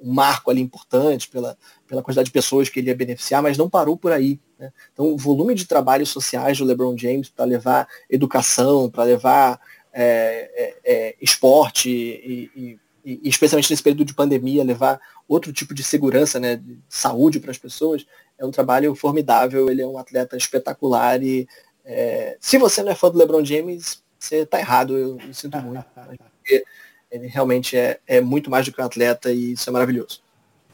[0.00, 1.56] um, marco ali importante pela,
[1.86, 4.40] pela quantidade de pessoas que ele ia beneficiar, mas não parou por aí.
[4.58, 4.72] Né?
[4.92, 9.60] Então o volume de trabalhos sociais do LeBron James para levar educação, para levar
[9.92, 15.72] é, é, é esporte e, e e, especialmente nesse período de pandemia, levar outro tipo
[15.72, 18.04] de segurança, né, de saúde para as pessoas,
[18.36, 21.48] é um trabalho formidável, ele é um atleta espetacular e
[21.84, 25.56] é, se você não é fã do LeBron James, você está errado, eu, eu, sinto
[25.58, 25.84] muito.
[25.94, 26.64] Porque
[27.08, 30.20] ele realmente é, é muito mais do que um atleta e isso é maravilhoso.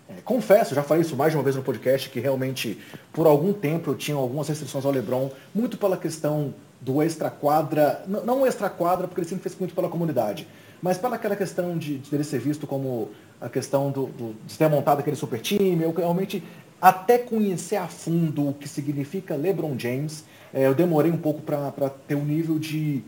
[0.08, 2.80] É, confesso, já falei isso mais de uma vez no podcast, que realmente
[3.12, 8.46] por algum tempo eu tinha algumas restrições ao LeBron, muito pela questão do extra-quadra, não
[8.46, 10.48] extra-quadra, porque ele sempre fez muito pela comunidade,
[10.82, 13.10] mas pela aquela questão de, de ele ser visto como
[13.40, 16.42] a questão do, do, de ter montado aquele super time, eu realmente,
[16.80, 21.88] até conhecer a fundo o que significa LeBron James, é, eu demorei um pouco para
[22.06, 23.02] ter o um nível de,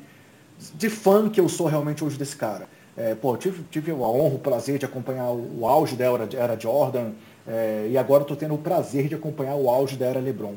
[0.75, 2.69] de fã que eu sou realmente hoje desse cara.
[2.97, 6.29] É, pô, tive, tive a honra, o prazer de acompanhar o, o auge da era,
[6.33, 7.11] era Jordan,
[7.47, 10.55] é, e agora estou tendo o prazer de acompanhar o auge da era LeBron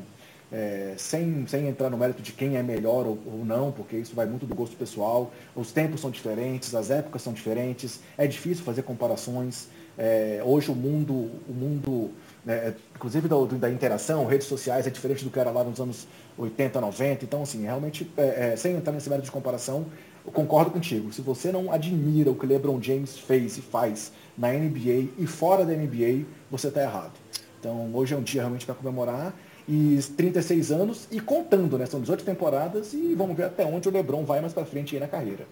[0.50, 4.14] é, sem, sem entrar no mérito de quem é melhor ou, ou, não, porque isso
[4.14, 5.30] vai muito do gosto pessoal.
[5.54, 9.68] Os tempos são diferentes, as épocas são diferentes, é difícil fazer comparações.
[9.96, 11.12] É, hoje o mundo,
[11.48, 12.10] o mundo
[12.44, 16.06] né, inclusive da, da, interação, redes sociais, é diferente do que era lá nos anos
[16.38, 17.24] 80, 90.
[17.24, 19.86] Então, assim, realmente, é, é, sem entrar nesse mérito de comparação,
[20.32, 21.12] concordo contigo.
[21.12, 25.64] Se você não admira o que LeBron James fez e faz na NBA e fora
[25.64, 27.12] da NBA, você está errado.
[27.58, 29.34] Então, hoje é um dia realmente para comemorar
[29.68, 31.84] e 36 anos e contando, né?
[31.84, 35.00] São 18 temporadas e vamos ver até onde o LeBron vai mais para frente aí
[35.00, 35.46] na carreira.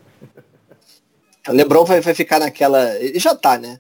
[1.46, 2.96] O LeBron vai, vai ficar naquela.
[2.96, 3.78] Ele já tá, né?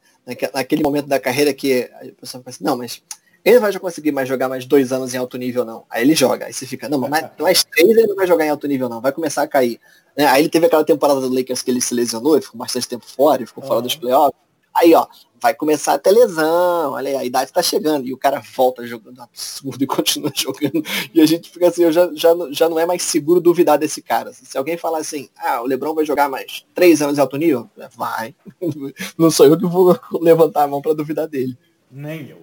[0.52, 3.02] Naquele momento da carreira que a pessoa pensa, não, mas
[3.44, 5.84] ele vai conseguir mais jogar mais dois anos em alto nível, não.
[5.88, 6.46] Aí ele joga.
[6.46, 7.10] Aí você fica, não, mas
[7.40, 9.00] mais três ele não vai jogar em alto nível, não.
[9.00, 9.80] Vai começar a cair.
[10.16, 10.26] Né?
[10.26, 13.06] Aí ele teve aquela temporada do Lakers que ele se lesionou, ele ficou bastante tempo
[13.06, 13.68] fora, ele ficou uhum.
[13.68, 14.45] fora dos playoffs.
[14.76, 15.06] Aí, ó,
[15.40, 18.06] vai começar a ter lesão, olha aí, a idade tá chegando.
[18.06, 20.82] E o cara volta jogando absurdo e continua jogando.
[21.14, 24.02] E a gente fica assim, eu já, já, já não é mais seguro duvidar desse
[24.02, 24.32] cara.
[24.32, 27.70] Se alguém falar assim, ah, o Lebron vai jogar mais três anos de alto nível,
[27.96, 28.34] vai.
[29.16, 31.56] Não sou eu que vou levantar a mão para duvidar dele.
[31.90, 32.40] Nem eu.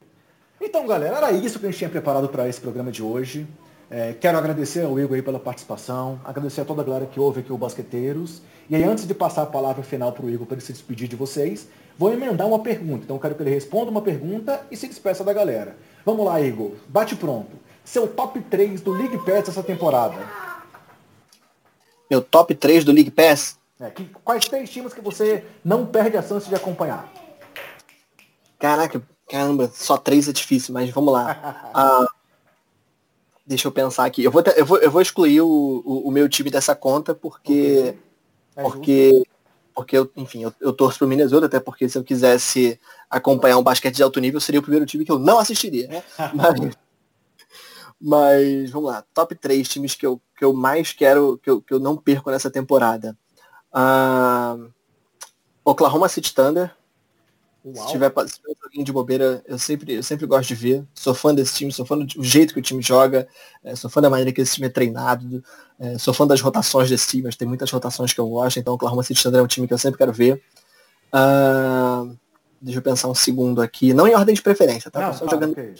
[0.61, 3.45] Então, galera, era isso que a gente tinha preparado para esse programa de hoje.
[3.95, 7.41] É, quero agradecer ao Igor aí pela participação, agradecer a toda a galera que ouve
[7.41, 8.41] aqui o Basqueteiros.
[8.67, 11.07] E aí, antes de passar a palavra final para o Igor para ele se despedir
[11.07, 13.03] de vocês, vou emendar uma pergunta.
[13.03, 15.77] Então, quero que ele responda uma pergunta e se despeça da galera.
[16.03, 16.71] Vamos lá, Igor.
[16.87, 17.51] Bate pronto.
[17.85, 20.17] Seu top 3 do League Pass essa temporada.
[22.09, 23.59] Meu top 3 do League Pass?
[23.79, 27.13] É, que, quais três times que você não perde a chance de acompanhar?
[28.57, 31.69] Caraca, caramba, só três é difícil, mas vamos lá.
[31.75, 32.07] ah,
[33.45, 34.23] deixa eu pensar aqui.
[34.23, 35.47] Eu vou, eu vou, eu vou excluir o,
[35.85, 37.95] o, o meu time dessa conta porque.
[38.55, 39.23] É porque.
[39.75, 42.79] Porque eu, enfim, eu, eu torço pro Minnesota, até porque se eu quisesse
[43.09, 45.87] acompanhar um basquete de alto nível, seria o primeiro time que eu não assistiria.
[45.87, 46.03] Né?
[46.35, 46.77] mas,
[47.99, 51.73] mas, vamos lá, top 3 times que eu, que eu mais quero, que eu, que
[51.73, 53.17] eu não perco nessa temporada.
[53.73, 54.71] Uh,
[55.65, 56.71] Oklahoma City Thunder,
[57.65, 57.87] Uau.
[57.87, 60.83] Se tiver, se tiver joguinho de bobeira, eu sempre, eu sempre gosto de ver.
[60.93, 63.25] Sou fã desse time, sou fã do jeito que o time joga,
[63.63, 65.41] é, sou fã da maneira que esse time é treinado,
[65.79, 68.73] é, sou fã das rotações desse time, mas tem muitas rotações que eu gosto, então
[68.73, 70.43] o Oklahoma City Thunder é um time que eu sempre quero ver.
[71.13, 72.17] Uh,
[72.59, 74.99] deixa eu pensar um segundo aqui, não em ordem de preferência, tá?
[75.07, 75.51] Não, só jogando.
[75.51, 75.75] Okay.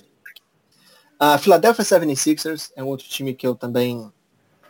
[1.21, 4.09] Uh, Philadelphia 76ers é um outro time que eu também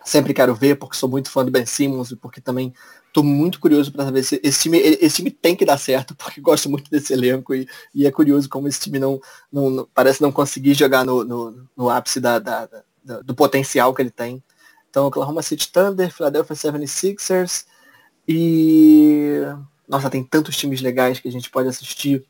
[0.04, 2.74] sempre quero ver, porque sou muito fã do Ben Simmons e porque também
[3.14, 6.42] Tô muito curioso para saber se esse time, esse time tem que dar certo, porque
[6.42, 9.22] gosto muito desse elenco e, e é curioso como esse time não,
[9.52, 12.68] não, não parece não conseguir jogar no, no, no ápice da, da,
[13.04, 14.44] da, do potencial que ele tem.
[14.90, 17.66] Então, Oklahoma City Thunder, Philadelphia 76ers
[18.28, 19.42] e...
[19.88, 22.26] Nossa, tem tantos times legais que a gente pode assistir.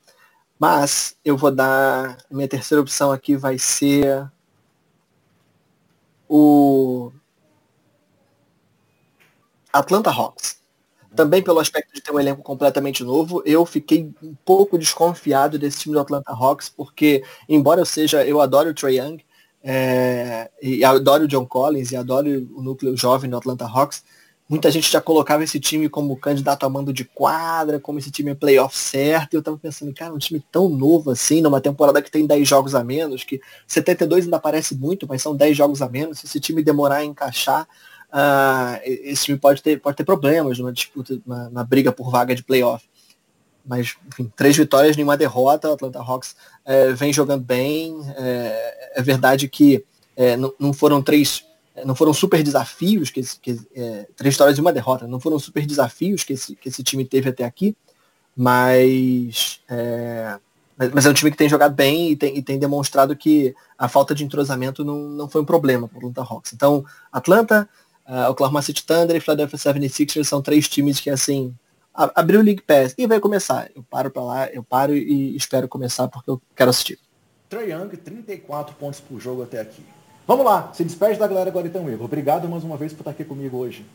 [0.60, 2.18] Mas eu vou dar...
[2.30, 4.30] Minha terceira opção aqui vai ser
[6.28, 7.12] o
[9.72, 10.63] Atlanta Hawks
[11.16, 15.80] também pelo aspecto de ter um elenco completamente novo, eu fiquei um pouco desconfiado desse
[15.80, 19.24] time do Atlanta Hawks, porque embora eu seja, eu adoro o Trae Young,
[19.64, 24.04] é, e adoro o John Collins, e adoro o núcleo jovem do Atlanta Hawks,
[24.50, 28.32] muita gente já colocava esse time como candidato a mando de quadra, como esse time
[28.32, 32.02] é playoff certo, e eu tava pensando, cara, um time tão novo assim, numa temporada
[32.02, 35.82] que tem 10 jogos a menos, que 72 ainda parece muito, mas são 10 jogos
[35.82, 37.68] a menos, se esse time demorar a encaixar,
[38.14, 42.36] uh, esse time pode ter, pode ter problemas numa disputa, na, na briga por vaga
[42.36, 42.88] de playoff.
[43.66, 45.70] Mas, enfim, três vitórias, nenhuma derrota.
[45.70, 46.36] O Atlanta Hawks
[46.66, 47.98] é, vem jogando bem.
[48.18, 49.86] É, é verdade que
[50.16, 51.46] é, não, não, foram três,
[51.86, 55.66] não foram super desafios, que, que é, três vitórias e uma derrota, não foram super
[55.66, 57.76] desafios que esse, que esse time teve até aqui,
[58.36, 60.38] mas, é,
[60.94, 63.88] mas é um time que tem jogado bem e tem, e tem demonstrado que a
[63.88, 66.54] falta de entrosamento não, não foi um problema para o Atlanta Hawks.
[66.54, 67.68] Então, Atlanta,
[68.08, 71.56] Uh, Oklahoma City Thunder e Philadelphia 76ers são três times que, assim,
[71.94, 73.70] abriu o League Pass e vai começar.
[73.76, 77.00] Eu paro para lá, eu paro e espero começar porque eu quero assistir.
[77.50, 79.84] Trae Young, 34 pontos por jogo até aqui.
[80.26, 82.06] Vamos lá, se despede da galera agora então, Igor.
[82.06, 83.86] Obrigado mais uma vez por estar aqui comigo hoje.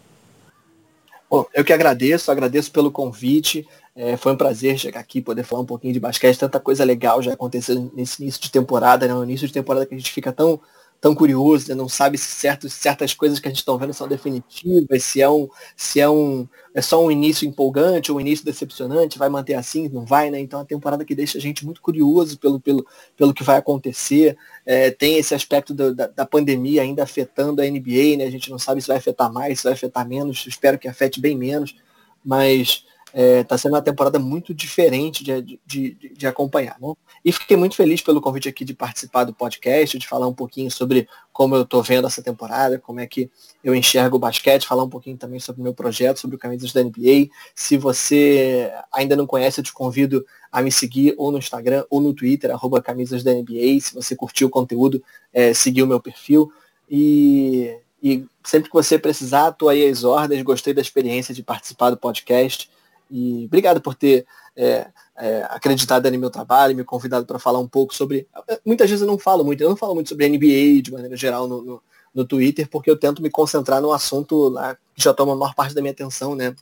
[1.31, 3.67] Bom, eu que agradeço, agradeço pelo convite.
[3.95, 6.39] É, foi um prazer chegar aqui, poder falar um pouquinho de basquete.
[6.39, 9.13] Tanta coisa legal já aconteceu nesse início de temporada, né?
[9.13, 10.61] No início de temporada que a gente fica tão
[11.01, 11.75] tão curioso, né?
[11.75, 15.29] não sabe se certos, certas coisas que a gente está vendo são definitivas, se é
[15.29, 19.55] um, se é um, é só um início empolgante ou um início decepcionante, vai manter
[19.55, 20.41] assim, não vai, né?
[20.41, 22.85] Então é a temporada que deixa a gente muito curioso pelo, pelo,
[23.16, 24.37] pelo que vai acontecer.
[24.66, 28.25] É, tem esse aspecto do, da, da, pandemia ainda afetando a NBA, né?
[28.25, 31.20] A gente não sabe se vai afetar mais, se vai afetar menos, espero que afete
[31.20, 31.77] bem menos,
[32.25, 32.85] mas
[33.15, 36.77] Está é, sendo uma temporada muito diferente de, de, de, de, acompanhar.
[36.81, 36.93] Né?
[37.25, 40.71] E fiquei muito feliz pelo convite aqui de participar do podcast, de falar um pouquinho
[40.71, 43.31] sobre como eu estou vendo essa temporada, como é que
[43.65, 46.73] eu enxergo o basquete, falar um pouquinho também sobre o meu projeto, sobre o Camisas
[46.73, 47.29] da NBA.
[47.55, 52.01] Se você ainda não conhece, eu te convido a me seguir ou no Instagram ou
[52.01, 53.81] no Twitter, arroba Camisas da NBA.
[53.81, 55.03] Se você curtiu o conteúdo,
[55.33, 56.53] é, seguir o meu perfil.
[56.91, 61.91] E, e sempre que você precisar, estou aí às ordens, gostei da experiência de participar
[61.91, 62.71] do podcast.
[63.11, 64.27] E obrigado por ter
[64.57, 68.27] é, é, acreditado no meu trabalho, me convidado para falar um pouco sobre.
[68.65, 71.47] Muitas vezes eu não falo muito, eu não falo muito sobre NBA de maneira geral
[71.47, 71.83] no, no,
[72.15, 75.55] no Twitter, porque eu tento me concentrar no assunto lá que já toma a maior
[75.55, 76.55] parte da minha atenção, né?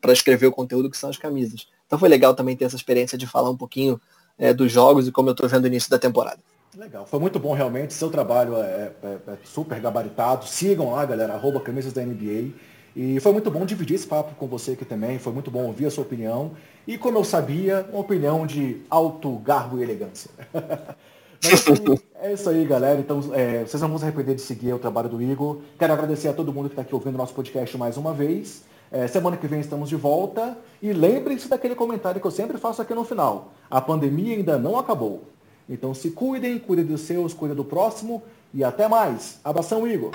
[0.00, 1.66] Para escrever o conteúdo que são as camisas.
[1.86, 4.00] Então foi legal também ter essa experiência de falar um pouquinho
[4.38, 6.38] é, dos jogos e como eu estou vendo o início da temporada.
[6.76, 7.92] Legal, foi muito bom realmente.
[7.92, 10.46] Seu trabalho é, é, é super gabaritado.
[10.46, 12.52] Sigam lá, galera, arroba camisas da NBA.
[12.94, 15.86] E foi muito bom dividir esse papo com você aqui também, foi muito bom ouvir
[15.86, 16.52] a sua opinião.
[16.86, 20.30] E como eu sabia, uma opinião de alto garbo e elegância.
[22.22, 23.00] É isso aí, galera.
[23.00, 25.60] Então, é, vocês não vão se arrepender de seguir o trabalho do Igor.
[25.78, 28.62] Quero agradecer a todo mundo que está aqui ouvindo nosso podcast mais uma vez.
[28.92, 30.58] É, semana que vem estamos de volta.
[30.82, 33.52] E lembrem-se daquele comentário que eu sempre faço aqui no final.
[33.70, 35.22] A pandemia ainda não acabou.
[35.66, 38.22] Então se cuidem, cuidem dos seus, cuidem do próximo.
[38.52, 39.40] E até mais.
[39.42, 40.10] Abração, Igor.